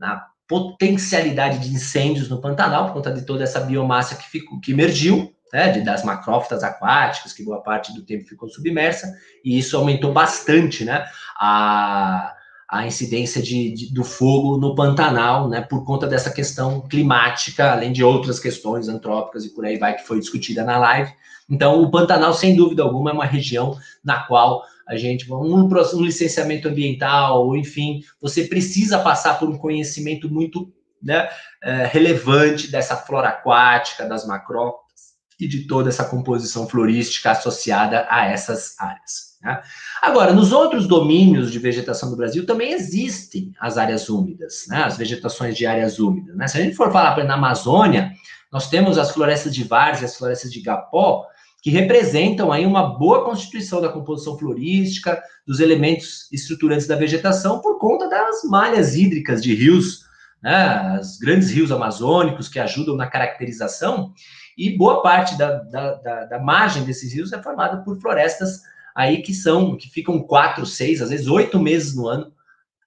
a 0.00 0.26
potencialidade 0.46 1.58
de 1.58 1.74
incêndios 1.74 2.28
no 2.28 2.40
Pantanal, 2.40 2.86
por 2.86 2.94
conta 2.94 3.12
de 3.12 3.22
toda 3.22 3.44
essa 3.44 3.60
biomassa 3.60 4.16
que, 4.16 4.28
ficou, 4.28 4.60
que 4.60 4.72
emergiu, 4.72 5.32
né, 5.52 5.70
de, 5.70 5.80
das 5.82 6.04
macrófitas 6.04 6.62
aquáticas, 6.62 7.32
que 7.32 7.44
boa 7.44 7.62
parte 7.62 7.92
do 7.92 8.04
tempo 8.04 8.28
ficou 8.28 8.48
submersa, 8.48 9.12
e 9.44 9.58
isso 9.58 9.76
aumentou 9.76 10.12
bastante 10.12 10.84
né, 10.84 11.06
a, 11.38 12.34
a 12.70 12.86
incidência 12.86 13.42
de, 13.42 13.72
de, 13.72 13.92
do 13.92 14.04
fogo 14.04 14.56
no 14.56 14.76
Pantanal, 14.76 15.48
né, 15.48 15.60
por 15.60 15.84
conta 15.84 16.06
dessa 16.06 16.30
questão 16.30 16.80
climática, 16.82 17.72
além 17.72 17.92
de 17.92 18.04
outras 18.04 18.38
questões 18.38 18.88
antrópicas 18.88 19.44
e 19.44 19.52
por 19.52 19.64
aí 19.64 19.76
vai, 19.76 19.96
que 19.96 20.06
foi 20.06 20.20
discutida 20.20 20.62
na 20.62 20.78
live. 20.78 21.12
Então, 21.50 21.82
o 21.82 21.90
Pantanal, 21.90 22.32
sem 22.32 22.54
dúvida 22.54 22.84
alguma, 22.84 23.10
é 23.10 23.12
uma 23.12 23.26
região 23.26 23.76
na 24.04 24.20
qual 24.22 24.62
a 24.86 24.96
gente, 24.96 25.30
um, 25.32 25.68
um 25.68 26.02
licenciamento 26.02 26.68
ambiental, 26.68 27.44
ou 27.44 27.56
enfim, 27.56 28.02
você 28.20 28.44
precisa 28.44 29.00
passar 29.00 29.38
por 29.40 29.48
um 29.48 29.58
conhecimento 29.58 30.32
muito 30.32 30.72
né, 31.02 31.28
é, 31.62 31.86
relevante 31.86 32.70
dessa 32.70 32.96
flora 32.96 33.30
aquática, 33.30 34.06
das 34.06 34.24
macrófitas, 34.24 34.90
e 35.40 35.48
de 35.48 35.66
toda 35.66 35.88
essa 35.88 36.04
composição 36.04 36.68
florística 36.68 37.32
associada 37.32 38.06
a 38.08 38.26
essas 38.26 38.78
áreas. 38.78 39.30
Né? 39.42 39.60
Agora, 40.00 40.32
nos 40.32 40.50
outros 40.50 40.86
domínios 40.86 41.52
de 41.52 41.58
vegetação 41.58 42.10
do 42.10 42.16
Brasil 42.16 42.46
também 42.46 42.72
existem 42.72 43.52
as 43.60 43.76
áreas 43.76 44.08
úmidas, 44.08 44.64
né? 44.68 44.82
as 44.82 44.96
vegetações 44.96 45.56
de 45.56 45.66
áreas 45.66 45.98
úmidas. 45.98 46.34
Né? 46.36 46.48
Se 46.48 46.56
a 46.56 46.62
gente 46.62 46.74
for 46.74 46.90
falar 46.90 47.22
na 47.24 47.34
Amazônia, 47.34 48.10
nós 48.50 48.70
temos 48.70 48.96
as 48.96 49.10
florestas 49.10 49.54
de 49.54 49.62
várzea, 49.62 50.06
as 50.06 50.16
florestas 50.16 50.50
de 50.50 50.62
Gapó, 50.62 51.26
que 51.62 51.68
representam 51.68 52.50
aí 52.50 52.64
uma 52.64 52.98
boa 52.98 53.24
constituição 53.26 53.82
da 53.82 53.90
composição 53.90 54.38
florística, 54.38 55.22
dos 55.46 55.60
elementos 55.60 56.32
estruturantes 56.32 56.86
da 56.86 56.96
vegetação, 56.96 57.60
por 57.60 57.78
conta 57.78 58.08
das 58.08 58.42
malhas 58.44 58.94
hídricas 58.94 59.42
de 59.42 59.54
rios, 59.54 60.06
né? 60.42 60.98
os 60.98 61.18
grandes 61.18 61.50
rios 61.50 61.70
amazônicos 61.70 62.48
que 62.48 62.58
ajudam 62.58 62.96
na 62.96 63.06
caracterização, 63.06 64.14
e 64.56 64.76
boa 64.78 65.02
parte 65.02 65.36
da, 65.36 65.58
da, 65.64 65.94
da, 65.96 66.24
da 66.24 66.38
margem 66.38 66.84
desses 66.84 67.12
rios 67.12 67.34
é 67.34 67.42
formada 67.42 67.82
por 67.84 68.00
florestas 68.00 68.62
aí 68.94 69.22
que 69.22 69.32
são, 69.32 69.76
que 69.76 69.88
ficam 69.88 70.20
quatro, 70.20 70.66
seis, 70.66 71.00
às 71.00 71.10
vezes 71.10 71.26
oito 71.26 71.58
meses 71.58 71.94
no 71.94 72.06
ano 72.06 72.32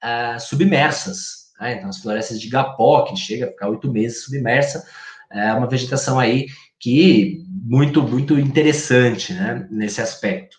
uh, 0.04 0.40
submersas. 0.40 1.52
Né? 1.60 1.76
Então, 1.76 1.90
as 1.90 2.00
florestas 2.00 2.40
de 2.40 2.50
Gapó, 2.50 3.04
que 3.04 3.16
chega 3.16 3.46
a 3.46 3.50
ficar 3.50 3.70
oito 3.70 3.92
meses 3.92 4.24
submersa, 4.24 4.86
é 5.32 5.54
uma 5.54 5.68
vegetação 5.68 6.20
aí 6.20 6.48
que 6.80 7.44
muito, 7.50 8.04
muito 8.04 8.38
interessante, 8.38 9.34
né, 9.34 9.68
nesse 9.72 10.02
aspecto. 10.02 10.58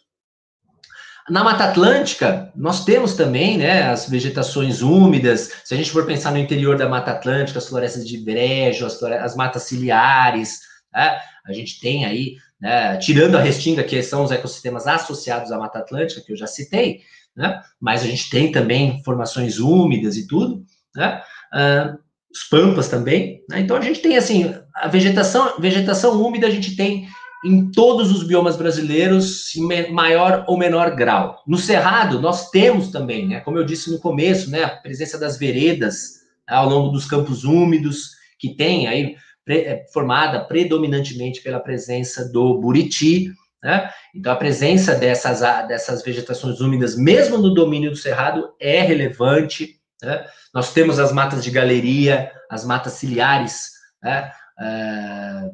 Na 1.29 1.43
Mata 1.43 1.65
Atlântica, 1.65 2.53
nós 2.55 2.85
temos 2.85 3.15
também, 3.15 3.57
né, 3.57 3.85
as 3.85 4.09
vegetações 4.09 4.83
úmidas. 4.83 5.51
Se 5.65 5.73
a 5.73 5.77
gente 5.77 5.91
for 5.91 6.05
pensar 6.05 6.33
no 6.33 6.39
interior 6.39 6.77
da 6.77 6.89
Mata 6.89 7.13
Atlântica, 7.13 7.59
as 7.59 7.69
florestas 7.69 8.07
de 8.07 8.19
brejo, 8.19 8.85
as, 8.85 9.03
as 9.03 9.37
matas 9.37 9.63
ciliares, 9.63 10.61
né? 10.95 11.19
A 11.47 11.53
gente 11.53 11.81
tem 11.81 12.05
aí, 12.05 12.37
né, 12.61 12.97
tirando 12.97 13.37
a 13.37 13.41
restinga, 13.41 13.83
que 13.83 14.03
são 14.03 14.25
os 14.25 14.31
ecossistemas 14.31 14.87
associados 14.87 15.53
à 15.53 15.59
Mata 15.59 15.79
Atlântica, 15.79 16.23
que 16.23 16.33
eu 16.33 16.37
já 16.37 16.47
citei, 16.47 17.01
né? 17.37 17.61
mas 17.81 18.03
a 18.03 18.07
gente 18.07 18.31
tem 18.31 18.53
também 18.53 19.03
formações 19.03 19.59
úmidas 19.59 20.17
e 20.17 20.27
tudo, 20.27 20.65
né? 20.95 21.21
Uh, 21.53 21.99
os 22.33 22.45
pampas 22.45 22.89
também. 22.89 23.43
Né? 23.49 23.61
Então 23.61 23.77
a 23.77 23.81
gente 23.81 24.01
tem 24.01 24.17
assim, 24.17 24.55
a 24.75 24.89
vegetação, 24.89 25.55
vegetação 25.59 26.21
úmida 26.21 26.47
a 26.47 26.51
gente 26.51 26.75
tem 26.75 27.07
em 27.45 27.71
todos 27.71 28.11
os 28.11 28.25
biomas 28.25 28.57
brasileiros, 28.57 29.55
em 29.55 29.93
maior 29.93 30.45
ou 30.49 30.57
menor 30.57 30.97
grau. 30.97 31.43
No 31.47 31.59
Cerrado, 31.59 32.21
nós 32.21 32.51
temos 32.51 32.89
também, 32.89 33.29
né, 33.29 33.41
como 33.41 33.59
eu 33.59 33.65
disse 33.65 33.91
no 33.91 33.99
começo, 33.99 34.51
né, 34.51 34.65
a 34.65 34.71
presença 34.71 35.19
das 35.19 35.39
veredas 35.39 36.23
né, 36.49 36.57
ao 36.57 36.69
longo 36.69 36.89
dos 36.89 37.05
campos 37.05 37.45
úmidos, 37.45 38.13
que 38.39 38.57
tem 38.57 38.89
aí 38.89 39.15
é, 39.49 39.85
formada 39.93 40.45
predominantemente 40.45 41.41
pela 41.43 41.61
presença 41.61 42.31
do 42.31 42.59
buriti, 42.61 43.33
né? 43.65 43.91
Então, 44.15 44.31
a 44.31 44.37
presença 44.37 44.95
dessas, 44.95 45.41
dessas 45.67 46.05
vegetações 46.05 46.61
úmidas, 46.61 46.97
mesmo 46.97 47.39
no 47.39 47.55
domínio 47.55 47.91
do 47.91 47.97
cerrado, 47.97 48.53
é 48.61 48.83
relevante. 48.83 49.81
Né? 50.03 50.23
Nós 50.53 50.75
temos 50.75 50.99
as 50.99 51.13
matas 51.13 51.43
de 51.43 51.51
galeria, 51.51 52.31
as 52.51 52.63
matas 52.65 52.93
ciliares, 52.93 53.71
né? 54.03 54.31
é, 54.61 55.51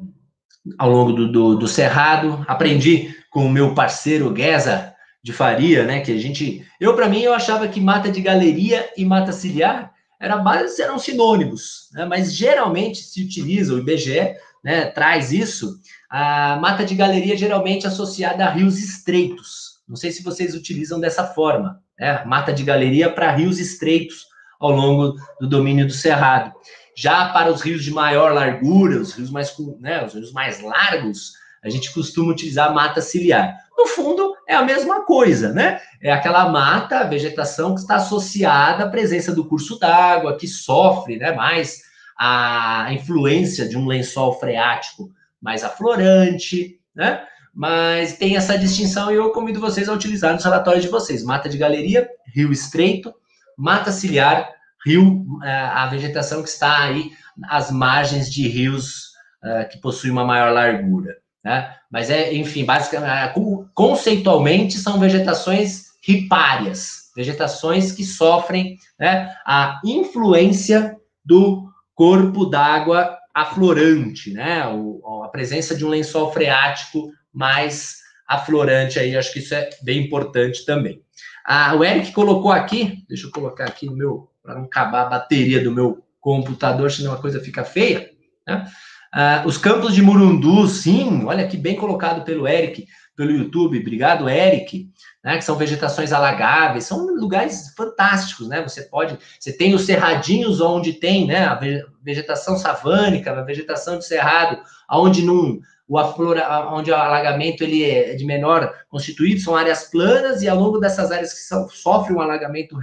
ao 0.77 0.89
longo 0.89 1.13
do, 1.13 1.31
do, 1.31 1.55
do, 1.55 1.67
cerrado. 1.69 2.43
Aprendi 2.49 3.15
com 3.29 3.45
o 3.45 3.49
meu 3.49 3.73
parceiro 3.73 4.29
Guesa 4.29 4.93
de 5.23 5.31
Faria, 5.31 5.85
né? 5.85 6.01
Que 6.01 6.11
a 6.11 6.17
gente. 6.17 6.67
Eu, 6.81 6.95
para 6.95 7.07
mim, 7.07 7.21
eu 7.21 7.33
achava 7.33 7.65
que 7.67 7.79
mata 7.79 8.11
de 8.11 8.19
galeria 8.19 8.89
e 8.97 9.05
mata 9.05 9.31
ciliar 9.31 9.93
era 10.21 10.37
base, 10.37 10.79
eram 10.79 10.99
sinônimos, 10.99 11.89
né? 11.91 12.05
mas 12.05 12.33
geralmente 12.33 12.99
se 12.99 13.23
utiliza, 13.23 13.73
o 13.73 13.79
IBGE 13.79 14.35
né, 14.63 14.85
traz 14.85 15.31
isso, 15.33 15.79
a 16.07 16.57
mata 16.61 16.85
de 16.85 16.93
galeria 16.93 17.35
geralmente 17.35 17.87
associada 17.87 18.45
a 18.45 18.51
rios 18.51 18.77
estreitos. 18.77 19.81
Não 19.89 19.95
sei 19.95 20.11
se 20.11 20.23
vocês 20.23 20.53
utilizam 20.53 20.99
dessa 20.99 21.25
forma, 21.25 21.81
né? 21.99 22.23
mata 22.23 22.53
de 22.53 22.63
galeria 22.63 23.11
para 23.11 23.31
rios 23.31 23.57
estreitos 23.57 24.27
ao 24.59 24.71
longo 24.71 25.15
do 25.39 25.49
domínio 25.49 25.87
do 25.87 25.93
Cerrado. 25.93 26.53
Já 26.95 27.29
para 27.29 27.51
os 27.51 27.61
rios 27.61 27.83
de 27.83 27.89
maior 27.89 28.31
largura, 28.31 29.01
os 29.01 29.13
rios 29.13 29.31
mais, 29.31 29.51
né, 29.79 30.05
os 30.05 30.13
rios 30.13 30.31
mais 30.31 30.61
largos, 30.61 31.31
a 31.63 31.69
gente 31.69 31.91
costuma 31.91 32.31
utilizar 32.31 32.71
mata 32.73 33.01
ciliar. 33.01 33.57
No 33.75 33.87
fundo, 33.87 34.35
é 34.51 34.55
a 34.55 34.65
mesma 34.65 35.05
coisa, 35.05 35.53
né? 35.53 35.79
É 36.01 36.11
aquela 36.11 36.49
mata, 36.49 36.99
a 36.99 37.05
vegetação 37.05 37.73
que 37.73 37.79
está 37.79 37.95
associada 37.95 38.83
à 38.83 38.89
presença 38.89 39.33
do 39.33 39.45
curso 39.45 39.79
d'água, 39.79 40.35
que 40.35 40.45
sofre 40.45 41.15
né, 41.15 41.31
mais 41.31 41.83
a 42.19 42.87
influência 42.91 43.67
de 43.67 43.77
um 43.77 43.87
lençol 43.87 44.37
freático 44.37 45.09
mais 45.41 45.63
aflorante, 45.63 46.77
né? 46.93 47.23
Mas 47.53 48.17
tem 48.17 48.35
essa 48.35 48.57
distinção 48.57 49.09
e 49.09 49.15
eu 49.15 49.31
convido 49.31 49.59
vocês 49.59 49.87
a 49.87 49.93
utilizar 49.93 50.33
nos 50.33 50.43
relatórios 50.43 50.83
de 50.83 50.89
vocês. 50.89 51.23
Mata 51.23 51.47
de 51.47 51.57
galeria, 51.57 52.09
rio 52.33 52.51
estreito, 52.51 53.13
mata 53.57 53.89
ciliar, 53.89 54.49
rio, 54.85 55.25
é, 55.43 55.49
a 55.49 55.87
vegetação 55.87 56.43
que 56.43 56.49
está 56.49 56.83
aí 56.83 57.11
às 57.45 57.71
margens 57.71 58.29
de 58.29 58.49
rios 58.49 59.11
é, 59.41 59.63
que 59.63 59.77
possuem 59.77 60.11
uma 60.11 60.25
maior 60.25 60.51
largura. 60.51 61.20
Né? 61.43 61.75
Mas 61.91 62.09
é, 62.09 62.33
enfim, 62.33 62.65
basicamente, 62.65 63.09
é, 63.09 63.33
conceitualmente 63.73 64.77
são 64.77 64.99
vegetações 64.99 65.91
ripárias, 66.03 67.11
vegetações 67.15 67.91
que 67.91 68.03
sofrem 68.03 68.77
né, 68.99 69.35
a 69.45 69.79
influência 69.83 70.95
do 71.23 71.69
corpo 71.95 72.45
d'água 72.45 73.17
aflorante, 73.33 74.33
né? 74.33 74.67
O, 74.67 75.23
a 75.23 75.29
presença 75.29 75.75
de 75.75 75.85
um 75.85 75.89
lençol 75.89 76.31
freático 76.31 77.11
mais 77.33 77.97
aflorante 78.27 78.99
aí, 78.99 79.15
acho 79.15 79.31
que 79.31 79.39
isso 79.39 79.53
é 79.53 79.69
bem 79.83 80.05
importante 80.05 80.65
também. 80.65 81.01
Ah, 81.45 81.75
o 81.75 81.83
Eric 81.83 82.11
colocou 82.11 82.51
aqui, 82.51 83.03
deixa 83.07 83.27
eu 83.27 83.31
colocar 83.31 83.65
aqui 83.65 83.85
no 83.85 83.95
meu, 83.95 84.29
para 84.43 84.55
não 84.55 84.63
acabar 84.63 85.01
a 85.03 85.09
bateria 85.09 85.63
do 85.63 85.71
meu 85.71 86.03
computador, 86.19 86.91
senão 86.91 87.13
a 87.13 87.21
coisa 87.21 87.39
fica 87.39 87.63
feia, 87.63 88.09
né? 88.47 88.65
Uh, 89.13 89.45
os 89.45 89.57
campos 89.57 89.93
de 89.93 90.01
Murundu, 90.01 90.67
sim, 90.67 91.25
olha 91.25 91.45
que 91.47 91.57
bem 91.57 91.75
colocado 91.75 92.23
pelo 92.23 92.47
Eric, 92.47 92.87
pelo 93.15 93.31
YouTube, 93.31 93.79
obrigado, 93.79 94.29
Eric, 94.29 94.89
né, 95.23 95.37
que 95.37 95.43
são 95.43 95.57
vegetações 95.57 96.13
alagáveis, 96.13 96.85
são 96.85 97.05
lugares 97.05 97.73
fantásticos, 97.75 98.47
né? 98.47 98.61
Você 98.63 98.83
pode, 98.83 99.19
você 99.39 99.51
tem 99.51 99.75
os 99.75 99.85
cerradinhos 99.85 100.61
onde 100.61 100.93
tem, 100.93 101.27
né, 101.27 101.43
a 101.45 101.59
vegetação 102.01 102.57
savânica, 102.57 103.31
a 103.31 103.43
vegetação 103.43 103.99
de 103.99 104.05
cerrado, 104.05 104.59
onde 104.89 105.23
não 105.23 105.59
o 105.87 105.97
aflora, 105.97 106.69
onde 106.71 106.89
o 106.89 106.95
alagamento 106.95 107.65
ele 107.65 107.83
é 107.83 108.15
de 108.15 108.25
menor 108.25 108.73
constituído, 108.89 109.41
são 109.41 109.57
áreas 109.57 109.83
planas, 109.83 110.41
e 110.41 110.47
ao 110.47 110.57
longo 110.57 110.79
dessas 110.79 111.11
áreas 111.11 111.33
que 111.33 111.41
são, 111.41 111.67
sofrem 111.67 112.15
um 112.15 112.21
alagamento 112.21 112.77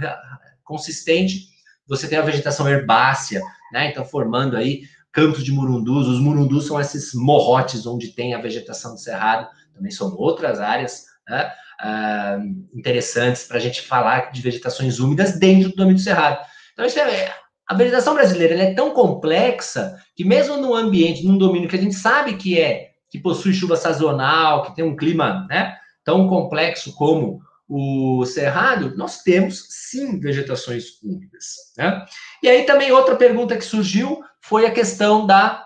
consistente, 0.63 1.47
você 1.87 2.07
tem 2.07 2.19
a 2.19 2.21
vegetação 2.23 2.69
herbácea, 2.69 3.41
né? 3.73 3.89
Então, 3.89 4.05
formando 4.05 4.55
aí 4.55 4.83
campos 5.11 5.43
de 5.43 5.51
murundus. 5.51 6.07
Os 6.07 6.19
murundus 6.19 6.67
são 6.67 6.79
esses 6.79 7.13
morrotes 7.13 7.85
onde 7.85 8.09
tem 8.09 8.33
a 8.33 8.41
vegetação 8.41 8.93
do 8.93 8.99
cerrado, 8.99 9.47
também 9.73 9.91
são 9.91 10.15
outras 10.15 10.59
áreas 10.59 11.05
né? 11.27 11.51
uh, 11.81 12.77
interessantes 12.77 13.43
para 13.43 13.57
a 13.57 13.61
gente 13.61 13.81
falar 13.81 14.31
de 14.31 14.41
vegetações 14.41 14.99
úmidas 14.99 15.39
dentro 15.39 15.69
do 15.69 15.75
domínio 15.75 15.97
do 15.97 16.03
cerrado. 16.03 16.45
Então, 16.73 16.85
isso 16.85 16.99
é, 16.99 17.33
a 17.67 17.73
vegetação 17.75 18.13
brasileira 18.13 18.55
é 18.55 18.73
tão 18.73 18.91
complexa 18.91 19.97
que 20.15 20.25
mesmo 20.25 20.57
num 20.57 20.73
ambiente, 20.73 21.25
num 21.25 21.37
domínio 21.37 21.69
que 21.69 21.75
a 21.75 21.81
gente 21.81 21.95
sabe 21.95 22.35
que 22.35 22.59
é 22.59 22.89
que 23.09 23.19
possui 23.19 23.53
chuva 23.53 23.75
sazonal, 23.75 24.63
que 24.63 24.75
tem 24.75 24.85
um 24.85 24.95
clima 24.95 25.47
né, 25.49 25.75
tão 26.03 26.27
complexo 26.27 26.93
como 26.93 27.41
o 27.67 28.25
cerrado, 28.25 28.95
nós 28.97 29.21
temos 29.21 29.67
sim 29.69 30.19
vegetações 30.19 30.99
úmidas. 31.03 31.45
Né? 31.77 32.05
E 32.41 32.49
aí 32.49 32.63
também 32.63 32.91
outra 32.91 33.15
pergunta 33.15 33.55
que 33.55 33.63
surgiu 33.63 34.19
foi 34.41 34.65
a 34.65 34.71
questão 34.71 35.25
da, 35.25 35.65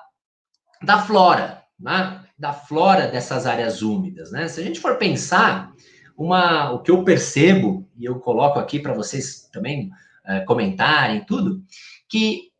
da 0.81 1.01
flora, 1.01 1.63
né? 1.79 2.21
da 2.37 2.53
flora 2.53 3.07
dessas 3.07 3.45
áreas 3.45 3.81
úmidas. 3.81 4.31
Né? 4.31 4.47
Se 4.47 4.59
a 4.59 4.63
gente 4.63 4.79
for 4.79 4.97
pensar, 4.97 5.71
uma, 6.17 6.71
o 6.71 6.79
que 6.79 6.91
eu 6.91 7.03
percebo, 7.03 7.87
e 7.97 8.05
eu 8.05 8.19
coloco 8.19 8.59
aqui 8.59 8.79
para 8.79 8.93
vocês 8.93 9.49
também 9.51 9.89
é, 10.25 10.41
comentarem 10.41 11.25
tudo, 11.25 11.61
que 12.09 12.51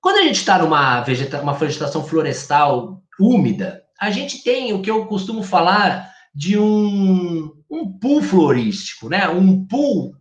quando 0.00 0.16
a 0.16 0.22
gente 0.22 0.36
está 0.36 0.58
numa 0.58 1.00
vegeta 1.02 1.40
uma 1.40 1.54
vegetação 1.54 2.04
florestal 2.04 3.02
úmida, 3.20 3.84
a 4.00 4.10
gente 4.10 4.42
tem 4.42 4.72
o 4.72 4.82
que 4.82 4.90
eu 4.90 5.06
costumo 5.06 5.42
falar 5.42 6.12
de 6.34 6.58
um, 6.58 7.52
um 7.70 7.92
pool 7.98 8.22
florístico, 8.22 9.08
né? 9.08 9.28
Um 9.28 9.64
pool 9.64 10.16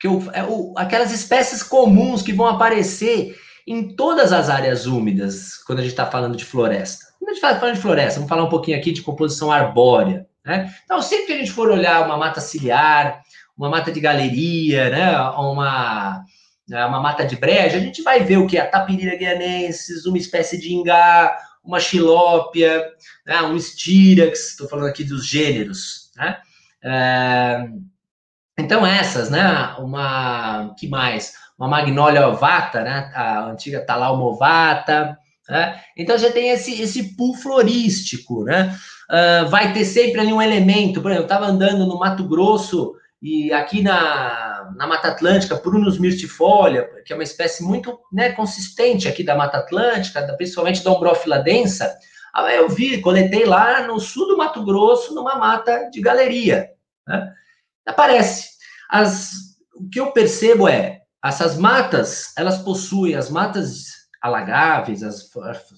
que 0.00 0.06
eu, 0.06 0.22
é 0.32 0.42
o, 0.42 0.74
aquelas 0.76 1.12
espécies 1.12 1.62
comuns 1.62 2.22
que 2.22 2.32
vão 2.32 2.46
aparecer 2.46 3.38
em 3.66 3.94
todas 3.94 4.32
as 4.32 4.50
áreas 4.50 4.86
úmidas 4.86 5.56
quando 5.66 5.78
a 5.78 5.82
gente 5.82 5.92
está 5.92 6.06
falando 6.06 6.36
de 6.36 6.44
floresta. 6.44 7.06
Quando 7.18 7.30
a 7.30 7.34
gente 7.34 7.42
está 7.42 7.58
falando 7.58 7.76
de 7.76 7.80
floresta, 7.80 8.14
vamos 8.14 8.28
falar 8.28 8.44
um 8.44 8.50
pouquinho 8.50 8.76
aqui 8.76 8.92
de 8.92 9.02
composição 9.02 9.50
arbórea. 9.50 10.26
Né? 10.44 10.72
Então, 10.84 11.00
sempre 11.00 11.26
que 11.26 11.32
a 11.32 11.38
gente 11.38 11.50
for 11.50 11.70
olhar 11.70 12.04
uma 12.04 12.16
mata 12.16 12.40
ciliar, 12.40 13.22
uma 13.56 13.70
mata 13.70 13.90
de 13.90 14.00
galeria, 14.00 14.90
né? 14.90 15.18
uma, 15.30 16.22
uma 16.68 17.00
mata 17.00 17.24
de 17.24 17.36
breja, 17.36 17.78
a 17.78 17.80
gente 17.80 18.02
vai 18.02 18.22
ver 18.22 18.36
o 18.36 18.46
que? 18.46 18.58
A 18.58 18.66
tapirira 18.66 19.16
guianensis, 19.16 20.04
uma 20.04 20.18
espécie 20.18 20.58
de 20.58 20.74
ingá, 20.74 21.34
uma 21.64 21.80
xilópia, 21.80 22.84
né, 23.26 23.40
um 23.42 23.56
styrax, 23.56 24.50
estou 24.50 24.68
falando 24.68 24.88
aqui 24.88 25.02
dos 25.02 25.26
gêneros, 25.26 26.10
né? 26.14 26.36
É, 26.82 27.66
então 28.58 28.86
essas, 28.86 29.30
né, 29.30 29.74
uma, 29.78 30.74
que 30.78 30.86
mais? 30.86 31.32
Uma 31.64 31.78
magnólia 31.78 32.28
ovata, 32.28 32.82
né, 32.82 33.10
a 33.14 33.46
antiga 33.46 33.80
talalma 33.80 34.22
ovata, 34.24 35.16
né? 35.48 35.80
Então 35.96 36.18
já 36.18 36.30
tem 36.30 36.50
esse, 36.50 36.80
esse 36.80 37.16
pool 37.16 37.34
florístico, 37.34 38.44
né? 38.44 38.76
Uh, 39.10 39.48
vai 39.48 39.72
ter 39.72 39.84
sempre 39.86 40.20
ali 40.20 40.32
um 40.32 40.42
elemento, 40.42 41.00
por 41.00 41.10
exemplo, 41.10 41.24
eu 41.24 41.34
estava 41.34 41.46
andando 41.46 41.86
no 41.86 41.98
Mato 41.98 42.26
Grosso, 42.28 42.94
e 43.22 43.50
aqui 43.54 43.82
na, 43.82 44.70
na 44.76 44.86
Mata 44.86 45.08
Atlântica, 45.08 45.56
Prunus 45.56 45.98
myrtifolia, 45.98 46.86
que 47.06 47.12
é 47.12 47.16
uma 47.16 47.22
espécie 47.22 47.62
muito 47.62 47.98
né, 48.12 48.32
consistente 48.32 49.08
aqui 49.08 49.24
da 49.24 49.34
Mata 49.34 49.56
Atlântica, 49.56 50.22
principalmente 50.36 50.84
da 50.84 50.90
Ombrófila 50.90 51.38
densa, 51.38 51.96
eu 52.54 52.68
vi, 52.68 53.00
coletei 53.00 53.46
lá 53.46 53.86
no 53.86 53.98
sul 53.98 54.28
do 54.28 54.36
Mato 54.36 54.62
Grosso, 54.64 55.14
numa 55.14 55.36
mata 55.36 55.88
de 55.90 56.00
galeria. 56.00 56.68
Né? 57.06 57.32
Aparece. 57.86 58.50
As, 58.90 59.30
o 59.74 59.88
que 59.88 60.00
eu 60.00 60.12
percebo 60.12 60.68
é, 60.68 61.03
essas 61.28 61.56
matas, 61.56 62.32
elas 62.36 62.58
possuem, 62.58 63.14
as 63.14 63.30
matas 63.30 64.04
alagáveis, 64.20 65.02
as, 65.02 65.30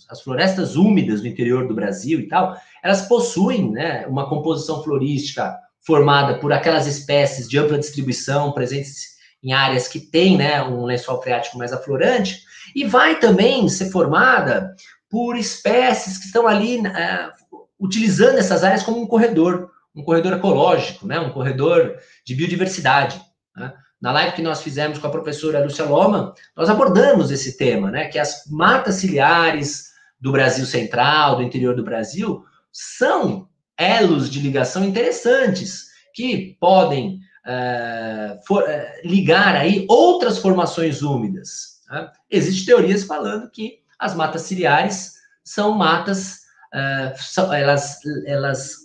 as 0.08 0.20
florestas 0.20 0.76
úmidas 0.76 1.20
do 1.20 1.28
interior 1.28 1.66
do 1.66 1.74
Brasil 1.74 2.20
e 2.20 2.28
tal, 2.28 2.56
elas 2.82 3.02
possuem 3.02 3.70
né, 3.70 4.06
uma 4.06 4.28
composição 4.28 4.82
florística 4.82 5.56
formada 5.80 6.38
por 6.38 6.52
aquelas 6.52 6.86
espécies 6.86 7.48
de 7.48 7.58
ampla 7.58 7.78
distribuição 7.78 8.52
presentes 8.52 9.16
em 9.42 9.52
áreas 9.52 9.86
que 9.86 10.00
têm 10.00 10.36
né, 10.36 10.62
um 10.62 10.84
lençol 10.84 11.22
freático 11.22 11.58
mais 11.58 11.72
aflorante, 11.72 12.42
e 12.74 12.84
vai 12.84 13.20
também 13.20 13.68
ser 13.68 13.90
formada 13.90 14.74
por 15.08 15.36
espécies 15.36 16.18
que 16.18 16.26
estão 16.26 16.48
ali 16.48 16.80
uh, 16.80 17.32
utilizando 17.78 18.38
essas 18.38 18.64
áreas 18.64 18.82
como 18.82 19.00
um 19.00 19.06
corredor, 19.06 19.70
um 19.94 20.02
corredor 20.02 20.32
ecológico, 20.32 21.06
né, 21.06 21.20
um 21.20 21.30
corredor 21.30 21.96
de 22.24 22.34
biodiversidade. 22.34 23.20
Né? 23.56 23.72
Na 24.00 24.12
live 24.12 24.36
que 24.36 24.42
nós 24.42 24.62
fizemos 24.62 24.98
com 24.98 25.06
a 25.06 25.10
professora 25.10 25.62
Lúcia 25.62 25.84
Loma, 25.84 26.34
nós 26.54 26.68
abordamos 26.68 27.30
esse 27.30 27.56
tema, 27.56 27.90
né, 27.90 28.08
que 28.08 28.18
as 28.18 28.44
matas 28.50 28.96
ciliares 28.96 29.86
do 30.20 30.32
Brasil 30.32 30.66
Central, 30.66 31.36
do 31.36 31.42
interior 31.42 31.74
do 31.74 31.84
Brasil, 31.84 32.44
são 32.70 33.48
elos 33.76 34.30
de 34.30 34.40
ligação 34.40 34.84
interessantes 34.84 35.86
que 36.14 36.56
podem 36.60 37.20
uh, 37.46 38.46
for, 38.46 38.62
uh, 38.62 39.08
ligar 39.08 39.54
aí 39.54 39.86
outras 39.88 40.38
formações 40.38 41.02
úmidas. 41.02 41.82
Tá? 41.86 42.12
Existem 42.30 42.66
teorias 42.66 43.04
falando 43.04 43.50
que 43.50 43.80
as 43.98 44.14
matas 44.14 44.42
ciliares 44.42 45.14
são 45.44 45.72
matas, 45.72 46.40
uh, 46.74 47.16
são, 47.16 47.52
elas, 47.52 47.98
elas 48.26 48.76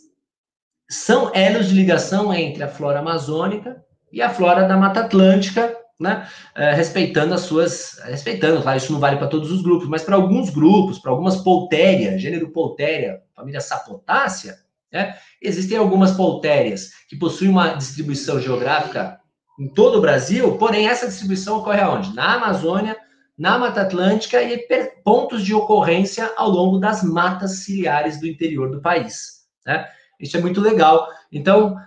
são 0.90 1.32
elos 1.34 1.68
de 1.68 1.76
ligação 1.76 2.34
entre 2.34 2.64
a 2.64 2.68
flora 2.68 3.00
amazônica 3.00 3.84
e 4.12 4.22
a 4.22 4.30
flora 4.30 4.68
da 4.68 4.78
Mata 4.78 5.02
Atlântica, 5.02 5.76
né, 6.00 6.28
respeitando 6.76 7.34
as 7.34 7.42
suas, 7.42 8.00
respeitando, 8.06 8.62
claro, 8.62 8.78
isso 8.78 8.92
não 8.92 9.00
vale 9.00 9.18
para 9.18 9.28
todos 9.28 9.52
os 9.52 9.62
grupos, 9.62 9.88
mas 9.88 10.04
para 10.04 10.16
alguns 10.16 10.50
grupos, 10.50 11.00
para 11.00 11.12
algumas 11.12 11.38
poltéria, 11.38 12.18
gênero 12.18 12.50
poltéria, 12.50 13.22
família 13.36 13.62
sapotácea, 13.62 14.58
né? 14.92 15.16
Existem 15.42 15.78
algumas 15.78 16.12
poltérias 16.12 16.90
que 17.08 17.16
possuem 17.16 17.50
uma 17.50 17.76
distribuição 17.76 18.42
geográfica 18.42 19.20
em 19.58 19.68
todo 19.70 19.98
o 19.98 20.02
Brasil, 20.02 20.58
porém 20.58 20.90
essa 20.90 21.08
distribuição 21.08 21.60
ocorre 21.60 21.80
aonde? 21.80 22.14
Na 22.14 22.36
Amazônia, 22.36 22.98
na 23.38 23.58
Mata 23.58 23.82
Atlântica 23.82 24.44
e 24.44 24.58
pontos 25.04 25.46
de 25.46 25.54
ocorrência 25.54 26.32
ao 26.36 26.50
longo 26.50 26.78
das 26.78 27.04
matas 27.04 27.60
ciliares 27.60 28.20
do 28.20 28.28
interior 28.28 28.70
do 28.70 28.82
país. 28.82 29.46
Né? 29.66 29.88
Isso 30.20 30.36
é 30.36 30.42
muito 30.42 30.60
legal. 30.60 31.08
Então, 31.32 31.78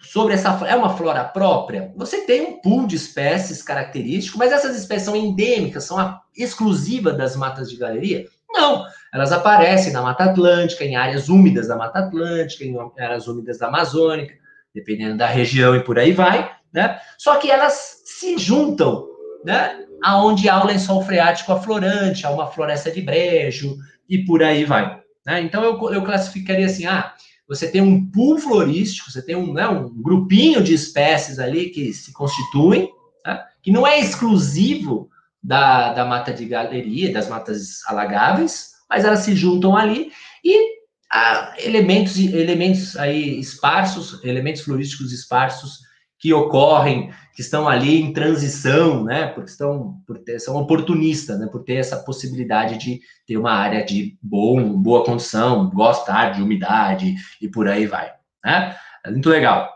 sobre 0.00 0.34
essa 0.34 0.50
é 0.66 0.74
uma 0.74 0.96
flora 0.96 1.24
própria, 1.24 1.92
você 1.96 2.22
tem 2.22 2.42
um 2.42 2.60
pool 2.60 2.86
de 2.86 2.96
espécies 2.96 3.62
característico, 3.62 4.38
mas 4.38 4.52
essas 4.52 4.76
espécies 4.76 5.04
são 5.04 5.16
endêmicas, 5.16 5.84
são 5.84 6.20
exclusivas 6.36 7.16
das 7.16 7.36
matas 7.36 7.70
de 7.70 7.76
galeria? 7.76 8.26
Não, 8.50 8.84
elas 9.12 9.32
aparecem 9.32 9.92
na 9.92 10.02
Mata 10.02 10.24
Atlântica, 10.24 10.84
em 10.84 10.96
áreas 10.96 11.28
úmidas 11.28 11.68
da 11.68 11.76
Mata 11.76 11.98
Atlântica, 11.98 12.64
em 12.64 12.76
áreas 12.98 13.26
úmidas 13.26 13.58
da 13.58 13.68
Amazônica, 13.68 14.34
dependendo 14.74 15.16
da 15.16 15.26
região 15.26 15.74
e 15.74 15.82
por 15.82 15.98
aí 15.98 16.12
vai, 16.12 16.50
né? 16.72 17.00
Só 17.16 17.36
que 17.36 17.50
elas 17.50 18.02
se 18.04 18.38
juntam, 18.38 19.06
né? 19.44 19.84
Aonde 20.02 20.48
há 20.48 20.62
o 20.62 20.66
lençol 20.66 21.02
freático 21.02 21.52
aflorante, 21.52 22.24
há 22.24 22.30
uma 22.30 22.46
floresta 22.46 22.90
de 22.90 23.02
brejo 23.02 23.76
e 24.08 24.18
por 24.18 24.42
aí 24.42 24.64
vai. 24.64 25.00
Né? 25.26 25.42
Então 25.42 25.62
eu, 25.62 25.92
eu 25.92 26.02
classificaria 26.02 26.66
assim, 26.66 26.86
ah, 26.86 27.12
você 27.48 27.66
tem 27.66 27.80
um 27.80 28.04
pool 28.04 28.38
florístico, 28.38 29.10
você 29.10 29.22
tem 29.22 29.34
um, 29.34 29.54
né, 29.54 29.66
um 29.66 29.88
grupinho 30.02 30.62
de 30.62 30.74
espécies 30.74 31.38
ali 31.38 31.70
que 31.70 31.92
se 31.94 32.12
constituem, 32.12 32.92
né? 33.24 33.42
que 33.62 33.72
não 33.72 33.86
é 33.86 33.98
exclusivo 33.98 35.08
da, 35.42 35.94
da 35.94 36.04
mata 36.04 36.32
de 36.32 36.44
galeria, 36.44 37.12
das 37.12 37.28
matas 37.28 37.80
alagáveis, 37.86 38.72
mas 38.88 39.04
elas 39.04 39.20
se 39.20 39.34
juntam 39.34 39.74
ali 39.74 40.12
e 40.44 40.78
há 41.10 41.54
elementos, 41.58 42.18
elementos 42.18 42.96
aí 42.96 43.40
esparsos, 43.40 44.22
elementos 44.22 44.62
florísticos 44.62 45.10
esparsos 45.10 45.87
que 46.18 46.34
ocorrem, 46.34 47.12
que 47.34 47.40
estão 47.40 47.68
ali 47.68 48.00
em 48.00 48.12
transição, 48.12 49.04
né, 49.04 49.28
porque 49.28 49.50
estão, 49.50 50.02
por 50.06 50.18
ter, 50.18 50.40
são 50.40 50.56
oportunistas, 50.56 51.38
né, 51.38 51.46
por 51.46 51.62
ter 51.62 51.74
essa 51.76 51.96
possibilidade 51.96 52.76
de 52.78 53.00
ter 53.26 53.36
uma 53.36 53.52
área 53.52 53.84
de 53.84 54.18
bom, 54.20 54.76
boa 54.80 55.04
condição, 55.04 55.70
gostar 55.70 56.30
de 56.30 56.42
umidade 56.42 57.14
e 57.40 57.48
por 57.48 57.68
aí 57.68 57.86
vai, 57.86 58.10
né? 58.44 58.76
Muito 59.06 59.28
legal. 59.30 59.70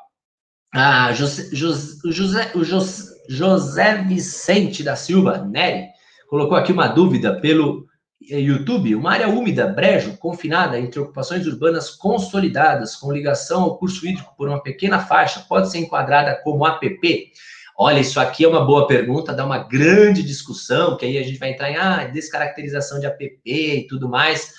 Ah, 0.74 1.12
José, 1.12 1.48
José, 1.52 2.50
José, 2.54 3.14
José, 3.28 4.02
Vicente 4.02 4.82
da 4.82 4.96
Silva, 4.96 5.38
Nery, 5.38 5.86
colocou 6.28 6.56
aqui 6.56 6.72
uma 6.72 6.88
dúvida 6.88 7.40
pelo 7.40 7.86
YouTube, 8.28 8.94
uma 8.94 9.12
área 9.12 9.28
úmida, 9.28 9.66
brejo, 9.66 10.16
confinada 10.16 10.78
entre 10.78 11.00
ocupações 11.00 11.46
urbanas 11.46 11.90
consolidadas, 11.90 12.96
com 12.96 13.12
ligação 13.12 13.62
ao 13.62 13.78
curso 13.78 14.06
hídrico 14.06 14.34
por 14.36 14.48
uma 14.48 14.62
pequena 14.62 14.98
faixa, 14.98 15.44
pode 15.48 15.70
ser 15.70 15.78
enquadrada 15.78 16.40
como 16.42 16.64
APP? 16.64 17.32
Olha, 17.76 18.00
isso 18.00 18.20
aqui 18.20 18.44
é 18.44 18.48
uma 18.48 18.64
boa 18.64 18.86
pergunta, 18.86 19.32
dá 19.32 19.44
uma 19.44 19.58
grande 19.58 20.22
discussão, 20.22 20.96
que 20.96 21.04
aí 21.04 21.18
a 21.18 21.22
gente 21.22 21.38
vai 21.38 21.50
entrar 21.50 21.70
em 21.70 21.76
ah, 21.76 22.04
descaracterização 22.04 23.00
de 23.00 23.06
APP 23.06 23.40
e 23.44 23.86
tudo 23.86 24.08
mais. 24.08 24.52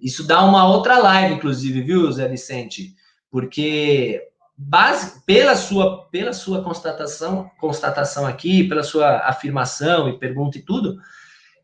Isso 0.00 0.26
dá 0.26 0.44
uma 0.44 0.68
outra 0.68 0.98
live, 0.98 1.34
inclusive, 1.34 1.80
viu, 1.82 2.10
Zé 2.12 2.28
Vicente? 2.28 2.94
Porque 3.30 4.20
base, 4.58 5.22
pela 5.24 5.54
sua 5.54 6.08
pela 6.08 6.32
sua 6.32 6.62
constatação 6.62 7.50
constatação 7.58 8.26
aqui, 8.26 8.64
pela 8.64 8.82
sua 8.82 9.18
afirmação 9.28 10.08
e 10.08 10.18
pergunta 10.18 10.56
e 10.56 10.62
tudo, 10.62 10.98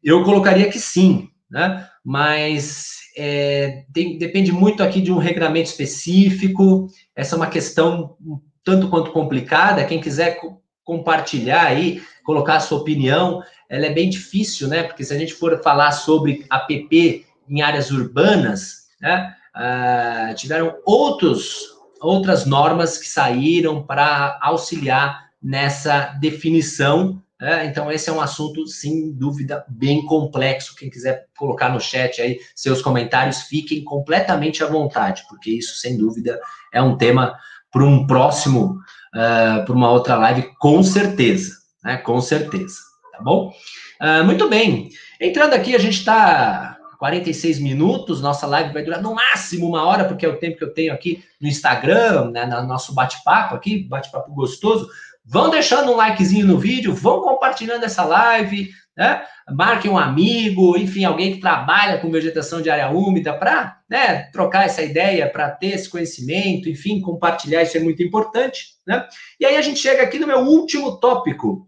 eu 0.02 0.22
colocaria 0.24 0.70
que 0.70 0.78
sim, 0.78 1.30
né? 1.52 1.86
Mas 2.02 3.00
é, 3.16 3.84
tem, 3.92 4.16
depende 4.16 4.50
muito 4.50 4.82
aqui 4.82 5.02
de 5.02 5.12
um 5.12 5.18
regramento 5.18 5.68
específico. 5.68 6.88
Essa 7.14 7.34
é 7.34 7.36
uma 7.36 7.46
questão 7.46 8.16
tanto 8.64 8.88
quanto 8.88 9.12
complicada. 9.12 9.84
Quem 9.84 10.00
quiser 10.00 10.40
compartilhar 10.82 11.66
aí, 11.66 12.02
colocar 12.24 12.56
a 12.56 12.60
sua 12.60 12.78
opinião, 12.78 13.42
ela 13.68 13.86
é 13.86 13.92
bem 13.92 14.08
difícil, 14.08 14.66
né? 14.66 14.82
Porque 14.82 15.04
se 15.04 15.12
a 15.12 15.18
gente 15.18 15.34
for 15.34 15.62
falar 15.62 15.92
sobre 15.92 16.46
APP 16.48 17.26
em 17.48 17.60
áreas 17.60 17.90
urbanas, 17.90 18.86
né? 18.98 19.36
Uh, 19.54 20.34
tiveram 20.34 20.78
outros, 20.86 21.66
outras 22.00 22.46
normas 22.46 22.96
que 22.96 23.06
saíram 23.06 23.82
para 23.82 24.38
auxiliar 24.40 25.28
nessa 25.42 26.16
definição. 26.18 27.21
Né? 27.42 27.66
Então, 27.66 27.90
esse 27.90 28.08
é 28.08 28.12
um 28.12 28.20
assunto, 28.20 28.68
sem 28.68 29.10
dúvida, 29.10 29.64
bem 29.68 30.06
complexo. 30.06 30.76
Quem 30.76 30.88
quiser 30.88 31.26
colocar 31.36 31.70
no 31.70 31.80
chat 31.80 32.22
aí 32.22 32.38
seus 32.54 32.80
comentários, 32.80 33.42
fiquem 33.42 33.82
completamente 33.82 34.62
à 34.62 34.68
vontade, 34.68 35.24
porque 35.28 35.50
isso, 35.50 35.74
sem 35.74 35.98
dúvida, 35.98 36.40
é 36.72 36.80
um 36.80 36.96
tema 36.96 37.36
para 37.68 37.82
um 37.82 38.06
próximo 38.06 38.78
uh, 39.12 39.64
para 39.64 39.74
uma 39.74 39.90
outra 39.90 40.14
live, 40.18 40.52
com 40.60 40.84
certeza, 40.84 41.56
né? 41.82 41.96
Com 41.96 42.20
certeza, 42.20 42.76
tá 43.10 43.20
bom? 43.20 43.52
Uh, 44.00 44.24
muito 44.24 44.48
bem. 44.48 44.90
Entrando 45.20 45.54
aqui, 45.54 45.74
a 45.74 45.80
gente 45.80 45.98
está 45.98 46.78
46 47.00 47.58
minutos, 47.58 48.22
nossa 48.22 48.46
live 48.46 48.72
vai 48.72 48.84
durar 48.84 49.02
no 49.02 49.16
máximo 49.16 49.66
uma 49.68 49.84
hora, 49.84 50.04
porque 50.04 50.24
é 50.24 50.28
o 50.28 50.38
tempo 50.38 50.58
que 50.58 50.62
eu 50.62 50.72
tenho 50.72 50.94
aqui 50.94 51.24
no 51.40 51.48
Instagram, 51.48 52.30
né, 52.30 52.46
no 52.46 52.68
nosso 52.68 52.94
bate-papo 52.94 53.56
aqui, 53.56 53.82
bate-papo 53.82 54.32
gostoso. 54.32 54.88
Vão 55.24 55.50
deixando 55.50 55.92
um 55.92 55.96
likezinho 55.96 56.46
no 56.46 56.58
vídeo, 56.58 56.94
vão 56.94 57.22
compartilhando 57.22 57.84
essa 57.84 58.04
live, 58.04 58.70
né? 58.96 59.24
Marque 59.50 59.88
um 59.88 59.98
amigo, 59.98 60.76
enfim, 60.76 61.04
alguém 61.04 61.32
que 61.32 61.40
trabalha 61.40 61.98
com 61.98 62.10
vegetação 62.10 62.60
de 62.60 62.70
área 62.70 62.90
úmida 62.90 63.32
para 63.32 63.78
né, 63.88 64.24
trocar 64.32 64.66
essa 64.66 64.82
ideia, 64.82 65.28
para 65.28 65.50
ter 65.50 65.68
esse 65.68 65.88
conhecimento, 65.88 66.68
enfim, 66.68 67.00
compartilhar, 67.00 67.62
isso 67.62 67.76
é 67.76 67.80
muito 67.80 68.02
importante. 68.02 68.74
Né? 68.86 69.06
E 69.40 69.46
aí 69.46 69.56
a 69.56 69.62
gente 69.62 69.80
chega 69.80 70.02
aqui 70.02 70.18
no 70.18 70.26
meu 70.26 70.40
último 70.40 70.98
tópico, 70.98 71.66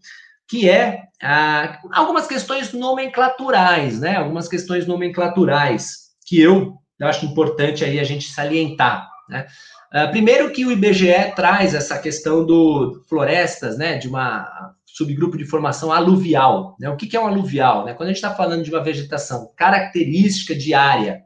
que 0.49 0.69
é 0.69 1.05
ah, 1.23 1.79
algumas 1.93 2.27
questões 2.27 2.73
nomenclaturais, 2.73 3.99
né? 4.01 4.17
Algumas 4.17 4.47
questões 4.47 4.87
nomenclaturais 4.87 6.11
que 6.27 6.41
eu, 6.41 6.77
eu 7.01 7.07
acho 7.07 7.25
importante 7.25 7.85
aí 7.85 7.99
a 7.99 8.05
gente 8.05 8.31
salientar, 8.31 9.09
né? 9.29 9.47
Uh, 9.95 10.11
primeiro 10.11 10.51
que 10.51 10.67
o 10.67 10.73
IBGE 10.73 11.33
traz 11.37 11.73
essa 11.73 11.97
questão 11.99 12.45
do 12.45 13.05
florestas, 13.09 13.79
né, 13.79 13.97
de 13.97 14.09
uma 14.09 14.75
subgrupo 14.85 15.37
de 15.37 15.45
formação 15.45 15.93
aluvial. 15.93 16.77
Né? 16.81 16.89
O 16.89 16.97
que, 16.97 17.07
que 17.07 17.17
é 17.17 17.21
um 17.21 17.27
aluvial? 17.27 17.85
Né? 17.85 17.95
Quando 17.95 18.09
a 18.09 18.13
gente 18.13 18.17
está 18.23 18.35
falando 18.35 18.63
de 18.63 18.71
uma 18.71 18.83
vegetação 18.83 19.53
característica 19.57 20.55
de 20.55 20.73
área 20.73 21.23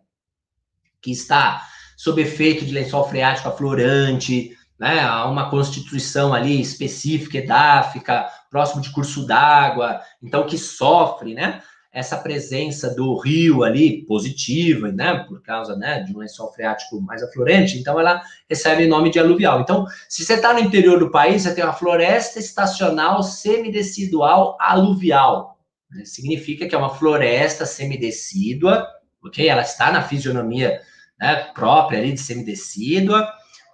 que 1.00 1.10
está 1.10 1.66
sob 1.96 2.20
efeito 2.20 2.64
de 2.64 2.72
lençol 2.72 3.08
freático 3.08 3.48
aflorante, 3.48 4.56
né, 4.78 5.10
uma 5.22 5.50
constituição 5.50 6.32
ali 6.32 6.60
específica, 6.60 7.38
edáfica, 7.38 8.28
próximo 8.50 8.80
de 8.80 8.90
curso 8.90 9.26
d'água, 9.26 10.00
então 10.22 10.46
que 10.46 10.56
sofre, 10.56 11.34
né, 11.34 11.60
essa 11.92 12.16
presença 12.18 12.94
do 12.94 13.16
rio 13.18 13.64
ali 13.64 14.04
positiva, 14.04 14.92
né, 14.92 15.24
por 15.26 15.42
causa, 15.42 15.74
né, 15.74 16.02
de 16.02 16.14
um 16.14 16.18
lençol 16.18 16.52
freático 16.52 17.00
mais 17.00 17.22
aflorante, 17.22 17.78
então 17.78 17.98
ela 17.98 18.22
recebe 18.48 18.84
o 18.84 18.88
nome 18.88 19.10
de 19.10 19.18
aluvial. 19.18 19.60
Então, 19.60 19.86
se 20.08 20.24
você 20.24 20.34
está 20.34 20.52
no 20.52 20.60
interior 20.60 20.98
do 20.98 21.10
país, 21.10 21.42
você 21.42 21.54
tem 21.54 21.64
uma 21.64 21.72
floresta 21.72 22.38
estacional 22.38 23.22
semidecidual 23.22 24.56
aluvial. 24.60 25.58
Né? 25.90 26.04
Significa 26.04 26.68
que 26.68 26.74
é 26.74 26.78
uma 26.78 26.94
floresta 26.94 27.64
semidecídua, 27.64 28.86
ok? 29.24 29.48
Ela 29.48 29.62
está 29.62 29.90
na 29.90 30.02
fisionomia 30.02 30.80
né, 31.18 31.50
própria 31.54 31.98
ali 31.98 32.12
de 32.12 32.20
semidecídua, 32.20 33.26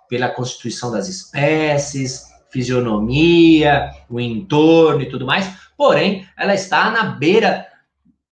pela 0.08 0.28
constituição 0.28 0.92
das 0.92 1.08
espécies, 1.08 2.28
fisionomia, 2.50 3.90
o 4.08 4.20
entorno 4.20 5.02
e 5.02 5.08
tudo 5.08 5.26
mais, 5.26 5.50
porém, 5.76 6.24
ela 6.38 6.54
está 6.54 6.88
na 6.90 7.02
beira 7.02 7.66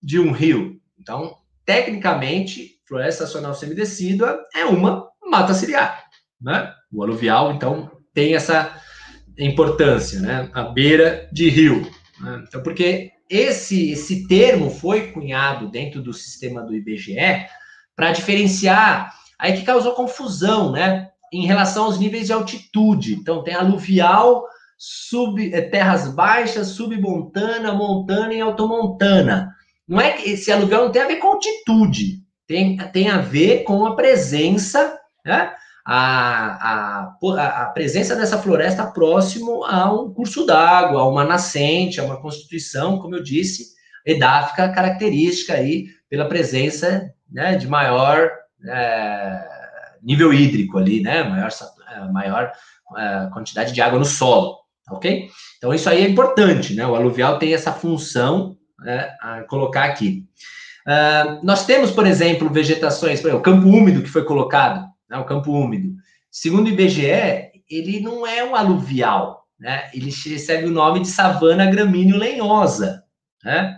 de 0.02 0.20
um 0.20 0.32
rio. 0.32 0.80
Então, 1.00 1.36
tecnicamente, 1.66 2.80
floresta 2.88 3.24
estacional 3.24 3.54
semidecídua 3.54 4.40
é 4.56 4.66
uma 4.66 5.08
mata 5.30 5.54
ciliar, 5.54 6.04
né? 6.42 6.74
O 6.92 7.04
aluvial, 7.04 7.52
então, 7.54 7.92
tem 8.14 8.36
essa 8.36 8.76
importância, 9.38 10.20
né? 10.20 10.50
A 10.54 10.64
beira 10.64 11.30
de 11.32 11.50
rio. 11.50 11.90
Né? 12.20 12.44
Então, 12.48 12.64
porque 12.64 13.12
esse, 13.30 13.92
esse 13.92 14.28
termo 14.28 14.72
foi 14.72 15.12
cunhado 15.12 15.70
dentro 15.70 16.02
do 16.02 16.14
sistema 16.14 16.64
do 16.64 16.76
IBGE 16.76 17.46
para 17.96 18.12
diferenciar, 18.12 19.14
aí 19.38 19.54
que 19.54 19.64
causou 19.64 19.94
confusão, 19.94 20.72
né? 20.72 21.10
Em 21.32 21.46
relação 21.46 21.86
aos 21.86 22.00
níveis 22.00 22.26
de 22.26 22.34
altitude. 22.34 23.14
Então, 23.14 23.44
tem 23.44 23.54
aluvial, 23.54 24.48
sub, 24.76 25.54
eh, 25.54 25.62
terras 25.62 26.08
baixas, 26.08 26.70
submontana, 26.70 27.74
montana 27.74 28.34
e 28.34 28.42
automontana. 28.42 29.54
Não 29.90 30.00
é 30.00 30.12
que 30.12 30.30
esse 30.30 30.52
aluguel 30.52 30.86
não 30.86 30.92
tem 30.92 31.02
a 31.02 31.08
ver 31.08 31.16
com 31.16 31.30
altitude, 31.30 32.20
tem, 32.46 32.78
tem 32.78 33.10
a 33.10 33.18
ver 33.18 33.64
com 33.64 33.88
a 33.88 33.96
presença, 33.96 34.96
né? 35.26 35.52
A, 35.84 37.08
a, 37.24 37.64
a 37.64 37.66
presença 37.74 38.16
dessa 38.16 38.38
floresta 38.38 38.86
próximo 38.86 39.64
a 39.66 39.92
um 39.92 40.14
curso 40.14 40.46
d'água, 40.46 41.02
a 41.02 41.08
uma 41.08 41.24
nascente, 41.24 42.00
a 42.00 42.04
uma 42.04 42.22
constituição, 42.22 43.00
como 43.00 43.16
eu 43.16 43.24
disse, 43.24 43.70
edáfica 44.06 44.70
característica 44.70 45.54
aí 45.54 45.88
pela 46.08 46.28
presença 46.28 47.12
né, 47.32 47.56
de 47.56 47.68
maior 47.68 48.30
é, 48.68 49.44
nível 50.04 50.32
hídrico 50.32 50.78
ali, 50.78 51.02
né? 51.02 51.24
Maior, 51.24 51.50
é, 51.92 52.12
maior 52.12 52.52
é, 52.96 53.30
quantidade 53.34 53.74
de 53.74 53.82
água 53.82 53.98
no 53.98 54.06
solo, 54.06 54.60
ok? 54.92 55.28
Então 55.58 55.74
isso 55.74 55.90
aí 55.90 56.04
é 56.04 56.08
importante, 56.08 56.76
né? 56.76 56.86
O 56.86 56.94
aluvial 56.94 57.40
tem 57.40 57.56
essa 57.56 57.74
função 57.74 58.59
né, 58.82 59.16
a 59.22 59.42
colocar 59.44 59.86
aqui. 59.86 60.26
Uh, 60.88 61.46
nós 61.46 61.66
temos, 61.66 61.92
por 61.92 62.08
exemplo, 62.08 62.50
vegetações, 62.50 63.22
por 63.22 63.28
exemplo, 63.28 63.40
o 63.40 63.44
campo 63.44 63.68
úmido 63.68 64.02
que 64.02 64.10
foi 64.10 64.24
colocado, 64.24 64.88
né, 65.10 65.18
o 65.18 65.26
campo 65.26 65.52
úmido. 65.52 65.94
Segundo 66.32 66.68
o 66.68 66.70
IBGE, 66.70 67.52
ele 67.70 68.00
não 68.00 68.26
é 68.26 68.44
um 68.44 68.56
aluvial, 68.56 69.48
né? 69.60 69.90
Ele 69.94 70.12
recebe 70.12 70.66
o 70.66 70.72
nome 70.72 71.02
de 71.02 71.08
savana 71.08 71.70
gramíneo 71.70 72.18
lenhosa, 72.18 73.04
né? 73.44 73.78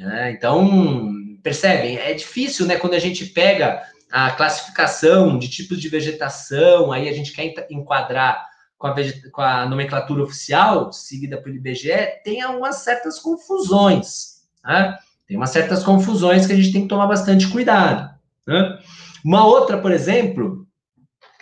É, 0.00 0.30
então, 0.30 1.12
percebem? 1.42 1.96
É 1.98 2.14
difícil, 2.14 2.66
né? 2.66 2.76
Quando 2.76 2.94
a 2.94 2.98
gente 2.98 3.26
pega 3.26 3.82
a 4.10 4.30
classificação 4.30 5.38
de 5.38 5.48
tipos 5.48 5.80
de 5.80 5.88
vegetação, 5.88 6.90
aí 6.90 7.08
a 7.08 7.12
gente 7.12 7.32
quer 7.32 7.66
enquadrar 7.70 8.49
com 8.80 8.86
a, 8.86 8.94
com 9.30 9.42
a 9.42 9.66
nomenclatura 9.66 10.22
oficial, 10.22 10.90
seguida 10.90 11.36
pelo 11.36 11.54
IBGE, 11.54 12.22
tem 12.24 12.40
algumas 12.40 12.76
certas 12.76 13.18
confusões. 13.18 14.40
Né? 14.64 14.96
Tem 15.28 15.36
umas 15.36 15.50
certas 15.50 15.84
confusões 15.84 16.46
que 16.46 16.54
a 16.54 16.56
gente 16.56 16.72
tem 16.72 16.82
que 16.82 16.88
tomar 16.88 17.06
bastante 17.06 17.46
cuidado. 17.48 18.10
Né? 18.46 18.78
Uma 19.22 19.44
outra, 19.44 19.76
por 19.76 19.92
exemplo, 19.92 20.66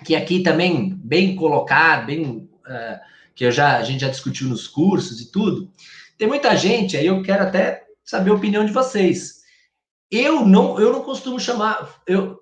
que 0.05 0.17
aqui 0.17 0.43
também 0.43 0.93
bem 0.97 1.37
colocado, 1.37 2.07
bem 2.07 2.51
uh, 2.67 2.99
que 3.37 3.45
eu 3.45 3.53
já, 3.53 3.77
a 3.77 3.85
gente 3.85 4.01
já 4.01 4.09
discutiu 4.09 4.49
nos 4.49 4.67
cursos 4.67 5.21
e 5.21 5.31
tudo, 5.31 5.71
tem 6.19 6.27
muita 6.27 6.57
gente, 6.57 6.97
aí 6.97 7.07
eu 7.07 7.23
quero 7.23 7.45
até 7.45 7.85
saber 8.05 8.31
a 8.31 8.35
opinião 8.35 8.67
de 8.67 8.73
vocês. 8.73 9.43
Eu 10.11 10.45
não, 10.45 10.81
eu 10.81 10.93
não 10.93 11.03
costumo 11.03 11.39
chamar 11.39 11.89
eu, 12.05 12.41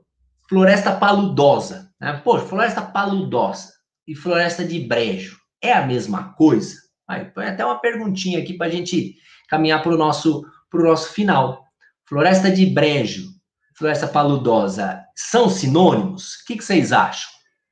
floresta 0.49 0.91
paludosa. 0.97 1.93
Né? 2.01 2.19
Pô, 2.25 2.39
floresta 2.39 2.81
paludosa 2.81 3.76
e 4.07 4.15
floresta 4.15 4.65
de 4.65 4.81
brejo 4.81 5.39
é 5.63 5.73
a 5.73 5.87
mesma 5.87 6.33
coisa? 6.35 6.77
Aí, 7.09 7.25
põe 7.27 7.47
até 7.47 7.65
uma 7.65 7.81
perguntinha 7.81 8.39
aqui 8.39 8.55
para 8.55 8.67
a 8.67 8.71
gente 8.71 9.17
caminhar 9.49 9.83
para 9.83 9.95
o 9.95 9.99
nosso, 9.99 10.45
nosso 10.73 11.13
final. 11.13 11.65
Floresta 12.09 12.51
de 12.51 12.67
brejo, 12.67 13.29
floresta 13.77 14.07
paludosa, 14.07 15.03
são 15.15 15.49
sinônimos? 15.49 16.35
O 16.35 16.47
que, 16.47 16.57
que 16.57 16.65
vocês 16.65 16.93
acham? 16.93 17.31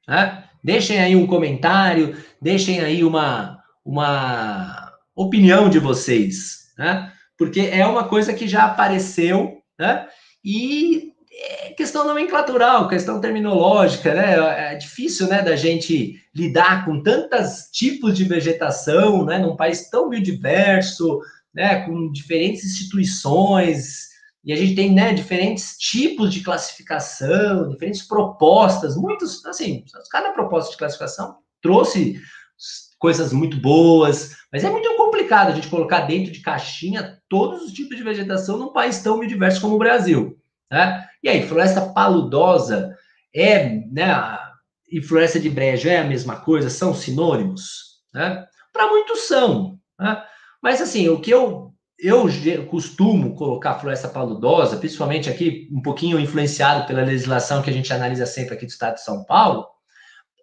Né? 0.08 0.44
Deixem 0.62 0.98
aí 0.98 1.16
um 1.16 1.26
comentário, 1.26 2.16
deixem 2.40 2.80
aí 2.80 3.04
uma, 3.04 3.62
uma 3.84 4.92
opinião 5.14 5.68
de 5.68 5.78
vocês, 5.78 6.72
né? 6.78 7.12
Porque 7.36 7.60
é 7.60 7.86
uma 7.86 8.08
coisa 8.08 8.32
que 8.32 8.46
já 8.46 8.64
apareceu, 8.64 9.58
né? 9.78 10.08
E 10.44 11.12
é 11.36 11.72
questão 11.72 12.06
nomenclatural, 12.06 12.88
questão 12.88 13.20
terminológica, 13.20 14.14
né? 14.14 14.72
É 14.72 14.76
difícil, 14.76 15.26
né, 15.28 15.42
da 15.42 15.56
gente 15.56 16.20
lidar 16.34 16.84
com 16.84 17.02
tantos 17.02 17.68
tipos 17.72 18.16
de 18.16 18.24
vegetação, 18.24 19.24
né, 19.24 19.38
num 19.38 19.56
país 19.56 19.88
tão 19.90 20.08
biodiverso, 20.08 21.20
né, 21.54 21.84
com 21.86 22.10
diferentes 22.10 22.64
instituições, 22.64 24.08
e 24.44 24.52
a 24.52 24.56
gente 24.56 24.74
tem, 24.74 24.92
né, 24.92 25.14
diferentes 25.14 25.76
tipos 25.78 26.32
de 26.32 26.40
classificação, 26.40 27.68
diferentes 27.68 28.02
propostas, 28.02 28.96
muitos, 28.96 29.44
assim, 29.46 29.84
cada 30.10 30.32
proposta 30.32 30.72
de 30.72 30.76
classificação 30.76 31.36
trouxe 31.62 32.20
coisas 32.98 33.32
muito 33.32 33.56
boas, 33.58 34.36
mas 34.52 34.62
é 34.62 34.70
muito 34.70 34.94
complicado 34.96 35.48
a 35.48 35.54
gente 35.54 35.68
colocar 35.68 36.00
dentro 36.00 36.30
de 36.30 36.40
caixinha 36.40 37.18
todos 37.28 37.62
os 37.62 37.72
tipos 37.72 37.96
de 37.96 38.02
vegetação 38.02 38.58
num 38.58 38.72
país 38.72 39.02
tão 39.02 39.18
biodiverso 39.18 39.60
como 39.60 39.76
o 39.76 39.78
Brasil. 39.78 40.38
Né? 40.70 41.06
E 41.22 41.28
aí, 41.28 41.46
floresta 41.46 41.80
paludosa 41.92 42.94
é, 43.34 43.68
né, 43.90 44.38
e 44.90 45.02
floresta 45.02 45.40
de 45.40 45.50
brejo 45.50 45.88
é 45.88 45.98
a 45.98 46.04
mesma 46.04 46.36
coisa? 46.36 46.70
São 46.70 46.94
sinônimos? 46.94 48.02
Né? 48.12 48.44
Para 48.72 48.88
muitos 48.88 49.20
são. 49.22 49.78
Né? 49.98 50.22
Mas, 50.62 50.80
assim, 50.80 51.08
o 51.08 51.20
que 51.20 51.30
eu, 51.30 51.72
eu 51.98 52.26
costumo 52.68 53.34
colocar 53.34 53.78
floresta 53.78 54.08
paludosa, 54.08 54.76
principalmente 54.76 55.28
aqui, 55.28 55.68
um 55.72 55.82
pouquinho 55.82 56.18
influenciado 56.18 56.86
pela 56.86 57.02
legislação 57.02 57.62
que 57.62 57.70
a 57.70 57.72
gente 57.72 57.92
analisa 57.92 58.26
sempre 58.26 58.54
aqui 58.54 58.66
do 58.66 58.70
estado 58.70 58.94
de 58.94 59.02
São 59.02 59.24
Paulo, 59.24 59.66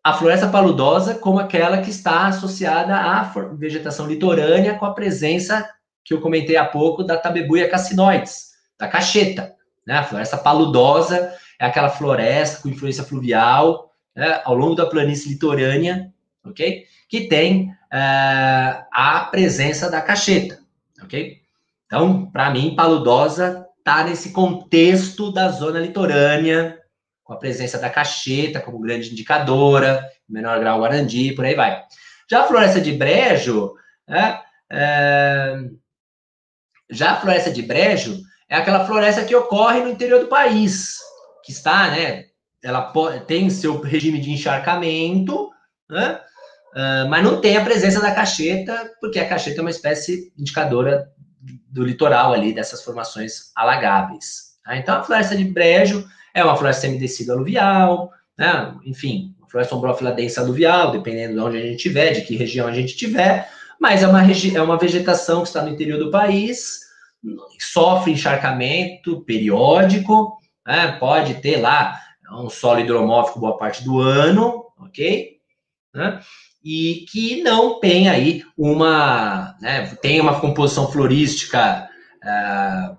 a 0.03 0.13
floresta 0.13 0.47
paludosa 0.47 1.15
como 1.15 1.39
aquela 1.39 1.81
que 1.81 1.91
está 1.91 2.27
associada 2.27 2.95
à 2.95 3.23
vegetação 3.53 4.07
litorânea 4.07 4.77
com 4.77 4.85
a 4.85 4.93
presença 4.93 5.69
que 6.03 6.13
eu 6.13 6.21
comentei 6.21 6.57
há 6.57 6.65
pouco 6.65 7.03
da 7.03 7.17
tabebuia 7.17 7.69
cassinoides, 7.69 8.47
da 8.79 8.87
cacheta. 8.87 9.53
Né? 9.85 9.95
A 9.95 10.03
floresta 10.03 10.37
paludosa 10.37 11.33
é 11.59 11.65
aquela 11.65 11.89
floresta 11.89 12.61
com 12.61 12.69
influência 12.69 13.03
fluvial 13.03 13.93
né? 14.15 14.41
ao 14.43 14.55
longo 14.55 14.75
da 14.75 14.85
planície 14.85 15.29
litorânea, 15.29 16.11
ok? 16.45 16.85
Que 17.07 17.27
tem 17.27 17.69
uh, 17.69 18.85
a 18.91 19.27
presença 19.31 19.89
da 19.89 20.01
cacheta, 20.01 20.59
ok? 21.03 21.41
Então, 21.85 22.25
para 22.31 22.49
mim, 22.49 22.75
paludosa 22.75 23.67
está 23.77 24.03
nesse 24.03 24.31
contexto 24.31 25.31
da 25.31 25.49
zona 25.49 25.79
litorânea, 25.79 26.79
com 27.23 27.33
a 27.33 27.37
presença 27.37 27.77
da 27.77 27.89
cacheta 27.89 28.61
como 28.61 28.79
grande 28.79 29.11
indicadora, 29.11 30.07
menor 30.27 30.59
grau 30.59 30.79
guarandi, 30.79 31.33
por 31.33 31.45
aí 31.45 31.55
vai. 31.55 31.83
Já 32.29 32.43
a 32.43 32.47
floresta 32.47 32.79
de 32.79 32.93
brejo, 32.93 33.73
né, 34.07 34.39
é, 34.71 35.57
já 36.89 37.11
a 37.11 37.19
floresta 37.19 37.51
de 37.51 37.61
brejo 37.61 38.21
é 38.51 38.57
aquela 38.57 38.85
floresta 38.85 39.23
que 39.23 39.33
ocorre 39.33 39.79
no 39.79 39.89
interior 39.89 40.19
do 40.19 40.27
país, 40.27 40.97
que 41.41 41.53
está, 41.53 41.89
né? 41.89 42.25
Ela 42.61 42.91
tem 43.25 43.49
seu 43.49 43.79
regime 43.79 44.19
de 44.19 44.29
encharcamento, 44.29 45.49
né? 45.89 46.19
Uh, 46.73 47.09
mas 47.09 47.23
não 47.23 47.39
tem 47.39 47.55
a 47.55 47.63
presença 47.63 48.01
da 48.01 48.13
cacheta, 48.13 48.91
porque 48.99 49.19
a 49.19 49.27
cacheta 49.27 49.59
é 49.59 49.61
uma 49.61 49.69
espécie 49.69 50.33
indicadora 50.37 51.09
do 51.69 51.83
litoral 51.83 52.33
ali, 52.33 52.53
dessas 52.53 52.83
formações 52.83 53.51
alagáveis. 53.55 54.57
Tá? 54.65 54.75
Então, 54.75 54.97
a 54.97 55.03
floresta 55.03 55.35
de 55.35 55.45
brejo 55.45 56.05
é 56.33 56.43
uma 56.43 56.55
floresta 56.55 56.81
semidecida 56.81 57.33
aluvial, 57.33 58.11
né? 58.37 58.75
enfim, 58.85 59.33
uma 59.39 59.49
floresta 59.49 59.75
ombrófila 59.75 60.11
densa 60.11 60.41
aluvial, 60.41 60.91
dependendo 60.91 61.33
de 61.33 61.39
onde 61.39 61.57
a 61.57 61.61
gente 61.61 61.77
estiver, 61.77 62.11
de 62.11 62.21
que 62.21 62.35
região 62.35 62.67
a 62.67 62.73
gente 62.73 62.89
estiver, 62.89 63.49
mas 63.79 64.03
é 64.03 64.07
uma, 64.07 64.21
é 64.23 64.61
uma 64.61 64.77
vegetação 64.77 65.41
que 65.41 65.47
está 65.47 65.61
no 65.61 65.69
interior 65.69 65.99
do 65.99 66.11
país, 66.11 66.90
sofre 67.59 68.11
encharcamento 68.11 69.21
periódico, 69.21 70.37
né? 70.65 70.93
pode 70.99 71.35
ter 71.35 71.57
lá 71.57 71.99
um 72.31 72.49
solo 72.49 72.79
hidromórfico 72.79 73.39
boa 73.39 73.57
parte 73.57 73.83
do 73.83 73.99
ano, 73.99 74.65
ok? 74.79 75.37
Né? 75.93 76.21
E 76.63 77.05
que 77.11 77.41
não 77.43 77.79
tem 77.79 78.09
aí 78.09 78.43
uma, 78.57 79.57
né, 79.59 79.87
tem 80.01 80.21
uma 80.21 80.39
composição 80.39 80.91
florística, 80.91 81.89
uh, 82.23 82.97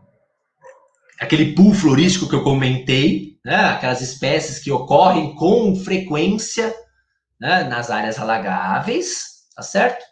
aquele 1.21 1.55
pool 1.55 1.73
florístico 1.73 2.29
que 2.29 2.35
eu 2.35 2.43
comentei, 2.43 3.39
né, 3.45 3.57
aquelas 3.57 4.01
espécies 4.01 4.59
que 4.59 4.71
ocorrem 4.71 5.35
com 5.37 5.75
frequência 5.77 6.75
né, 7.41 7.65
nas 7.65 7.91
áreas 7.91 8.19
alagáveis, 8.19 9.25
tá 9.55 9.63
certo? 9.63 10.05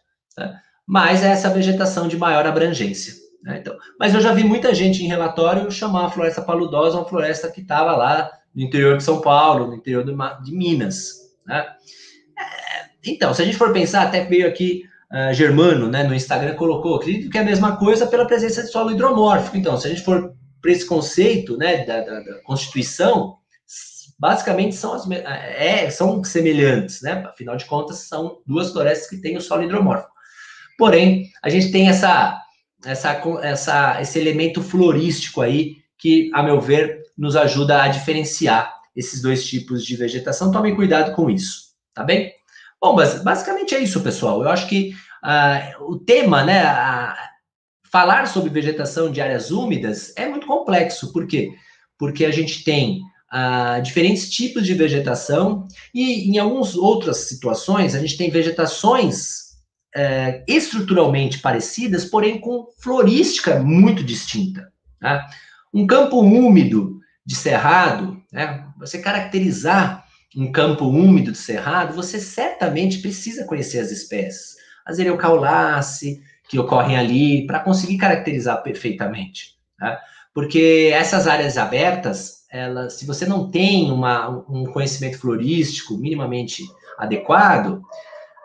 Mas 0.87 1.23
é 1.23 1.29
essa 1.29 1.51
vegetação 1.51 2.09
de 2.09 2.17
maior 2.17 2.47
abrangência. 2.47 3.20
Né? 3.43 3.59
Então, 3.61 3.77
mas 3.99 4.15
eu 4.15 4.21
já 4.21 4.33
vi 4.33 4.45
muita 4.45 4.75
gente 4.75 5.03
em 5.03 5.09
relatório 5.09 5.71
chamar 5.71 6.07
a 6.07 6.11
floresta 6.11 6.43
paludosa 6.43 6.99
uma 6.99 7.09
floresta 7.09 7.51
que 7.51 7.61
estava 7.61 7.97
lá 7.97 8.31
no 8.55 8.63
interior 8.63 8.97
de 8.97 9.03
São 9.03 9.21
Paulo, 9.21 9.69
no 9.69 9.75
interior 9.75 10.05
de, 10.05 10.53
Minas. 10.53 11.33
Né? 11.47 11.67
É, 12.39 13.11
então, 13.11 13.33
se 13.33 13.43
a 13.43 13.45
gente 13.45 13.57
for 13.57 13.73
pensar, 13.73 14.03
até 14.03 14.25
veio 14.25 14.47
aqui 14.47 14.83
uh, 15.13 15.33
Germano, 15.33 15.89
né, 15.89 16.03
no 16.03 16.15
Instagram, 16.15 16.55
colocou, 16.55 16.97
acredito 16.97 17.31
que 17.31 17.39
é 17.39 17.41
a 17.41 17.45
mesma 17.45 17.77
coisa 17.77 18.07
pela 18.07 18.27
presença 18.27 18.63
de 18.63 18.69
solo 18.69 18.91
hidromórfico. 18.91 19.57
Então, 19.57 19.77
se 19.77 19.87
a 19.87 19.91
gente 19.91 20.03
for 20.03 20.35
para 20.61 20.73
esse 20.73 20.87
conceito 20.87 21.57
né, 21.57 21.85
da, 21.87 22.01
da, 22.03 22.21
da, 22.21 22.43
Constituição, 22.43 23.39
basicamente 24.19 24.75
são, 24.75 24.93
as, 24.93 25.11
é, 25.11 25.89
são 25.89 26.23
semelhantes, 26.23 27.01
né? 27.01 27.25
Afinal 27.27 27.57
de 27.57 27.65
contas, 27.65 28.01
são 28.01 28.43
duas 28.47 28.71
florestas 28.71 29.09
que 29.09 29.17
têm 29.17 29.39
o 29.39 29.41
solo 29.41 29.63
hidromórfico. 29.63 30.13
Porém, 30.77 31.31
a 31.43 31.49
gente 31.49 31.73
tem 31.73 31.89
essa 31.89 32.39
essa, 32.85 33.21
essa, 33.43 34.01
esse 34.01 34.19
elemento 34.19 34.63
florístico 34.63 35.41
aí, 35.41 35.77
que, 35.99 36.31
a 36.33 36.43
meu 36.43 36.61
ver, 36.61 37.03
nos 37.17 37.37
ajuda 37.37 37.83
a 37.83 37.89
diferenciar 37.89 38.75
esses 38.97 39.21
dois 39.21 39.47
tipos 39.47 39.85
de 39.85 39.97
vegetação. 39.97 40.51
Tomem 40.51 40.75
cuidado 40.75 41.15
com 41.15 41.29
isso, 41.29 41.73
tá 41.95 42.03
bem? 42.03 42.33
Bom, 42.81 42.95
mas 42.95 43.23
basicamente 43.23 43.75
é 43.75 43.81
isso, 43.81 44.01
pessoal. 44.01 44.43
Eu 44.43 44.49
acho 44.49 44.67
que 44.67 44.95
uh, 45.23 45.85
o 45.85 45.99
tema, 45.99 46.43
né, 46.43 46.63
a, 46.63 47.15
falar 47.91 48.27
sobre 48.27 48.51
vegetação 48.51 49.11
de 49.11 49.21
áreas 49.21 49.51
úmidas 49.51 50.13
é 50.17 50.27
muito 50.27 50.47
complexo. 50.47 51.13
Por 51.13 51.27
quê? 51.27 51.51
Porque 51.99 52.25
a 52.25 52.31
gente 52.31 52.65
tem 52.65 53.03
uh, 53.33 53.83
diferentes 53.83 54.31
tipos 54.31 54.65
de 54.65 54.73
vegetação 54.73 55.67
e, 55.95 56.31
em 56.31 56.39
algumas 56.39 56.75
outras 56.75 57.19
situações, 57.19 57.95
a 57.95 58.01
gente 58.01 58.17
tem 58.17 58.31
vegetações 58.31 59.50
é, 59.95 60.45
estruturalmente 60.47 61.39
parecidas, 61.39 62.05
porém 62.05 62.41
com 62.41 62.69
florística 62.79 63.59
muito 63.59 64.05
distinta. 64.05 64.71
Tá? 65.01 65.27
Um 65.73 65.87
campo 65.87 66.21
úmido 66.21 66.99
de 67.25 67.35
cerrado, 67.35 68.21
né? 68.33 68.67
você 68.79 68.99
caracterizar 68.99 70.05
um 70.37 70.53
campo 70.53 70.87
úmido 70.87 71.33
de 71.33 71.39
cerrado, 71.39 71.95
você 71.95 72.21
certamente 72.21 72.99
precisa 72.99 73.45
conhecer 73.45 73.81
as 73.81 73.91
espécies. 73.91 74.57
As 74.87 74.99
Ereucaulace, 74.99 76.23
que 76.49 76.59
ocorrem 76.59 76.97
ali, 76.97 77.47
para 77.47 77.61
conseguir 77.61 77.99
caracterizar 77.99 78.63
perfeitamente. 78.63 79.57
Tá? 79.79 80.01
Porque 80.33 80.91
essas 80.93 81.27
áreas 81.27 81.59
abertas, 81.59 82.45
elas, 82.51 82.95
se 82.95 83.07
você 83.07 83.27
não 83.27 83.51
tem 83.51 83.91
uma, 83.91 84.29
um 84.49 84.65
conhecimento 84.67 85.19
florístico 85.19 85.97
minimamente 85.97 86.63
adequado, 86.99 87.83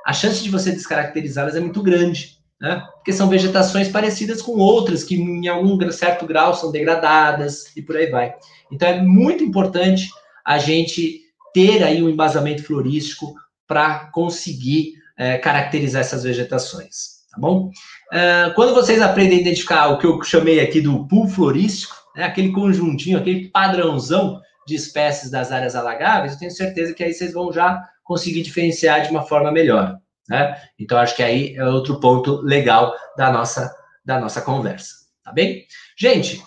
a 0.06 0.14
chance 0.14 0.44
de 0.44 0.52
você 0.52 0.72
descaracterizá-las 0.72 1.56
é 1.56 1.60
muito 1.60 1.82
grande, 1.82 2.38
né? 2.62 2.84
Porque 2.94 3.12
são 3.12 3.28
vegetações 3.28 3.90
parecidas 3.90 4.42
com 4.42 4.54
outras 4.58 5.04
que, 5.04 5.16
em 5.16 5.48
algum 5.48 5.80
certo 5.92 6.26
grau, 6.28 6.54
são 6.54 6.72
degradadas 6.72 7.76
e 7.76 7.82
por 7.82 7.98
aí 7.98 8.10
vai. 8.10 8.34
Então, 8.72 8.88
é 8.88 9.02
muito 9.02 9.44
importante 9.44 10.10
a 10.46 10.60
gente 10.60 11.22
ter 11.54 11.84
aí 11.84 12.04
um 12.04 12.10
embasamento 12.10 12.64
florístico 12.64 13.34
para 13.68 14.12
conseguir 14.12 14.94
é, 15.18 15.38
caracterizar 15.38 16.02
essas 16.02 16.24
vegetações, 16.24 17.24
tá 17.32 17.40
bom? 17.40 17.72
Uh, 18.14 18.54
quando 18.54 18.76
vocês 18.76 19.02
aprendem 19.02 19.40
a 19.40 19.42
identificar 19.42 19.88
o 19.88 19.98
que 19.98 20.06
eu 20.06 20.22
chamei 20.22 20.60
aqui 20.60 20.80
do 20.80 21.08
pool 21.08 21.28
florístico, 21.28 21.96
né, 22.16 22.24
aquele 22.24 22.52
conjuntinho, 22.52 23.18
aquele 23.18 23.50
padrãozão 23.50 24.40
de 24.68 24.76
espécies 24.76 25.32
das 25.32 25.52
áreas 25.52 25.76
alagáveis, 25.76 26.34
eu 26.34 26.40
tenho 26.40 26.52
certeza 26.52 26.94
que 26.94 27.04
aí 27.04 27.14
vocês 27.14 27.34
vão 27.34 27.52
já 27.52 27.82
conseguir 28.06 28.44
diferenciar 28.44 29.02
de 29.02 29.10
uma 29.10 29.24
forma 29.24 29.52
melhor. 29.52 29.98
Né? 30.30 30.56
Então, 30.80 30.98
acho 30.98 31.16
que 31.16 31.24
aí 31.24 31.56
é 31.56 31.66
outro 31.66 32.00
ponto 32.00 32.40
legal 32.42 32.96
da 33.18 33.30
nossa, 33.32 33.76
da 34.06 34.18
nossa 34.20 34.42
conversa. 34.42 34.94
Tá 35.24 35.34
bem? 35.34 35.66
Gente, 35.98 36.42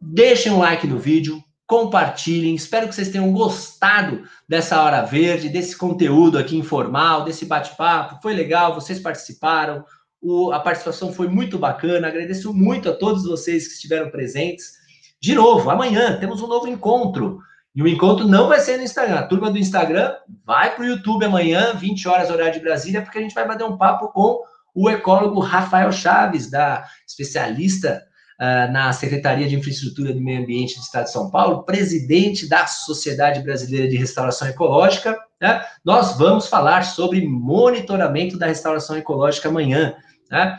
deixem 0.00 0.52
um 0.52 0.58
like 0.58 0.86
no 0.86 0.98
vídeo, 0.98 1.42
compartilhem. 1.66 2.54
Espero 2.54 2.88
que 2.88 2.94
vocês 2.94 3.08
tenham 3.08 3.32
gostado 3.32 4.24
dessa 4.48 4.82
hora 4.82 5.02
verde, 5.02 5.48
desse 5.48 5.76
conteúdo 5.76 6.38
aqui 6.38 6.56
informal, 6.56 7.24
desse 7.24 7.46
bate-papo. 7.46 8.20
Foi 8.20 8.34
legal, 8.34 8.74
vocês 8.74 8.98
participaram. 8.98 9.84
O, 10.20 10.50
a 10.52 10.58
participação 10.58 11.12
foi 11.12 11.28
muito 11.28 11.56
bacana. 11.56 12.08
Agradeço 12.08 12.52
muito 12.52 12.88
a 12.90 12.94
todos 12.94 13.24
vocês 13.24 13.68
que 13.68 13.74
estiveram 13.74 14.10
presentes. 14.10 14.72
De 15.20 15.34
novo, 15.34 15.70
amanhã 15.70 16.18
temos 16.18 16.42
um 16.42 16.48
novo 16.48 16.66
encontro. 16.66 17.38
E 17.76 17.82
o 17.82 17.86
encontro 17.86 18.26
não 18.26 18.48
vai 18.48 18.58
ser 18.58 18.78
no 18.78 18.84
Instagram. 18.84 19.18
A 19.18 19.26
turma 19.26 19.50
do 19.50 19.58
Instagram 19.58 20.14
vai 20.46 20.74
para 20.74 20.82
o 20.82 20.88
YouTube 20.88 21.26
amanhã, 21.26 21.74
20 21.74 22.08
horas, 22.08 22.30
horário 22.30 22.54
de 22.54 22.60
Brasília, 22.60 23.02
porque 23.02 23.18
a 23.18 23.20
gente 23.20 23.34
vai 23.34 23.46
bater 23.46 23.64
um 23.64 23.76
papo 23.76 24.08
com 24.08 24.40
o 24.74 24.88
ecólogo 24.88 25.40
Rafael 25.40 25.92
Chaves, 25.92 26.50
da 26.50 26.86
especialista 27.06 28.02
uh, 28.40 28.72
na 28.72 28.94
Secretaria 28.94 29.46
de 29.46 29.56
Infraestrutura 29.56 30.14
do 30.14 30.22
Meio 30.22 30.42
Ambiente 30.42 30.76
do 30.76 30.80
Estado 30.80 31.04
de 31.04 31.12
São 31.12 31.30
Paulo, 31.30 31.64
presidente 31.64 32.48
da 32.48 32.66
Sociedade 32.66 33.40
Brasileira 33.40 33.88
de 33.88 33.96
Restauração 33.96 34.48
Ecológica. 34.48 35.14
Né? 35.38 35.62
Nós 35.84 36.16
vamos 36.16 36.48
falar 36.48 36.82
sobre 36.82 37.28
monitoramento 37.28 38.38
da 38.38 38.46
restauração 38.46 38.96
ecológica 38.96 39.50
amanhã. 39.50 39.94
Né? 40.30 40.58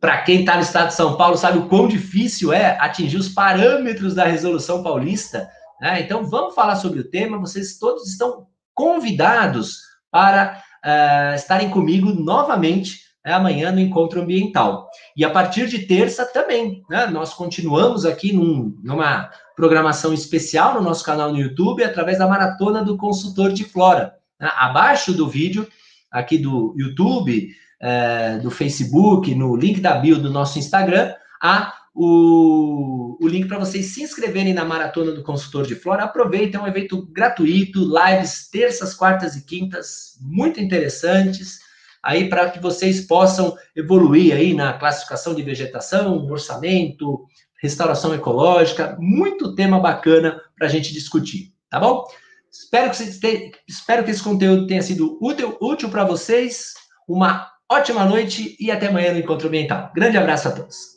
Para 0.00 0.22
quem 0.22 0.40
está 0.40 0.54
no 0.54 0.62
estado 0.62 0.88
de 0.88 0.94
São 0.94 1.18
Paulo, 1.18 1.36
sabe 1.36 1.58
o 1.58 1.68
quão 1.68 1.86
difícil 1.86 2.50
é 2.50 2.78
atingir 2.80 3.18
os 3.18 3.28
parâmetros 3.28 4.14
da 4.14 4.24
resolução 4.24 4.82
paulista. 4.82 5.50
Né? 5.80 6.00
Então, 6.00 6.24
vamos 6.24 6.54
falar 6.54 6.76
sobre 6.76 7.00
o 7.00 7.08
tema. 7.08 7.38
Vocês 7.38 7.78
todos 7.78 8.08
estão 8.08 8.46
convidados 8.74 9.78
para 10.10 10.62
uh, 10.84 11.34
estarem 11.34 11.70
comigo 11.70 12.10
novamente 12.12 13.00
né, 13.24 13.32
amanhã 13.32 13.72
no 13.72 13.80
Encontro 13.80 14.22
Ambiental. 14.22 14.88
E 15.16 15.24
a 15.24 15.30
partir 15.30 15.66
de 15.66 15.80
terça 15.80 16.24
também, 16.24 16.82
né, 16.88 17.06
nós 17.06 17.34
continuamos 17.34 18.04
aqui 18.04 18.32
num, 18.32 18.78
numa 18.82 19.30
programação 19.56 20.14
especial 20.14 20.74
no 20.74 20.82
nosso 20.82 21.04
canal 21.04 21.32
no 21.32 21.40
YouTube, 21.40 21.82
através 21.82 22.18
da 22.18 22.28
Maratona 22.28 22.84
do 22.84 22.96
Consultor 22.96 23.52
de 23.52 23.64
Flora. 23.64 24.14
Né? 24.38 24.48
Abaixo 24.54 25.12
do 25.12 25.28
vídeo, 25.28 25.66
aqui 26.10 26.38
do 26.38 26.74
YouTube, 26.78 27.50
é, 27.80 28.38
do 28.38 28.50
Facebook, 28.50 29.34
no 29.34 29.56
link 29.56 29.80
da 29.80 29.94
bio 29.94 30.18
do 30.18 30.30
nosso 30.30 30.58
Instagram, 30.58 31.12
há 31.42 31.74
o, 31.96 33.16
o 33.18 33.26
link 33.26 33.48
para 33.48 33.58
vocês 33.58 33.86
se 33.86 34.02
inscreverem 34.02 34.52
na 34.52 34.66
Maratona 34.66 35.12
do 35.12 35.22
Consultor 35.22 35.66
de 35.66 35.74
Flora. 35.74 36.04
Aproveitem, 36.04 36.60
é 36.60 36.62
um 36.62 36.66
evento 36.66 37.06
gratuito, 37.06 37.80
lives 37.80 38.50
terças, 38.50 38.92
quartas 38.92 39.34
e 39.34 39.46
quintas, 39.46 40.18
muito 40.20 40.60
interessantes, 40.60 41.58
aí 42.02 42.28
para 42.28 42.50
que 42.50 42.60
vocês 42.60 43.00
possam 43.06 43.56
evoluir 43.74 44.36
aí 44.36 44.52
na 44.52 44.74
classificação 44.74 45.34
de 45.34 45.42
vegetação, 45.42 46.26
orçamento, 46.30 47.24
restauração 47.62 48.14
ecológica, 48.14 48.94
muito 49.00 49.54
tema 49.54 49.80
bacana 49.80 50.38
para 50.54 50.66
a 50.66 50.70
gente 50.70 50.92
discutir, 50.92 51.54
tá 51.70 51.80
bom? 51.80 52.04
Espero 52.52 52.90
que, 52.90 53.18
te... 53.18 53.52
espero 53.66 54.04
que 54.04 54.10
esse 54.10 54.22
conteúdo 54.22 54.66
tenha 54.66 54.82
sido 54.82 55.18
útil, 55.20 55.56
útil 55.60 55.88
para 55.88 56.04
vocês. 56.04 56.74
Uma 57.06 57.50
ótima 57.70 58.04
noite 58.04 58.56
e 58.58 58.70
até 58.70 58.88
amanhã 58.88 59.12
no 59.12 59.18
Encontro 59.18 59.48
Ambiental. 59.48 59.92
Grande 59.94 60.16
abraço 60.16 60.48
a 60.48 60.52
todos. 60.52 60.95